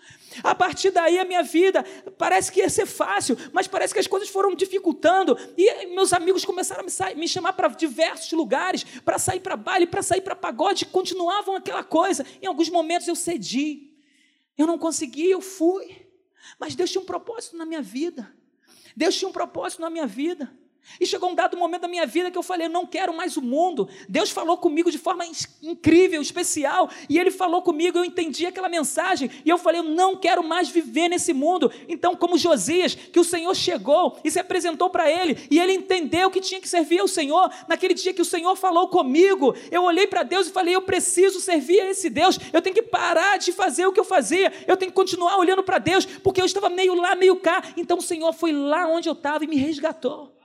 A 0.45 0.55
partir 0.55 0.91
daí, 0.91 1.19
a 1.19 1.25
minha 1.25 1.43
vida 1.43 1.85
parece 2.17 2.53
que 2.53 2.61
ia 2.61 2.71
ser 2.71 2.87
fácil, 2.87 3.37
mas 3.53 3.67
parece 3.67 3.93
que 3.93 3.99
as 3.99 4.07
coisas 4.07 4.29
foram 4.29 4.55
dificultando. 4.55 5.37
E 5.57 5.87
meus 5.87 6.13
amigos 6.13 6.45
começaram 6.45 6.83
a 6.83 7.15
me, 7.15 7.27
chamar 7.27 7.55
para 7.55 7.67
diversos 7.69 8.31
lugares, 8.33 8.85
para 9.05 9.19
sair 9.19 9.41
para 9.41 9.57
baile, 9.57 9.87
para 9.87 10.03
sair 10.03 10.21
para 10.21 10.37
pagode, 10.37 10.87
continuavam 10.87 11.57
aquela 11.57 11.83
coisa. 11.83 12.25
Em 12.41 12.47
alguns 12.47 12.69
momentos 12.69 13.09
eu 13.09 13.17
cedi. 13.17 13.88
Eu 14.59 14.67
não 14.67 14.77
consegui, 14.77 15.31
eu 15.31 15.41
fui. 15.41 16.07
Mas 16.59 16.75
Deus 16.75 16.91
tinha 16.91 17.01
um 17.01 17.07
propósito 17.07 17.57
na 17.57 17.65
minha 17.65 17.81
vida. 17.81 18.37
Deus 18.97 19.15
tinha 19.17 19.29
um 19.29 19.33
propósito 19.33 19.81
na 19.81 19.89
minha 19.89 20.07
vida. 20.07 20.53
E 21.01 21.07
chegou 21.07 21.31
um 21.31 21.35
dado 21.35 21.57
momento 21.57 21.83
da 21.83 21.89
minha 21.89 22.07
vida 22.07 22.31
que 22.31 22.39
eu 22.39 22.43
falei: 22.43 22.67
eu 22.67 22.71
não 22.71 22.87
quero 22.87 23.15
mais 23.15 23.37
o 23.37 23.43
mundo. 23.43 23.89
Deus 24.09 24.31
falou 24.31 24.57
comigo 24.57 24.91
de 24.91 24.99
forma 24.99 25.25
incrível, 25.63 26.21
especial, 26.21 26.91
e 27.09 27.19
Ele 27.19 27.31
falou 27.31 27.63
comigo, 27.63 27.99
eu 27.99 28.05
entendi 28.05 28.47
aquela 28.47 28.69
mensagem, 28.69 29.31
e 29.45 29.49
eu 29.49 29.59
falei: 29.59 29.81
eu 29.81 29.85
não 29.85 30.17
quero 30.17 30.43
mais 30.43 30.69
viver 30.69 31.09
nesse 31.09 31.33
mundo. 31.33 31.71
Então, 31.89 32.17
como 32.17 32.39
Josias, 32.39 32.95
que 32.95 33.21
o 33.21 33.25
Senhor 33.25 33.55
chegou 33.55 34.19
e 34.25 34.31
se 34.31 34.41
apresentou 34.41 34.91
para 34.91 35.11
ele, 35.11 35.47
e 35.51 35.59
ele 35.61 35.73
entendeu 35.73 36.31
que 36.31 36.41
tinha 36.41 36.61
que 36.61 36.69
servir 36.69 37.01
ao 37.01 37.09
Senhor, 37.09 37.51
naquele 37.69 37.95
dia 37.95 38.13
que 38.13 38.23
o 38.23 38.25
Senhor 38.25 38.57
falou 38.57 38.89
comigo, 38.89 39.55
eu 39.71 39.85
olhei 39.85 40.07
para 40.07 40.23
Deus 40.23 40.49
e 40.49 40.51
falei: 40.51 40.75
eu 40.75 40.83
preciso 40.83 41.41
servir 41.41 41.81
a 41.81 41.91
esse 41.91 42.11
Deus, 42.11 42.39
eu 42.53 42.63
tenho 42.63 42.75
que 42.75 42.83
parar 42.83 43.39
de 43.39 43.53
fazer 43.53 43.87
o 43.87 43.93
que 43.93 44.01
eu 44.01 44.05
fazia, 44.05 44.53
eu 44.67 44.77
tenho 44.77 44.91
que 44.91 44.97
continuar 44.97 45.37
olhando 45.37 45.63
para 45.63 45.79
Deus, 45.79 46.05
porque 46.05 46.41
eu 46.41 46.47
estava 46.47 46.69
meio 46.69 46.95
lá, 46.95 47.15
meio 47.15 47.37
cá. 47.37 47.63
Então, 47.77 47.99
o 47.99 48.03
Senhor 48.03 48.33
foi 48.33 48.53
lá 48.53 48.89
onde 48.89 49.09
eu 49.09 49.13
estava 49.13 49.45
e 49.45 49.47
me 49.47 49.57
resgatou. 49.57 50.38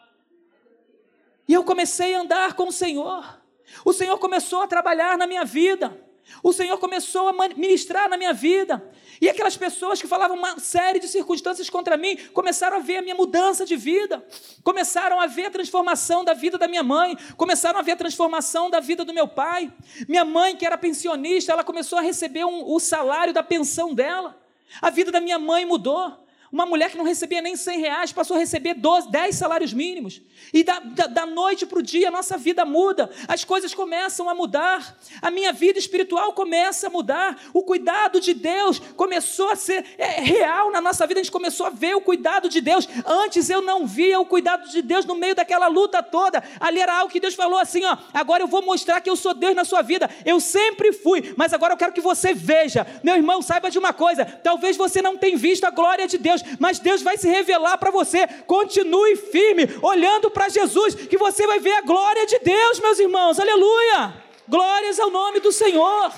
E 1.48 1.54
eu 1.54 1.64
comecei 1.64 2.16
a 2.16 2.22
andar 2.22 2.54
com 2.54 2.68
o 2.68 2.72
Senhor. 2.72 3.42
O 3.84 3.94
Senhor 3.94 4.18
começou 4.18 4.62
a 4.62 4.68
trabalhar 4.68 5.18
na 5.18 5.28
minha 5.28 5.44
vida. 5.44 6.02
O 6.42 6.54
Senhor 6.54 6.78
começou 6.78 7.28
a 7.28 7.34
ministrar 7.56 8.10
na 8.10 8.18
minha 8.18 8.34
vida. 8.34 8.84
E 9.22 9.30
aquelas 9.30 9.56
pessoas 9.56 10.02
que 10.02 10.08
falavam 10.08 10.38
uma 10.38 10.60
série 10.60 11.00
de 11.00 11.08
circunstâncias 11.08 11.70
contra 11.70 11.96
mim 11.96 12.18
começaram 12.34 12.78
a 12.78 12.80
ver 12.80 12.98
a 12.98 13.02
minha 13.02 13.16
mudança 13.16 13.66
de 13.66 13.76
vida, 13.76 14.26
começaram 14.64 15.20
a 15.20 15.28
ver 15.28 15.46
a 15.46 15.52
transformação 15.52 16.24
da 16.24 16.34
vida 16.34 16.58
da 16.58 16.68
minha 16.68 16.84
mãe, 16.84 17.18
começaram 17.38 17.80
a 17.80 17.82
ver 17.82 17.94
a 17.94 17.98
transformação 17.98 18.70
da 18.70 18.80
vida 18.80 19.06
do 19.06 19.14
meu 19.14 19.28
pai. 19.28 19.72
Minha 20.08 20.26
mãe, 20.26 20.56
que 20.56 20.66
era 20.66 20.78
pensionista, 20.78 21.52
ela 21.52 21.64
começou 21.64 22.00
a 22.00 22.02
receber 22.02 22.46
um, 22.46 22.70
o 22.70 22.80
salário 22.80 23.34
da 23.34 23.44
pensão 23.44 23.94
dela. 23.94 24.38
A 24.82 24.90
vida 24.90 25.12
da 25.12 25.22
minha 25.22 25.40
mãe 25.40 25.66
mudou. 25.66 26.24
Uma 26.54 26.68
mulher 26.68 26.92
que 26.92 26.98
não 26.98 27.04
recebia 27.04 27.42
nem 27.42 27.56
100 27.56 27.80
reais 27.80 28.12
passou 28.12 28.36
a 28.36 28.40
receber 28.40 28.76
12, 28.76 29.10
10 29.10 29.36
salários 29.36 29.74
mínimos. 29.74 30.22
E 30.54 30.64
da, 30.64 30.80
da, 30.82 31.08
da 31.08 31.26
noite 31.26 31.66
para 31.66 31.80
o 31.80 31.82
dia 31.82 32.10
a 32.10 32.12
nossa 32.12 32.38
vida 32.38 32.64
muda, 32.64 33.10
as 33.28 33.44
coisas 33.44 33.74
começam 33.74 34.30
a 34.30 34.36
mudar, 34.36 34.96
a 35.20 35.32
minha 35.32 35.52
vida 35.52 35.80
espiritual 35.80 36.32
começa 36.34 36.86
a 36.86 36.90
mudar, 36.92 37.42
o 37.56 37.64
cuidado 37.64 38.22
de 38.22 38.36
Deus 38.36 38.78
começou 38.96 39.50
a 39.50 39.56
ser 39.56 39.84
é, 39.98 40.22
real 40.22 40.72
na 40.72 40.80
nossa 40.80 41.08
vida, 41.08 41.20
a 41.20 41.24
gente 41.24 41.32
começou 41.32 41.66
a 41.66 41.72
ver 41.72 41.96
o 41.96 42.02
cuidado 42.02 42.48
de 42.48 42.62
Deus. 42.62 42.88
Antes 43.04 43.50
eu 43.50 43.64
não 43.64 43.88
via 43.88 44.20
o 44.20 44.26
cuidado 44.26 44.70
de 44.70 44.84
Deus 44.84 45.06
no 45.06 45.16
meio 45.16 45.34
daquela 45.34 45.66
luta 45.66 46.04
toda. 46.04 46.44
Ali 46.60 46.80
era 46.80 47.00
algo 47.00 47.12
que 47.12 47.20
Deus 47.20 47.34
falou 47.34 47.58
assim: 47.58 47.84
ó, 47.84 47.98
agora 48.14 48.44
eu 48.44 48.48
vou 48.48 48.62
mostrar 48.62 49.02
que 49.02 49.10
eu 49.10 49.16
sou 49.16 49.34
Deus 49.34 49.56
na 49.56 49.66
sua 49.66 49.82
vida. 49.82 50.08
Eu 50.24 50.40
sempre 50.40 50.94
fui, 50.94 51.34
mas 51.36 51.52
agora 51.52 51.74
eu 51.74 51.78
quero 51.78 51.94
que 51.94 52.02
você 52.02 52.32
veja. 52.32 52.86
Meu 53.04 53.16
irmão, 53.16 53.42
saiba 53.42 53.72
de 53.72 53.80
uma 53.80 53.92
coisa: 53.92 54.24
talvez 54.24 54.78
você 54.78 55.02
não 55.02 55.18
tenha 55.18 55.36
visto 55.36 55.64
a 55.64 55.72
glória 55.72 56.08
de 56.08 56.20
Deus, 56.20 56.43
mas 56.60 56.80
Deus 56.80 57.02
vai 57.02 57.18
se 57.18 57.28
revelar 57.28 57.78
para 57.78 57.92
você. 57.92 58.28
Continue 58.46 59.16
firme, 59.16 59.68
olhando 59.82 60.30
para 60.30 60.50
Jesus, 60.50 60.96
que 60.96 61.18
você 61.18 61.46
vai 61.48 61.60
ver 61.60 61.74
a 61.74 61.82
glória 61.82 62.26
de 62.26 62.40
Deus, 62.40 62.80
meus 62.80 63.00
irmãos. 63.00 63.40
Aleluia! 63.40 64.24
Glórias 64.48 65.00
ao 65.00 65.10
nome 65.10 65.40
do 65.40 65.52
Senhor. 65.52 66.14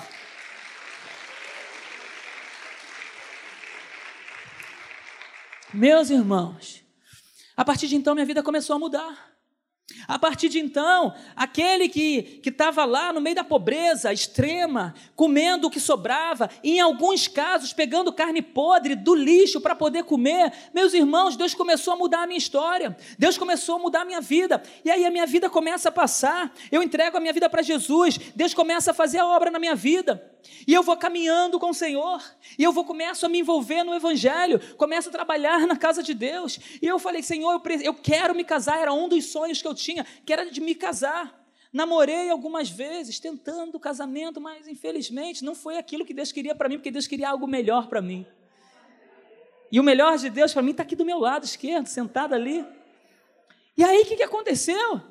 Meus 5.72 6.10
irmãos, 6.10 6.82
a 7.56 7.64
partir 7.64 7.86
de 7.86 7.96
então 7.96 8.14
minha 8.14 8.26
vida 8.26 8.42
começou 8.42 8.76
a 8.76 8.78
mudar. 8.78 9.25
A 10.08 10.18
partir 10.18 10.48
de 10.48 10.58
então, 10.58 11.14
aquele 11.36 11.88
que 11.88 12.40
estava 12.44 12.84
lá 12.84 13.12
no 13.12 13.20
meio 13.20 13.36
da 13.36 13.44
pobreza 13.44 14.12
extrema, 14.12 14.92
comendo 15.14 15.68
o 15.68 15.70
que 15.70 15.78
sobrava, 15.78 16.50
e 16.62 16.72
em 16.72 16.80
alguns 16.80 17.28
casos 17.28 17.72
pegando 17.72 18.12
carne 18.12 18.42
podre 18.42 18.96
do 18.96 19.14
lixo 19.14 19.60
para 19.60 19.76
poder 19.76 20.02
comer, 20.02 20.52
meus 20.74 20.92
irmãos, 20.92 21.36
Deus 21.36 21.54
começou 21.54 21.94
a 21.94 21.96
mudar 21.96 22.24
a 22.24 22.26
minha 22.26 22.38
história, 22.38 22.96
Deus 23.16 23.38
começou 23.38 23.76
a 23.76 23.78
mudar 23.78 24.00
a 24.00 24.04
minha 24.04 24.20
vida, 24.20 24.60
e 24.84 24.90
aí 24.90 25.04
a 25.04 25.10
minha 25.10 25.26
vida 25.26 25.48
começa 25.48 25.88
a 25.88 25.92
passar, 25.92 26.52
eu 26.72 26.82
entrego 26.82 27.16
a 27.16 27.20
minha 27.20 27.32
vida 27.32 27.48
para 27.48 27.62
Jesus, 27.62 28.18
Deus 28.34 28.52
começa 28.52 28.90
a 28.90 28.94
fazer 28.94 29.18
a 29.18 29.26
obra 29.26 29.52
na 29.52 29.58
minha 29.60 29.76
vida. 29.76 30.32
E 30.66 30.72
eu 30.72 30.82
vou 30.82 30.96
caminhando 30.96 31.58
com 31.58 31.70
o 31.70 31.74
Senhor, 31.74 32.22
e 32.58 32.62
eu 32.62 32.72
vou 32.72 32.84
começo 32.84 33.26
a 33.26 33.28
me 33.28 33.40
envolver 33.40 33.82
no 33.82 33.94
Evangelho, 33.94 34.60
começo 34.76 35.08
a 35.08 35.12
trabalhar 35.12 35.66
na 35.66 35.76
casa 35.76 36.02
de 36.02 36.14
Deus. 36.14 36.58
E 36.80 36.86
eu 36.86 36.98
falei, 36.98 37.22
Senhor, 37.22 37.52
eu, 37.52 37.80
eu 37.80 37.94
quero 37.94 38.34
me 38.34 38.44
casar, 38.44 38.78
era 38.78 38.92
um 38.92 39.08
dos 39.08 39.26
sonhos 39.26 39.60
que 39.60 39.68
eu 39.68 39.74
tinha, 39.76 40.04
que 40.24 40.32
era 40.32 40.50
de 40.50 40.60
me 40.60 40.74
casar. 40.74 41.46
Namorei 41.72 42.30
algumas 42.30 42.68
vezes, 42.68 43.20
tentando 43.20 43.78
casamento, 43.78 44.40
mas 44.40 44.66
infelizmente 44.66 45.44
não 45.44 45.54
foi 45.54 45.76
aquilo 45.76 46.04
que 46.04 46.14
Deus 46.14 46.32
queria 46.32 46.54
para 46.54 46.68
mim, 46.68 46.78
porque 46.78 46.90
Deus 46.90 47.06
queria 47.06 47.28
algo 47.28 47.46
melhor 47.46 47.86
para 47.86 48.02
mim. 48.02 48.26
E 49.70 49.78
o 49.78 49.82
melhor 49.82 50.16
de 50.16 50.30
Deus 50.30 50.52
para 50.52 50.62
mim 50.62 50.70
está 50.70 50.82
aqui 50.82 50.96
do 50.96 51.04
meu 51.04 51.18
lado 51.18 51.44
esquerdo, 51.44 51.86
sentado 51.86 52.34
ali. 52.34 52.64
E 53.76 53.84
aí 53.84 54.02
o 54.02 54.06
que, 54.06 54.16
que 54.16 54.22
aconteceu? 54.22 55.02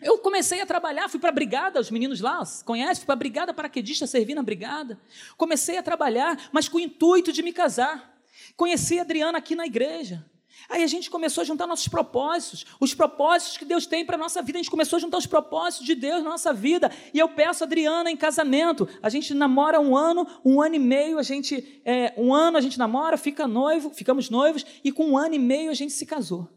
Eu 0.00 0.18
comecei 0.18 0.60
a 0.60 0.66
trabalhar, 0.66 1.08
fui 1.08 1.20
para 1.20 1.28
a 1.28 1.32
brigada, 1.32 1.78
os 1.78 1.90
meninos 1.90 2.20
lá 2.20 2.42
conhecem, 2.64 2.96
fui 2.96 3.06
para 3.06 3.14
a 3.14 3.16
brigada 3.16 3.52
paraquedista, 3.52 4.06
servi 4.06 4.34
na 4.34 4.42
brigada. 4.42 4.98
Comecei 5.36 5.76
a 5.76 5.82
trabalhar, 5.82 6.48
mas 6.52 6.68
com 6.68 6.78
o 6.78 6.80
intuito 6.80 7.32
de 7.32 7.42
me 7.42 7.52
casar. 7.52 8.18
Conheci 8.56 8.98
a 8.98 9.02
Adriana 9.02 9.38
aqui 9.38 9.54
na 9.54 9.66
igreja. 9.66 10.24
Aí 10.68 10.82
a 10.82 10.86
gente 10.86 11.10
começou 11.10 11.42
a 11.42 11.44
juntar 11.44 11.66
nossos 11.66 11.88
propósitos, 11.88 12.66
os 12.78 12.94
propósitos 12.94 13.56
que 13.56 13.64
Deus 13.64 13.86
tem 13.86 14.04
para 14.04 14.16
a 14.16 14.18
nossa 14.18 14.42
vida. 14.42 14.58
A 14.58 14.62
gente 14.62 14.70
começou 14.70 14.96
a 14.96 15.00
juntar 15.00 15.18
os 15.18 15.26
propósitos 15.26 15.86
de 15.86 15.94
Deus 15.94 16.22
na 16.22 16.30
nossa 16.30 16.52
vida. 16.52 16.90
E 17.12 17.18
eu 17.18 17.28
peço 17.28 17.64
a 17.64 17.66
Adriana 17.66 18.10
em 18.10 18.16
casamento. 18.16 18.88
A 19.02 19.08
gente 19.08 19.34
namora 19.34 19.80
um 19.80 19.96
ano, 19.96 20.26
um 20.44 20.60
ano 20.60 20.74
e 20.74 20.78
meio, 20.78 21.18
a 21.18 21.22
gente. 21.22 21.80
É, 21.84 22.14
um 22.16 22.34
ano 22.34 22.56
a 22.56 22.60
gente 22.60 22.78
namora, 22.78 23.16
fica 23.16 23.48
noivo, 23.48 23.90
ficamos 23.90 24.30
noivos, 24.30 24.64
e 24.84 24.92
com 24.92 25.10
um 25.10 25.18
ano 25.18 25.34
e 25.34 25.38
meio 25.38 25.70
a 25.70 25.74
gente 25.74 25.92
se 25.92 26.06
casou. 26.06 26.48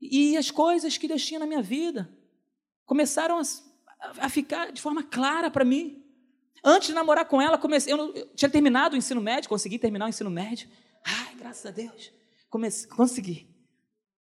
E 0.00 0.36
as 0.36 0.50
coisas 0.50 0.96
que 0.96 1.08
Deus 1.08 1.24
tinha 1.24 1.40
na 1.40 1.46
minha 1.46 1.62
vida 1.62 2.08
começaram 2.86 3.38
a, 3.38 3.42
a 4.20 4.28
ficar 4.28 4.72
de 4.72 4.80
forma 4.80 5.02
clara 5.02 5.50
para 5.50 5.64
mim. 5.64 6.04
Antes 6.64 6.88
de 6.88 6.94
namorar 6.94 7.24
com 7.26 7.40
ela, 7.40 7.58
comecei, 7.58 7.92
eu, 7.92 8.14
eu, 8.14 8.26
tinha 8.34 8.48
terminado 8.48 8.94
o 8.94 8.98
ensino 8.98 9.20
médio, 9.20 9.48
consegui 9.48 9.78
terminar 9.78 10.06
o 10.06 10.08
ensino 10.08 10.30
médio. 10.30 10.68
Ai, 11.04 11.34
graças 11.36 11.66
a 11.66 11.70
Deus. 11.70 12.17
Comecei, 12.48 12.88
consegui. 12.90 13.48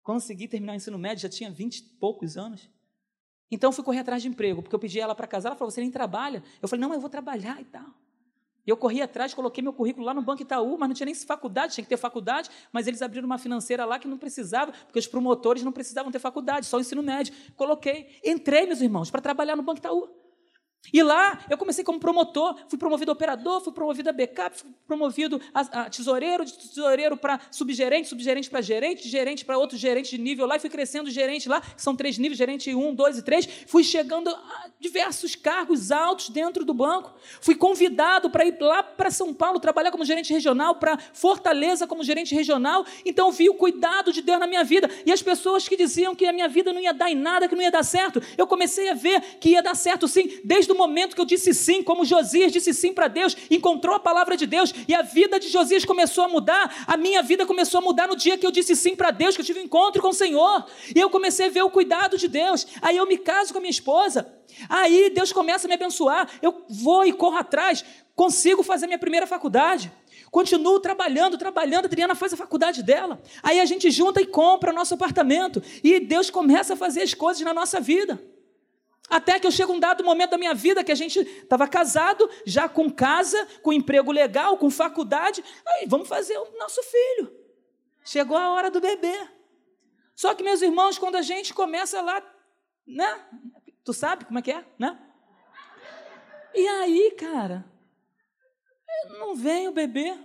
Consegui 0.03 0.49
terminar 0.49 0.73
o 0.73 0.77
ensino 0.77 0.99
médio, 0.99 1.23
já 1.23 1.29
tinha 1.29 1.51
vinte 1.51 1.79
e 1.79 1.83
poucos 1.83 2.37
anos. 2.37 2.69
Então 3.51 3.71
fui 3.71 3.85
correr 3.85 3.99
atrás 3.99 4.23
de 4.23 4.29
emprego, 4.29 4.63
porque 4.63 4.75
eu 4.75 4.79
pedi 4.79 4.99
ela 4.99 5.15
para 5.15 5.27
casar, 5.27 5.51
ela 5.51 5.57
falou, 5.57 5.71
você 5.71 5.81
nem 5.81 5.91
trabalha. 5.91 6.43
Eu 6.61 6.69
falei, 6.69 6.81
não, 6.81 6.93
eu 6.95 7.01
vou 7.01 7.11
trabalhar 7.11 7.61
e 7.61 7.65
tal. 7.65 7.87
Eu 8.67 8.77
corri 8.77 9.03
atrás, 9.03 9.35
coloquei 9.35 9.63
meu 9.63 9.73
currículo 9.73 10.07
lá 10.07 10.15
no 10.15 10.23
Banco 10.23 10.43
Itaú, 10.43 10.79
mas 10.79 10.89
não 10.89 10.95
tinha 10.95 11.07
nem 11.07 11.15
faculdade, 11.15 11.75
tinha 11.75 11.85
que 11.85 11.89
ter 11.89 11.97
faculdade, 11.97 12.49
mas 12.73 12.87
eles 12.87 13.03
abriram 13.03 13.27
uma 13.27 13.39
financeira 13.39 13.85
lá 13.85 13.99
que 13.99 14.07
não 14.07 14.17
precisava, 14.17 14.73
porque 14.73 15.01
os 15.01 15.07
promotores 15.07 15.65
não 15.65 15.73
precisavam 15.73 16.13
ter 16.13 16.21
faculdade, 16.21 16.67
só 16.67 16.79
ensino 16.79 17.03
médio. 17.03 17.35
Coloquei, 17.57 18.21
entrei, 18.25 18.67
meus 18.67 18.81
irmãos, 18.81 19.11
para 19.11 19.21
trabalhar 19.21 19.57
no 19.57 19.63
Banco 19.63 19.79
Itaú. 19.79 20.22
E 20.91 21.03
lá 21.03 21.39
eu 21.49 21.57
comecei 21.57 21.85
como 21.85 22.01
promotor, 22.01 22.57
fui 22.69 22.79
promovido 22.79 23.11
a 23.11 23.15
operador, 23.15 23.61
fui 23.61 23.73
promovido 23.73 24.11
a 24.11 24.13
backup, 24.13 24.59
fui 24.59 24.71
promovido 24.87 25.41
a, 25.55 25.61
a 25.61 25.91
tesoureiro, 25.91 26.45
de 26.45 26.55
tesoureiro 26.55 27.17
para 27.17 27.41
subgerente, 27.51 28.09
subgerente 28.09 28.51
para 28.51 28.61
gerente, 28.61 29.09
gerente 29.09 29.45
para 29.45 29.57
outro 29.57 29.77
gerente 29.77 30.11
de 30.11 30.19
nível 30.19 30.47
lá, 30.47 30.57
e 30.57 30.61
fui 30.61 30.71
crescendo 30.71 31.11
gerente 31.11 31.49
lá, 31.49 31.61
que 31.61 31.81
são 31.81 31.95
três 31.95 32.19
níveis, 32.19 32.37
gerente 32.37 32.75
um, 32.75 32.95
dois 32.95 33.17
e 33.19 33.23
três, 33.23 33.49
fui 33.67 33.85
chegando 33.85 34.31
a 34.31 34.71
diversos 34.81 35.37
cargos 35.37 35.93
altos 35.93 36.29
dentro 36.31 36.65
do 36.65 36.75
banco. 36.75 37.15
Fui 37.41 37.55
convidado 37.55 38.29
para 38.29 38.45
ir 38.45 38.57
lá 38.61 38.83
para 38.83 39.11
São 39.11 39.33
Paulo 39.33 39.61
trabalhar 39.61 39.93
como 39.93 40.05
gerente 40.05 40.33
regional, 40.33 40.77
para 40.77 40.99
Fortaleza 41.13 41.87
como 41.87 42.03
gerente 42.03 42.35
regional. 42.35 42.85
Então 43.05 43.31
vi 43.31 43.49
o 43.49 43.55
cuidado 43.55 44.13
de 44.13 44.21
Deus 44.21 44.41
na 44.41 44.47
minha 44.47 44.65
vida. 44.65 44.91
E 45.07 45.13
as 45.13 45.23
pessoas 45.23 45.69
que 45.69 45.77
diziam 45.77 46.15
que 46.15 46.27
a 46.27 46.33
minha 46.33 46.49
vida 46.49 46.73
não 46.73 46.81
ia 46.81 46.93
dar 46.93 47.11
em 47.11 47.15
nada, 47.15 47.49
que 47.49 47.55
não 47.55 47.63
ia 47.63 47.71
dar 47.71 47.85
certo, 47.85 48.21
eu 48.37 48.47
comecei 48.47 48.89
a 48.89 48.95
ver 48.95 49.21
que 49.39 49.51
ia 49.51 49.63
dar 49.63 49.77
certo 49.77 50.09
sim, 50.09 50.41
desde 50.45 50.72
o 50.73 50.77
momento 50.77 51.15
que 51.15 51.21
eu 51.21 51.25
disse 51.25 51.55
sim, 51.55 51.83
como 51.83 52.05
Josias 52.05 52.53
disse 52.53 52.73
sim 52.75 52.93
para 52.93 53.09
Deus, 53.09 53.37
encontrou 53.51 53.95
a 53.95 54.01
palavra 54.01 54.37
de 54.37 54.47
Deus 54.47 54.75
e 54.89 54.95
a 54.95 55.03
vida 55.03 55.39
de 55.39 55.49
Josias 55.49 55.85
começou 55.85 56.25
a 56.25 56.29
mudar. 56.29 56.85
A 56.87 56.97
minha 56.97 57.23
vida 57.23 57.47
começou 57.47 57.79
a 57.79 57.81
mudar 57.81 58.09
no 58.09 58.17
dia 58.17 58.37
que 58.37 58.47
eu 58.47 58.51
disse 58.51 58.75
sim 58.75 58.97
para 58.97 59.11
Deus, 59.11 59.35
que 59.37 59.43
eu 59.43 59.47
tive 59.47 59.61
um 59.61 59.65
encontro 59.65 60.01
com 60.03 60.09
o 60.09 60.15
Senhor. 60.15 60.67
E 60.95 60.99
eu 60.99 61.11
comecei 61.11 61.47
a 61.47 61.51
ver 61.51 61.63
o 61.63 61.71
cuidado 61.71 62.19
de 62.19 62.29
Deus. 62.29 62.67
Aí 62.81 62.97
eu 62.97 63.07
me 63.07 63.19
caso 63.19 63.53
com 63.53 63.59
a 63.59 63.61
minha 63.61 63.71
esposa. 63.71 64.33
Aí 64.69 65.11
Deus 65.11 65.33
começa 65.33 65.67
a 65.67 65.69
me 65.69 65.75
abençoar. 65.75 66.29
Eu 66.41 66.65
vou 66.69 67.05
e 67.05 67.13
corro 67.13 67.37
atrás, 67.37 67.85
consigo 68.15 68.63
fazer 68.63 68.87
minha 68.87 68.99
primeira 68.99 69.27
faculdade. 69.27 69.93
Continuo 70.31 70.81
trabalhando, 70.81 71.37
trabalhando. 71.37 71.85
A 71.85 71.89
Adriana 71.89 72.15
faz 72.15 72.33
a 72.33 72.37
faculdade 72.37 72.83
dela. 72.83 73.21
Aí 73.43 73.61
a 73.61 73.67
gente 73.67 73.91
junta 73.91 74.21
e 74.21 74.27
compra 74.27 74.73
nosso 74.73 74.95
apartamento. 74.95 75.63
E 75.85 76.01
Deus 76.01 76.31
começa 76.31 76.73
a 76.73 76.77
fazer 76.77 77.03
as 77.03 77.13
coisas 77.13 77.43
na 77.43 77.53
nossa 77.53 77.79
vida. 77.79 78.19
Até 79.13 79.39
que 79.39 79.47
eu 79.47 79.51
chego 79.51 79.75
um 79.75 79.79
dado 79.79 80.03
momento 80.03 80.31
da 80.31 80.39
minha 80.39 80.55
vida 80.55 80.83
que 80.83 80.91
a 80.91 80.95
gente 80.95 81.19
estava 81.19 81.69
casado, 81.69 82.31
já 82.47 82.67
com 82.67 82.91
casa, 82.91 83.47
com 83.61 83.71
emprego 83.71 84.11
legal, 84.11 84.57
com 84.57 84.71
faculdade. 84.71 85.45
Aí 85.67 85.87
vamos 85.87 86.09
fazer 86.09 86.39
o 86.39 86.59
nosso 86.59 86.83
filho. 86.83 87.31
Chegou 88.03 88.39
a 88.39 88.51
hora 88.53 88.71
do 88.71 88.81
bebê. 88.81 89.29
Só 90.17 90.35
que, 90.35 90.43
meus 90.43 90.63
irmãos, 90.63 90.97
quando 90.97 91.17
a 91.17 91.21
gente 91.21 91.53
começa 91.53 92.01
lá, 92.01 92.23
né? 92.87 93.23
Tu 93.85 93.93
sabe 93.93 94.25
como 94.25 94.39
é 94.39 94.43
que 94.43 94.51
é, 94.51 94.65
né? 94.79 94.99
E 96.55 96.67
aí, 96.67 97.11
cara, 97.11 97.67
não 99.11 99.35
vem 99.35 99.69
o 99.69 99.73
bebê. 99.73 100.19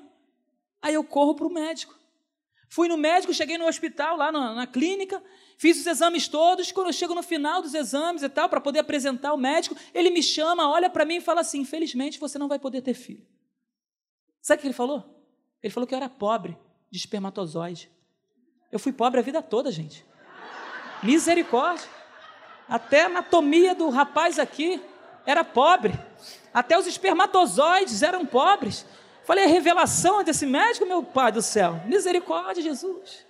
Aí 0.82 0.94
eu 0.94 1.04
corro 1.04 1.36
para 1.36 1.48
o 1.48 1.54
médico. 1.54 1.94
Fui 2.70 2.88
no 2.88 2.98
médico, 2.98 3.34
cheguei 3.34 3.58
no 3.58 3.66
hospital, 3.66 4.18
lá 4.18 4.32
na, 4.32 4.54
na 4.54 4.68
clínica, 4.68 5.22
Fiz 5.58 5.80
os 5.80 5.88
exames 5.88 6.28
todos, 6.28 6.72
quando 6.72 6.88
eu 6.88 6.94
chego 6.94 7.16
no 7.16 7.24
final 7.24 7.64
dos 7.64 7.74
exames 7.74 8.22
e 8.22 8.30
tal, 8.30 8.48
para 8.48 8.62
poder 8.62 8.80
apresentar 8.80 9.30
ao 9.30 9.38
médico, 9.38 9.76
ele 9.92 10.12
me 10.12 10.22
chama, 10.22 10.70
olha 10.70 10.88
para 10.88 11.04
mim 11.04 11.16
e 11.16 11.22
fala 11.22 11.42
assim: 11.42 11.62
infelizmente 11.62 12.20
você 12.20 12.38
não 12.38 12.48
vai 12.48 12.60
poder 12.60 12.82
ter 12.84 12.94
filho. 12.94 13.26
Sabe 14.40 14.60
o 14.60 14.62
que 14.62 14.68
ele 14.68 14.74
falou? 14.74 15.04
Ele 15.62 15.74
falou 15.74 15.88
que 15.88 15.96
eu 15.96 15.98
era 15.98 16.08
pobre 16.08 16.56
de 16.92 16.98
espermatozoide. 17.00 17.90
Eu 18.72 18.78
fui 18.78 18.94
pobre 18.94 19.20
a 19.20 19.24
vida 19.24 19.42
toda, 19.42 19.72
gente. 19.72 20.06
Misericórdia. 21.02 21.90
Até 22.70 23.04
a 23.04 23.06
anatomia 23.08 23.74
do 23.74 23.90
rapaz 23.90 24.38
aqui 24.38 24.80
era 25.26 25.44
pobre. 25.44 25.94
Até 26.54 26.78
os 26.78 26.86
espermatozoides 26.86 28.04
eram 28.04 28.26
pobres. 28.26 28.86
Falei, 29.28 29.44
a 29.44 29.48
revelação 29.48 30.24
desse 30.24 30.46
médico, 30.46 30.86
meu 30.86 31.04
pai 31.04 31.34
do 31.34 31.42
céu. 31.42 31.82
Misericórdia, 31.86 32.64
Jesus. 32.64 33.26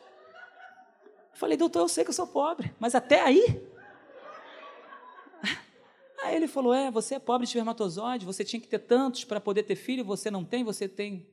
Falei, 1.34 1.58
doutor, 1.58 1.80
eu 1.80 1.88
sei 1.88 2.04
que 2.04 2.12
eu 2.12 2.14
sou 2.14 2.28
pobre, 2.28 2.72
mas 2.80 2.94
até 2.94 3.20
aí? 3.20 3.60
Aí 6.24 6.36
ele 6.36 6.48
falou: 6.48 6.72
É, 6.72 6.92
você 6.92 7.16
é 7.16 7.20
pobre 7.20 7.48
de 7.48 7.50
espermatozoide, 7.50 8.28
você 8.28 8.46
tinha 8.46 8.60
que 8.60 8.68
ter 8.68 8.78
tantos 8.78 9.24
para 9.24 9.42
poder 9.42 9.64
ter 9.64 9.76
filho, 9.76 10.06
você 10.06 10.30
não 10.30 10.46
tem, 10.46 10.64
você 10.64 10.88
tem. 10.88 11.28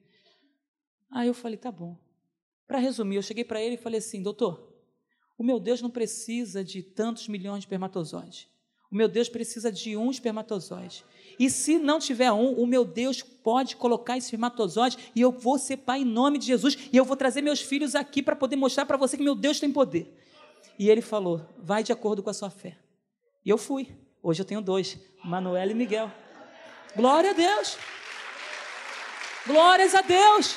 Aí 1.11 1.29
eu 1.29 1.35
falei: 1.35 1.59
Tá 1.59 1.71
bom. 1.71 1.99
Para 2.67 2.79
resumir, 2.79 3.17
eu 3.17 3.23
cheguei 3.23 3.45
para 3.45 3.61
ele 3.61 3.75
e 3.75 3.79
falei 3.79 3.99
assim: 3.99 4.23
Doutor, 4.23 4.67
o 5.37 5.45
meu 5.45 5.61
Deus 5.61 5.83
não 5.83 5.91
precisa 5.91 6.65
de 6.65 6.83
tantos 6.83 7.29
milhões 7.29 7.59
de 7.59 7.67
espermatozoides. 7.67 8.49
O 8.91 8.97
meu 8.97 9.09
Deus 9.09 9.29
precisa 9.29 9.71
de 9.71 9.95
um 9.95 10.11
espermatozoide. 10.11 11.05
E 11.39 11.51
se 11.51 11.79
não 11.79 11.99
tiver 11.99 12.31
um, 12.33 12.53
o 12.53 12.67
meu 12.67 12.85
Deus 12.85 13.23
pode 13.23 13.77
colocar 13.77 14.17
esse 14.17 14.27
espermatozoide 14.27 14.99
e 15.15 15.21
eu 15.21 15.31
vou 15.31 15.59
ser 15.59 15.79
pai 15.79 16.01
em 16.01 16.05
nome 16.05 16.39
de 16.39 16.47
Jesus 16.47 16.79
e 16.93 16.97
eu 16.97 17.05
vou 17.05 17.17
trazer 17.17 17.43
meus 17.43 17.61
filhos 17.61 17.95
aqui 17.95 18.23
para 18.23 18.37
poder 18.37 18.57
mostrar 18.57 18.87
para 18.87 18.97
você 18.97 19.17
que 19.17 19.23
meu 19.23 19.35
Deus 19.35 19.61
tem 19.61 19.73
poder. 19.73 20.17
E 20.79 20.89
ele 20.89 21.01
falou: 21.01 21.47
vai 21.59 21.83
de 21.83 21.93
acordo 21.93 22.23
com 22.23 22.31
a 22.31 22.35
sua 22.35 22.51
fé. 22.51 22.77
E 23.45 23.51
eu 23.51 23.59
fui. 23.59 23.89
Hoje 24.23 24.41
eu 24.41 24.47
tenho 24.47 24.63
dois, 24.63 24.99
Manuel 25.23 25.71
e 25.71 25.75
Miguel. 25.75 26.11
Glória 26.97 27.31
a 27.31 27.35
Deus. 27.35 27.77
Glórias 29.47 29.95
a 29.95 30.01
Deus. 30.01 30.57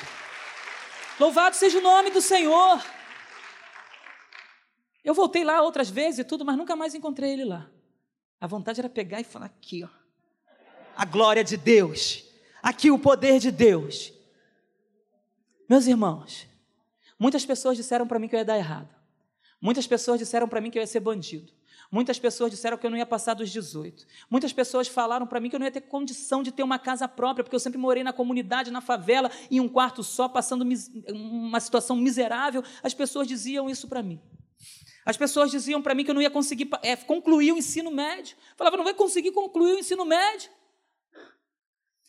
Louvado 1.20 1.54
seja 1.54 1.78
o 1.78 1.82
nome 1.82 2.10
do 2.10 2.22
Senhor. 2.22 2.82
Eu 5.04 5.12
voltei 5.12 5.44
lá 5.44 5.60
outras 5.60 5.90
vezes 5.90 6.20
e 6.20 6.24
tudo, 6.24 6.44
mas 6.44 6.56
nunca 6.56 6.74
mais 6.74 6.94
encontrei 6.94 7.32
ele 7.32 7.44
lá. 7.44 7.68
A 8.40 8.46
vontade 8.46 8.80
era 8.80 8.88
pegar 8.88 9.20
e 9.20 9.24
falar 9.24 9.46
aqui, 9.46 9.84
ó. 9.84 9.97
A 10.98 11.04
glória 11.04 11.44
de 11.44 11.56
Deus. 11.56 12.24
Aqui 12.60 12.90
o 12.90 12.98
poder 12.98 13.38
de 13.38 13.52
Deus. 13.52 14.12
Meus 15.70 15.86
irmãos, 15.86 16.44
muitas 17.16 17.46
pessoas 17.46 17.76
disseram 17.76 18.04
para 18.04 18.18
mim 18.18 18.26
que 18.26 18.34
eu 18.34 18.40
ia 18.40 18.44
dar 18.44 18.58
errado. 18.58 18.92
Muitas 19.60 19.86
pessoas 19.86 20.18
disseram 20.18 20.48
para 20.48 20.60
mim 20.60 20.72
que 20.72 20.76
eu 20.76 20.80
ia 20.80 20.88
ser 20.88 20.98
bandido. 20.98 21.52
Muitas 21.88 22.18
pessoas 22.18 22.50
disseram 22.50 22.76
que 22.76 22.84
eu 22.84 22.90
não 22.90 22.98
ia 22.98 23.06
passar 23.06 23.34
dos 23.34 23.48
18. 23.48 24.08
Muitas 24.28 24.52
pessoas 24.52 24.88
falaram 24.88 25.24
para 25.24 25.38
mim 25.38 25.48
que 25.48 25.54
eu 25.54 25.60
não 25.60 25.66
ia 25.66 25.70
ter 25.70 25.82
condição 25.82 26.42
de 26.42 26.50
ter 26.50 26.64
uma 26.64 26.80
casa 26.80 27.06
própria, 27.06 27.44
porque 27.44 27.54
eu 27.54 27.60
sempre 27.60 27.78
morei 27.78 28.02
na 28.02 28.12
comunidade, 28.12 28.72
na 28.72 28.80
favela, 28.80 29.30
em 29.48 29.60
um 29.60 29.68
quarto 29.68 30.02
só, 30.02 30.28
passando 30.28 30.66
uma 31.12 31.60
situação 31.60 31.94
miserável. 31.94 32.60
As 32.82 32.92
pessoas 32.92 33.28
diziam 33.28 33.70
isso 33.70 33.86
para 33.86 34.02
mim. 34.02 34.20
As 35.06 35.16
pessoas 35.16 35.48
diziam 35.48 35.80
para 35.80 35.94
mim 35.94 36.02
que 36.02 36.10
eu 36.10 36.14
não 36.14 36.22
ia 36.22 36.28
conseguir 36.28 36.68
é, 36.82 36.96
concluir 36.96 37.52
o 37.52 37.56
ensino 37.56 37.88
médio. 37.88 38.36
Falava, 38.56 38.76
não 38.76 38.84
vai 38.84 38.94
conseguir 38.94 39.30
concluir 39.30 39.74
o 39.74 39.78
ensino 39.78 40.04
médio. 40.04 40.57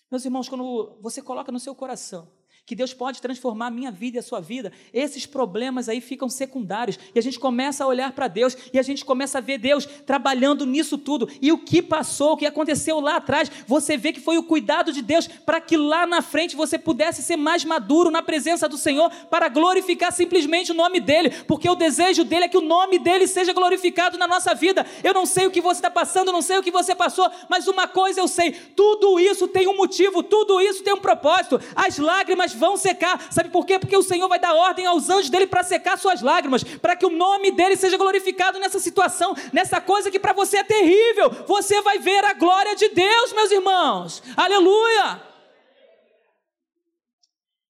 Meus 0.09 0.25
irmãos, 0.25 0.49
quando 0.49 0.97
você 1.01 1.21
coloca 1.21 1.51
no 1.51 1.59
seu 1.59 1.75
coração 1.75 2.27
que 2.69 2.75
Deus 2.75 2.93
pode 2.93 3.19
transformar 3.19 3.65
a 3.65 3.71
minha 3.71 3.89
vida 3.89 4.17
e 4.17 4.19
a 4.19 4.21
sua 4.21 4.39
vida, 4.39 4.71
esses 4.93 5.25
problemas 5.25 5.89
aí 5.89 5.99
ficam 5.99 6.29
secundários 6.29 6.99
e 7.15 7.17
a 7.17 7.21
gente 7.21 7.39
começa 7.39 7.83
a 7.83 7.87
olhar 7.87 8.11
para 8.11 8.27
Deus 8.27 8.55
e 8.71 8.77
a 8.77 8.83
gente 8.83 9.03
começa 9.03 9.39
a 9.39 9.41
ver 9.41 9.57
Deus 9.57 9.87
trabalhando 10.05 10.67
nisso 10.67 10.95
tudo. 10.95 11.27
E 11.41 11.51
o 11.51 11.57
que 11.57 11.81
passou, 11.81 12.33
o 12.33 12.37
que 12.37 12.45
aconteceu 12.45 12.99
lá 12.99 13.15
atrás, 13.15 13.51
você 13.65 13.97
vê 13.97 14.13
que 14.13 14.19
foi 14.19 14.37
o 14.37 14.43
cuidado 14.43 14.93
de 14.93 15.01
Deus 15.01 15.25
para 15.27 15.59
que 15.59 15.75
lá 15.75 16.05
na 16.05 16.21
frente 16.21 16.55
você 16.55 16.77
pudesse 16.77 17.23
ser 17.23 17.37
mais 17.37 17.65
maduro 17.65 18.11
na 18.11 18.21
presença 18.21 18.69
do 18.69 18.77
Senhor 18.77 19.09
para 19.31 19.49
glorificar 19.49 20.11
simplesmente 20.11 20.71
o 20.71 20.75
nome 20.75 20.99
dele, 20.99 21.31
porque 21.47 21.67
o 21.67 21.73
desejo 21.73 22.23
dele 22.23 22.45
é 22.45 22.49
que 22.49 22.57
o 22.57 22.61
nome 22.61 22.99
dele 22.99 23.25
seja 23.25 23.51
glorificado 23.51 24.15
na 24.15 24.27
nossa 24.27 24.53
vida. 24.53 24.85
Eu 25.03 25.15
não 25.15 25.25
sei 25.25 25.47
o 25.47 25.51
que 25.51 25.59
você 25.59 25.79
está 25.79 25.89
passando, 25.89 26.31
não 26.31 26.43
sei 26.43 26.59
o 26.59 26.63
que 26.63 26.69
você 26.69 26.93
passou, 26.93 27.31
mas 27.49 27.67
uma 27.67 27.87
coisa 27.87 28.19
eu 28.19 28.27
sei: 28.27 28.51
tudo 28.51 29.19
isso 29.19 29.47
tem 29.47 29.67
um 29.67 29.75
motivo, 29.75 30.21
tudo 30.21 30.61
isso 30.61 30.83
tem 30.83 30.93
um 30.93 31.01
propósito. 31.01 31.59
As 31.75 31.97
lágrimas 31.97 32.58
vão 32.59 32.77
secar. 32.77 33.31
Sabe 33.31 33.49
por 33.49 33.65
quê? 33.65 33.79
Porque 33.79 33.97
o 33.97 34.03
Senhor 34.03 34.27
vai 34.27 34.39
dar 34.39 34.53
ordem 34.53 34.85
aos 34.85 35.09
anjos 35.09 35.29
dele 35.29 35.47
para 35.47 35.63
secar 35.63 35.97
suas 35.97 36.21
lágrimas, 36.21 36.63
para 36.63 36.95
que 36.95 37.05
o 37.05 37.09
nome 37.09 37.51
dele 37.51 37.75
seja 37.75 37.97
glorificado 37.97 38.59
nessa 38.59 38.79
situação, 38.79 39.33
nessa 39.51 39.81
coisa 39.81 40.11
que 40.11 40.19
para 40.19 40.33
você 40.33 40.57
é 40.57 40.63
terrível. 40.63 41.29
Você 41.47 41.81
vai 41.81 41.97
ver 41.97 42.23
a 42.25 42.33
glória 42.33 42.75
de 42.75 42.89
Deus, 42.89 43.33
meus 43.33 43.51
irmãos. 43.51 44.21
Aleluia! 44.35 45.23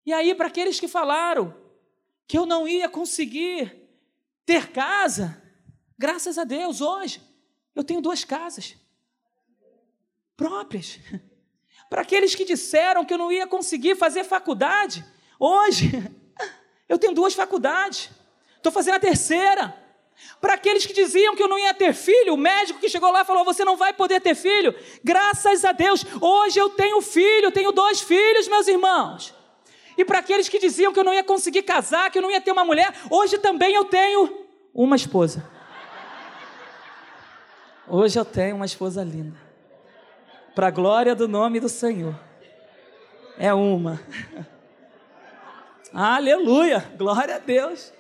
E 0.06 0.12
aí, 0.12 0.34
para 0.34 0.48
aqueles 0.48 0.80
que 0.80 0.88
falaram 0.88 1.56
que 2.28 2.38
eu 2.38 2.46
não 2.46 2.68
ia 2.68 2.90
conseguir 2.90 3.88
ter 4.46 4.72
casa, 4.72 5.42
graças 5.98 6.38
a 6.38 6.44
Deus, 6.44 6.82
hoje 6.82 7.22
eu 7.76 7.84
tenho 7.84 8.02
duas 8.02 8.24
casas 8.24 8.76
próprias. 10.36 11.00
Para 11.90 12.04
aqueles 12.04 12.36
que 12.36 12.46
disseram 12.46 13.04
que 13.04 13.14
eu 13.14 13.18
não 13.18 13.32
ia 13.32 13.48
conseguir 13.48 13.96
fazer 13.96 14.24
faculdade, 14.24 15.04
hoje 15.40 15.92
eu 16.88 17.00
tenho 17.00 17.14
duas 17.14 17.34
faculdades, 17.34 18.12
estou 18.56 18.72
fazendo 18.72 18.96
a 18.96 19.00
terceira. 19.00 19.76
Para 20.40 20.54
aqueles 20.54 20.86
que 20.86 20.94
diziam 20.94 21.36
que 21.36 21.42
eu 21.42 21.48
não 21.48 21.58
ia 21.58 21.74
ter 21.74 21.94
filho, 21.94 22.34
o 22.34 22.38
médico 22.38 22.80
que 22.80 22.90
chegou 22.90 23.10
lá 23.10 23.26
falou: 23.26 23.44
Você 23.46 23.64
não 23.64 23.76
vai 23.76 23.94
poder 23.94 24.20
ter 24.22 24.36
filho. 24.36 24.76
Graças 25.04 25.66
a 25.66 25.72
Deus, 25.72 26.06
hoje 26.22 26.60
eu 26.60 26.70
tenho 26.70 27.02
filho, 27.02 27.52
tenho 27.52 27.72
dois 27.72 28.02
filhos, 28.02 28.48
meus 28.48 28.68
irmãos. 28.68 29.34
E 29.98 30.06
para 30.06 30.20
aqueles 30.20 30.48
que 30.48 30.60
diziam 30.60 30.94
que 30.94 31.00
eu 31.00 31.04
não 31.04 31.14
ia 31.14 31.24
conseguir 31.24 31.64
casar, 31.64 32.12
que 32.12 32.18
eu 32.18 32.22
não 32.22 32.30
ia 32.30 32.42
ter 32.42 32.52
uma 32.52 32.66
mulher, 32.66 32.94
hoje 33.10 33.38
também 33.38 33.74
eu 33.74 33.86
tenho 33.86 34.46
uma 34.74 34.96
esposa. 34.96 35.50
Hoje 37.88 38.20
eu 38.20 38.26
tenho 38.26 38.58
uma 38.58 38.66
esposa 38.66 39.04
linda 39.04 39.49
para 40.60 40.68
a 40.68 40.72
glória 40.72 41.16
do 41.16 41.26
nome 41.26 41.58
do 41.58 41.70
Senhor. 41.70 42.20
É 43.38 43.54
uma. 43.54 43.98
Aleluia! 45.94 46.86
Glória 46.98 47.38
a 47.38 47.40
Deus. 47.40 47.94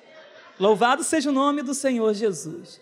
Louvado 0.60 1.01
seja 1.01 1.30
o 1.30 1.32
nome 1.32 1.62
do 1.62 1.74
Senhor 1.74 2.14
Jesus. 2.14 2.82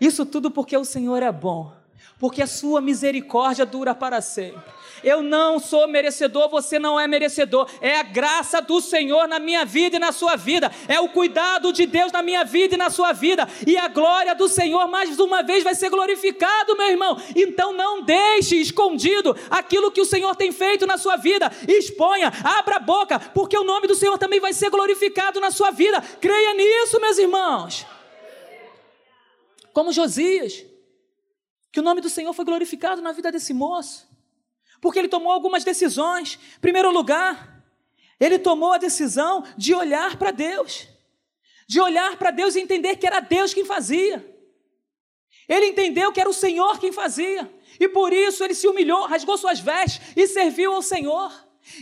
Isso 0.00 0.24
tudo 0.24 0.50
porque 0.50 0.74
o 0.74 0.84
Senhor 0.86 1.22
é 1.22 1.30
bom, 1.30 1.76
porque 2.18 2.42
a 2.42 2.46
sua 2.46 2.80
misericórdia 2.80 3.64
dura 3.64 3.94
para 3.94 4.20
sempre. 4.20 4.62
Eu 5.02 5.22
não 5.22 5.58
sou 5.58 5.88
merecedor, 5.88 6.48
você 6.50 6.78
não 6.78 7.00
é 7.00 7.06
merecedor. 7.06 7.68
É 7.80 7.96
a 7.96 8.02
graça 8.02 8.60
do 8.60 8.80
Senhor 8.80 9.26
na 9.26 9.38
minha 9.38 9.64
vida 9.64 9.96
e 9.96 9.98
na 9.98 10.12
sua 10.12 10.36
vida. 10.36 10.70
É 10.86 11.00
o 11.00 11.08
cuidado 11.08 11.72
de 11.72 11.86
Deus 11.86 12.12
na 12.12 12.22
minha 12.22 12.44
vida 12.44 12.74
e 12.74 12.78
na 12.78 12.90
sua 12.90 13.12
vida. 13.12 13.48
E 13.66 13.76
a 13.76 13.88
glória 13.88 14.34
do 14.34 14.48
Senhor 14.48 14.86
mais 14.88 15.18
uma 15.18 15.42
vez 15.42 15.64
vai 15.64 15.74
ser 15.74 15.88
glorificado, 15.88 16.76
meu 16.76 16.90
irmão. 16.90 17.20
Então 17.34 17.72
não 17.72 18.02
deixe 18.02 18.56
escondido 18.56 19.34
aquilo 19.50 19.90
que 19.90 20.00
o 20.00 20.06
Senhor 20.06 20.36
tem 20.36 20.52
feito 20.52 20.86
na 20.86 20.98
sua 20.98 21.16
vida. 21.16 21.50
Exponha, 21.66 22.30
abra 22.44 22.76
a 22.76 22.80
boca, 22.80 23.18
porque 23.18 23.56
o 23.56 23.64
nome 23.64 23.86
do 23.86 23.94
Senhor 23.94 24.18
também 24.18 24.40
vai 24.40 24.52
ser 24.52 24.68
glorificado 24.68 25.40
na 25.40 25.50
sua 25.50 25.70
vida. 25.70 26.00
Creia 26.20 26.52
nisso, 26.54 27.00
meus 27.00 27.16
irmãos. 27.16 27.86
Como 29.72 29.92
Josias, 29.92 30.64
que 31.72 31.80
o 31.80 31.82
nome 31.82 32.00
do 32.00 32.10
Senhor 32.10 32.32
foi 32.32 32.44
glorificado 32.44 33.00
na 33.00 33.12
vida 33.12 33.30
desse 33.30 33.54
moço 33.54 34.10
porque 34.80 34.98
ele 34.98 35.08
tomou 35.08 35.30
algumas 35.30 35.62
decisões. 35.62 36.38
Em 36.56 36.60
primeiro 36.60 36.90
lugar, 36.90 37.62
ele 38.18 38.38
tomou 38.38 38.72
a 38.72 38.78
decisão 38.78 39.44
de 39.56 39.74
olhar 39.74 40.16
para 40.16 40.30
Deus, 40.30 40.88
de 41.68 41.80
olhar 41.80 42.16
para 42.16 42.30
Deus 42.30 42.56
e 42.56 42.60
entender 42.60 42.96
que 42.96 43.06
era 43.06 43.20
Deus 43.20 43.52
quem 43.52 43.64
fazia. 43.64 44.26
Ele 45.48 45.66
entendeu 45.66 46.12
que 46.12 46.20
era 46.20 46.30
o 46.30 46.34
Senhor 46.34 46.78
quem 46.78 46.92
fazia, 46.92 47.52
e 47.78 47.88
por 47.88 48.12
isso 48.12 48.42
ele 48.42 48.54
se 48.54 48.68
humilhou, 48.68 49.06
rasgou 49.06 49.36
suas 49.36 49.60
vestes 49.60 50.00
e 50.16 50.26
serviu 50.26 50.72
ao 50.72 50.82
Senhor. 50.82 51.32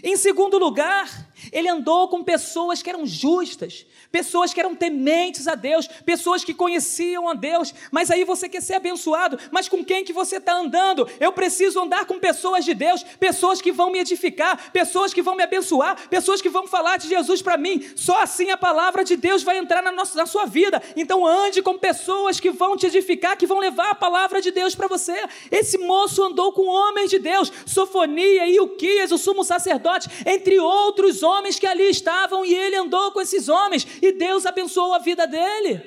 Em 0.03 0.17
segundo 0.17 0.59
lugar, 0.59 1.28
ele 1.53 1.69
andou 1.69 2.09
com 2.09 2.23
pessoas 2.23 2.83
que 2.83 2.91
eram 2.91 3.07
justas, 3.07 3.87
pessoas 4.11 4.53
que 4.53 4.61
eram 4.61 4.75
tementes 4.75 5.47
a 5.47 5.55
Deus, 5.55 5.87
pessoas 5.87 6.45
que 6.45 6.55
conheciam 6.55 7.29
a 7.29 7.35
Deus. 7.35 7.75
Mas 7.91 8.11
aí 8.11 8.25
você 8.25 8.49
quer 8.49 8.63
ser 8.63 8.75
abençoado, 8.75 9.39
mas 9.51 9.69
com 9.69 9.85
quem 9.85 10.05
que 10.05 10.13
você 10.13 10.37
está 10.37 10.55
andando? 10.55 11.09
Eu 11.21 11.33
preciso 11.33 11.81
andar 11.81 12.05
com 12.07 12.19
pessoas 12.19 12.65
de 12.65 12.75
Deus, 12.75 13.03
pessoas 13.03 13.61
que 13.61 13.73
vão 13.73 13.91
me 13.91 13.99
edificar, 13.99 14.71
pessoas 14.73 15.13
que 15.13 15.23
vão 15.23 15.35
me 15.35 15.43
abençoar, 15.43 16.09
pessoas 16.09 16.41
que 16.41 16.49
vão 16.49 16.67
falar 16.67 16.97
de 16.97 17.09
Jesus 17.09 17.43
para 17.43 17.57
mim. 17.57 17.85
Só 17.97 18.21
assim 18.23 18.51
a 18.51 18.57
palavra 18.57 19.05
de 19.05 19.17
Deus 19.17 19.43
vai 19.43 19.59
entrar 19.59 19.83
na, 19.83 19.93
nossa, 19.93 20.17
na 20.17 20.27
sua 20.27 20.47
vida. 20.47 20.83
Então 20.97 21.27
ande 21.27 21.63
com 21.63 21.79
pessoas 21.79 22.41
que 22.41 22.51
vão 22.51 22.77
te 22.77 22.87
edificar, 22.87 23.37
que 23.37 23.47
vão 23.47 23.59
levar 23.59 23.91
a 23.91 23.95
palavra 23.95 24.41
de 24.41 24.51
Deus 24.51 24.75
para 24.75 24.89
você. 24.89 25.17
Esse 25.51 25.79
moço 25.79 26.23
andou 26.23 26.53
com 26.53 26.67
homens 26.67 27.11
de 27.11 27.19
Deus, 27.19 27.53
Sofonia 27.67 28.47
e 28.47 28.61
Uquias, 28.61 29.13
o 29.13 29.19
sumo 29.19 29.45
sacerdote, 29.45 30.09
entre 30.27 30.59
outros 30.59 31.23
homens 31.23 31.38
que 31.59 31.67
ali 31.67 31.89
estavam, 31.91 32.45
e 32.45 32.55
ele 32.55 32.77
andou 32.77 33.13
com 33.13 33.21
esses 33.21 33.49
homens 33.49 33.87
e 34.03 34.13
Deus 34.13 34.45
abençoou 34.45 34.95
a 34.95 34.99
vida 34.99 35.27
dele. 35.27 35.83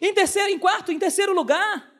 Em 0.00 0.12
terceiro, 0.12 0.50
em 0.50 0.58
quarto, 0.58 0.90
em 0.90 0.98
terceiro 0.98 1.32
lugar, 1.32 1.93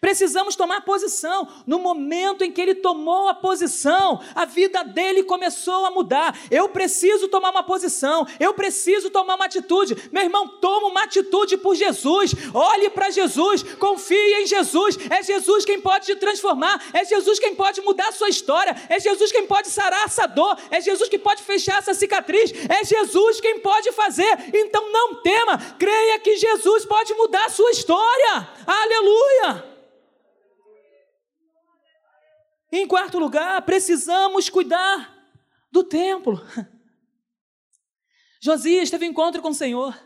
Precisamos 0.00 0.56
tomar 0.56 0.82
posição. 0.82 1.48
No 1.66 1.78
momento 1.78 2.42
em 2.42 2.52
que 2.52 2.60
ele 2.60 2.74
tomou 2.74 3.28
a 3.28 3.34
posição, 3.34 4.20
a 4.34 4.44
vida 4.44 4.82
dele 4.84 5.24
começou 5.24 5.86
a 5.86 5.90
mudar. 5.90 6.38
Eu 6.50 6.68
preciso 6.68 7.28
tomar 7.28 7.50
uma 7.50 7.62
posição, 7.62 8.26
eu 8.38 8.54
preciso 8.54 9.10
tomar 9.10 9.34
uma 9.34 9.46
atitude. 9.46 10.08
Meu 10.12 10.22
irmão, 10.22 10.48
toma 10.60 10.88
uma 10.88 11.02
atitude 11.02 11.56
por 11.56 11.74
Jesus. 11.74 12.34
Olhe 12.54 12.90
para 12.90 13.10
Jesus, 13.10 13.62
confie 13.74 14.42
em 14.42 14.46
Jesus. 14.46 14.98
É 15.10 15.22
Jesus 15.22 15.64
quem 15.64 15.80
pode 15.80 16.06
te 16.06 16.16
transformar, 16.16 16.82
é 16.92 17.04
Jesus 17.04 17.38
quem 17.38 17.54
pode 17.54 17.80
mudar 17.80 18.08
a 18.08 18.12
sua 18.12 18.28
história, 18.28 18.74
é 18.88 19.00
Jesus 19.00 19.32
quem 19.32 19.46
pode 19.46 19.68
sarar 19.68 20.04
essa 20.04 20.26
dor, 20.26 20.56
é 20.70 20.80
Jesus 20.80 21.08
quem 21.08 21.18
pode 21.18 21.42
fechar 21.42 21.78
essa 21.78 21.94
cicatriz, 21.94 22.52
é 22.68 22.84
Jesus 22.84 23.40
quem 23.40 23.58
pode 23.60 23.92
fazer. 23.92 24.38
Então 24.54 24.92
não 24.92 25.16
tema, 25.22 25.58
creia 25.78 26.18
que 26.18 26.36
Jesus 26.36 26.84
pode 26.84 27.14
mudar 27.14 27.46
a 27.46 27.50
sua 27.50 27.70
história. 27.70 28.48
Aleluia! 28.66 29.77
Em 32.70 32.86
quarto 32.86 33.18
lugar, 33.18 33.62
precisamos 33.62 34.48
cuidar 34.48 35.16
do 35.70 35.82
templo. 35.82 36.44
Josias 38.40 38.90
teve 38.90 39.06
um 39.06 39.10
encontro 39.10 39.40
com 39.40 39.50
o 39.50 39.54
Senhor. 39.54 39.98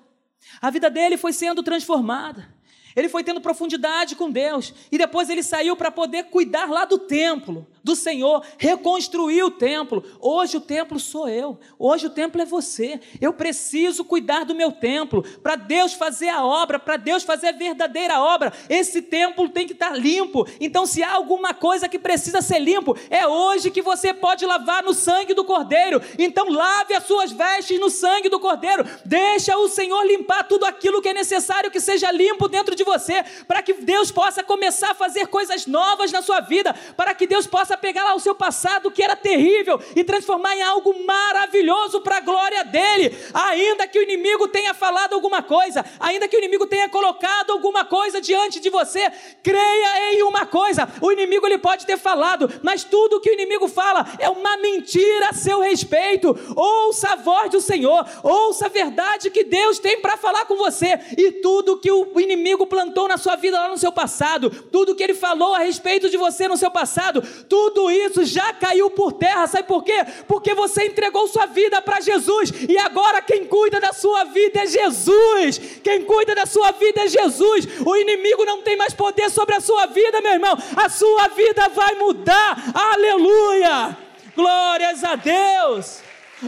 A 0.60 0.70
vida 0.70 0.88
dele 0.88 1.16
foi 1.16 1.32
sendo 1.32 1.62
transformada. 1.62 2.52
Ele 2.94 3.08
foi 3.08 3.24
tendo 3.24 3.40
profundidade 3.40 4.14
com 4.14 4.30
Deus. 4.30 4.72
E 4.90 4.98
depois 4.98 5.28
ele 5.28 5.42
saiu 5.42 5.76
para 5.76 5.90
poder 5.90 6.24
cuidar 6.24 6.70
lá 6.70 6.84
do 6.84 6.98
templo 6.98 7.66
do 7.82 7.96
Senhor, 7.96 8.44
reconstruir 8.58 9.42
o 9.42 9.50
templo. 9.50 10.04
Hoje 10.20 10.56
o 10.56 10.60
templo 10.60 10.98
sou 11.00 11.28
eu, 11.28 11.58
hoje 11.78 12.06
o 12.06 12.10
templo 12.10 12.40
é 12.40 12.44
você. 12.44 13.00
Eu 13.20 13.32
preciso 13.32 14.04
cuidar 14.04 14.44
do 14.44 14.54
meu 14.54 14.70
templo, 14.72 15.22
para 15.42 15.56
Deus 15.56 15.92
fazer 15.92 16.28
a 16.28 16.44
obra, 16.44 16.78
para 16.78 16.96
Deus 16.96 17.22
fazer 17.22 17.48
a 17.48 17.52
verdadeira 17.52 18.20
obra. 18.20 18.52
Esse 18.68 19.02
templo 19.02 19.48
tem 19.48 19.66
que 19.66 19.72
estar 19.72 19.96
limpo. 19.96 20.46
Então, 20.60 20.86
se 20.86 21.02
há 21.02 21.12
alguma 21.12 21.52
coisa 21.54 21.88
que 21.88 21.98
precisa 21.98 22.40
ser 22.40 22.58
limpo, 22.58 22.96
é 23.10 23.26
hoje 23.26 23.70
que 23.70 23.82
você 23.82 24.14
pode 24.14 24.46
lavar 24.46 24.82
no 24.82 24.94
sangue 24.94 25.34
do 25.34 25.44
Cordeiro. 25.44 26.00
Então, 26.18 26.48
lave 26.48 26.94
as 26.94 27.04
suas 27.04 27.32
vestes 27.32 27.80
no 27.80 27.90
sangue 27.90 28.28
do 28.28 28.40
Cordeiro. 28.40 28.84
Deixa 29.04 29.56
o 29.56 29.68
Senhor 29.68 30.02
limpar 30.04 30.44
tudo 30.44 30.64
aquilo 30.64 31.02
que 31.02 31.08
é 31.08 31.14
necessário 31.14 31.70
que 31.70 31.80
seja 31.80 32.10
limpo 32.10 32.48
dentro 32.48 32.74
de 32.74 32.84
você, 32.84 33.24
para 33.46 33.62
que 33.62 33.72
Deus 33.74 34.10
possa 34.10 34.42
começar 34.42 34.90
a 34.90 34.94
fazer 34.94 35.26
coisas 35.26 35.66
novas 35.66 36.12
na 36.12 36.22
sua 36.22 36.40
vida, 36.40 36.74
para 36.96 37.14
que 37.14 37.26
Deus 37.26 37.46
possa 37.46 37.71
possa 37.72 37.76
pegar 37.76 38.04
lá 38.04 38.14
o 38.14 38.20
seu 38.20 38.34
passado 38.34 38.90
que 38.90 39.02
era 39.02 39.16
terrível 39.16 39.80
e 39.96 40.04
transformar 40.04 40.54
em 40.56 40.62
algo 40.62 41.04
maravilhoso 41.04 42.00
para 42.00 42.18
a 42.18 42.20
glória 42.20 42.64
dele. 42.64 43.16
Ainda 43.32 43.86
que 43.86 43.98
o 43.98 44.02
inimigo 44.02 44.48
tenha 44.48 44.74
falado 44.74 45.14
alguma 45.14 45.42
coisa, 45.42 45.84
ainda 45.98 46.28
que 46.28 46.36
o 46.36 46.38
inimigo 46.38 46.66
tenha 46.66 46.88
colocado 46.88 47.50
alguma 47.50 47.84
coisa 47.84 48.20
diante 48.20 48.60
de 48.60 48.68
você, 48.68 49.10
creia 49.42 50.14
em 50.14 50.22
uma 50.22 50.44
coisa: 50.44 50.88
o 51.00 51.10
inimigo 51.12 51.46
ele 51.46 51.58
pode 51.58 51.86
ter 51.86 51.96
falado, 51.96 52.50
mas 52.62 52.84
tudo 52.84 53.20
que 53.20 53.30
o 53.30 53.34
inimigo 53.34 53.68
fala 53.68 54.06
é 54.18 54.28
uma 54.28 54.56
mentira 54.58 55.30
a 55.30 55.32
seu 55.32 55.60
respeito. 55.60 56.36
Ouça 56.56 57.12
a 57.12 57.16
voz 57.16 57.50
do 57.50 57.60
Senhor, 57.60 58.04
ouça 58.22 58.66
a 58.66 58.68
verdade 58.68 59.30
que 59.30 59.44
Deus 59.44 59.78
tem 59.78 60.00
para 60.00 60.16
falar 60.16 60.44
com 60.44 60.56
você 60.56 60.98
e 61.16 61.32
tudo 61.32 61.78
que 61.78 61.90
o 61.90 62.20
inimigo 62.20 62.66
plantou 62.66 63.08
na 63.08 63.16
sua 63.16 63.36
vida 63.36 63.58
lá 63.58 63.68
no 63.68 63.78
seu 63.78 63.92
passado, 63.92 64.50
tudo 64.70 64.94
que 64.94 65.02
ele 65.02 65.14
falou 65.14 65.54
a 65.54 65.60
respeito 65.60 66.10
de 66.10 66.16
você 66.16 66.48
no 66.48 66.56
seu 66.56 66.70
passado, 66.70 67.22
tudo 67.48 67.61
tudo 67.62 67.90
isso 67.90 68.24
já 68.24 68.52
caiu 68.52 68.90
por 68.90 69.12
terra. 69.12 69.46
Sabe 69.46 69.68
por 69.68 69.84
quê? 69.84 70.04
Porque 70.26 70.52
você 70.54 70.86
entregou 70.86 71.28
sua 71.28 71.46
vida 71.46 71.80
para 71.80 72.00
Jesus 72.00 72.52
e 72.68 72.76
agora 72.78 73.22
quem 73.22 73.44
cuida 73.44 73.78
da 73.78 73.92
sua 73.92 74.24
vida 74.24 74.62
é 74.62 74.66
Jesus. 74.66 75.80
Quem 75.82 76.02
cuida 76.02 76.34
da 76.34 76.44
sua 76.44 76.72
vida 76.72 77.02
é 77.02 77.08
Jesus. 77.08 77.68
O 77.86 77.96
inimigo 77.96 78.44
não 78.44 78.62
tem 78.62 78.76
mais 78.76 78.92
poder 78.92 79.30
sobre 79.30 79.54
a 79.54 79.60
sua 79.60 79.86
vida, 79.86 80.20
meu 80.20 80.32
irmão. 80.32 80.58
A 80.76 80.88
sua 80.88 81.28
vida 81.28 81.68
vai 81.68 81.94
mudar. 81.94 82.72
Aleluia! 82.74 83.96
Glórias 84.34 85.04
a 85.04 85.14
Deus. 85.14 86.00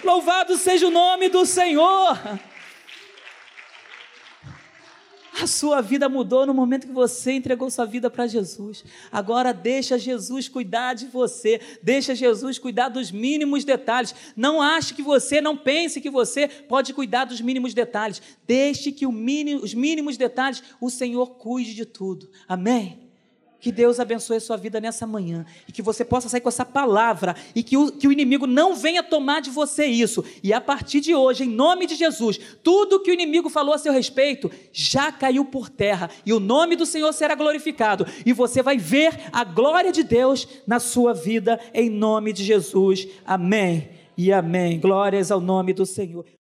Louvado 0.03 0.57
seja 0.57 0.89
o 0.89 0.91
nome 0.91 1.29
do 1.29 1.47
Senhor. 1.47 2.19
A 5.41 5.49
sua 5.49 5.81
vida 5.81 6.09
mudou 6.09 6.47
no 6.47 6.55
momento 6.55 6.87
que 6.87 6.93
você 6.93 7.33
entregou 7.33 7.69
sua 7.69 7.85
vida 7.85 8.09
para 8.09 8.27
Jesus. 8.27 8.85
Agora 9.11 9.53
deixa 9.53 9.99
Jesus 9.99 10.49
cuidar 10.49 10.95
de 10.95 11.07
você, 11.07 11.61
deixa 11.83 12.15
Jesus 12.15 12.59
cuidar 12.59 12.89
dos 12.89 13.11
mínimos 13.11 13.65
detalhes. 13.65 14.15
Não 14.37 14.63
ache 14.63 14.95
que 14.95 15.03
você, 15.03 15.41
não 15.41 15.57
pense 15.57 16.01
que 16.01 16.11
você 16.11 16.47
pode 16.47 16.95
cuidar 16.95 17.25
dos 17.25 17.41
mínimos 17.41 17.75
detalhes. 17.75 18.23
Deixe 18.47 18.93
que 18.93 19.07
mínimo, 19.07 19.63
os 19.63 19.75
mínimos 19.75 20.17
detalhes 20.17 20.63
o 20.81 20.89
Senhor 20.89 21.31
cuide 21.31 21.75
de 21.75 21.85
tudo. 21.85 22.31
Amém? 22.47 23.04
Que 23.65 23.73
Deus 23.73 23.99
abençoe 23.99 24.37
a 24.37 24.41
sua 24.41 24.59
vida 24.59 24.79
nessa 24.79 25.07
manhã 25.07 25.47
e 25.67 25.73
que 25.73 25.81
você 25.81 26.05
possa 26.05 26.29
sair 26.29 26.43
com 26.43 26.51
essa 26.51 26.67
palavra 26.67 27.35
e 27.55 27.63
que 27.63 27.79
o, 27.79 27.91
que 27.91 28.07
o 28.07 28.13
inimigo 28.13 28.47
não 28.47 28.75
venha 28.75 29.03
tomar 29.03 29.41
de 29.41 29.49
você 29.49 29.87
isso. 29.87 30.23
E 30.43 30.53
a 30.53 30.61
partir 30.61 31.01
de 31.01 31.15
hoje, 31.15 31.45
em 31.45 31.49
nome 31.49 31.87
de 31.87 31.95
Jesus, 31.95 32.39
tudo 32.63 33.01
que 33.01 33.11
o 33.11 33.15
inimigo 33.15 33.49
falou 33.49 33.75
a 33.75 33.79
seu 33.79 33.91
respeito 33.91 34.51
já 34.71 35.11
caiu 35.11 35.47
por 35.47 35.71
terra 35.71 36.11
e 36.27 36.33
o 36.35 36.39
nome 36.39 36.77
do 36.77 36.85
Senhor 36.85 37.11
será 37.15 37.35
glorificado 37.35 38.07
e 38.27 38.35
você 38.35 38.63
vai 38.63 38.77
ver 38.77 39.19
a 39.33 39.45
glória 39.45 39.91
de 39.91 40.03
Deus 40.03 40.47
na 40.67 40.79
sua 40.79 41.15
vida 41.15 41.59
em 41.73 41.89
nome 41.89 42.35
de 42.35 42.45
Jesus. 42.45 43.09
Amém 43.25 43.89
e 44.15 44.31
amém. 44.31 44.79
Glórias 44.79 45.31
ao 45.31 45.41
nome 45.41 45.73
do 45.73 45.87
Senhor. 45.87 46.27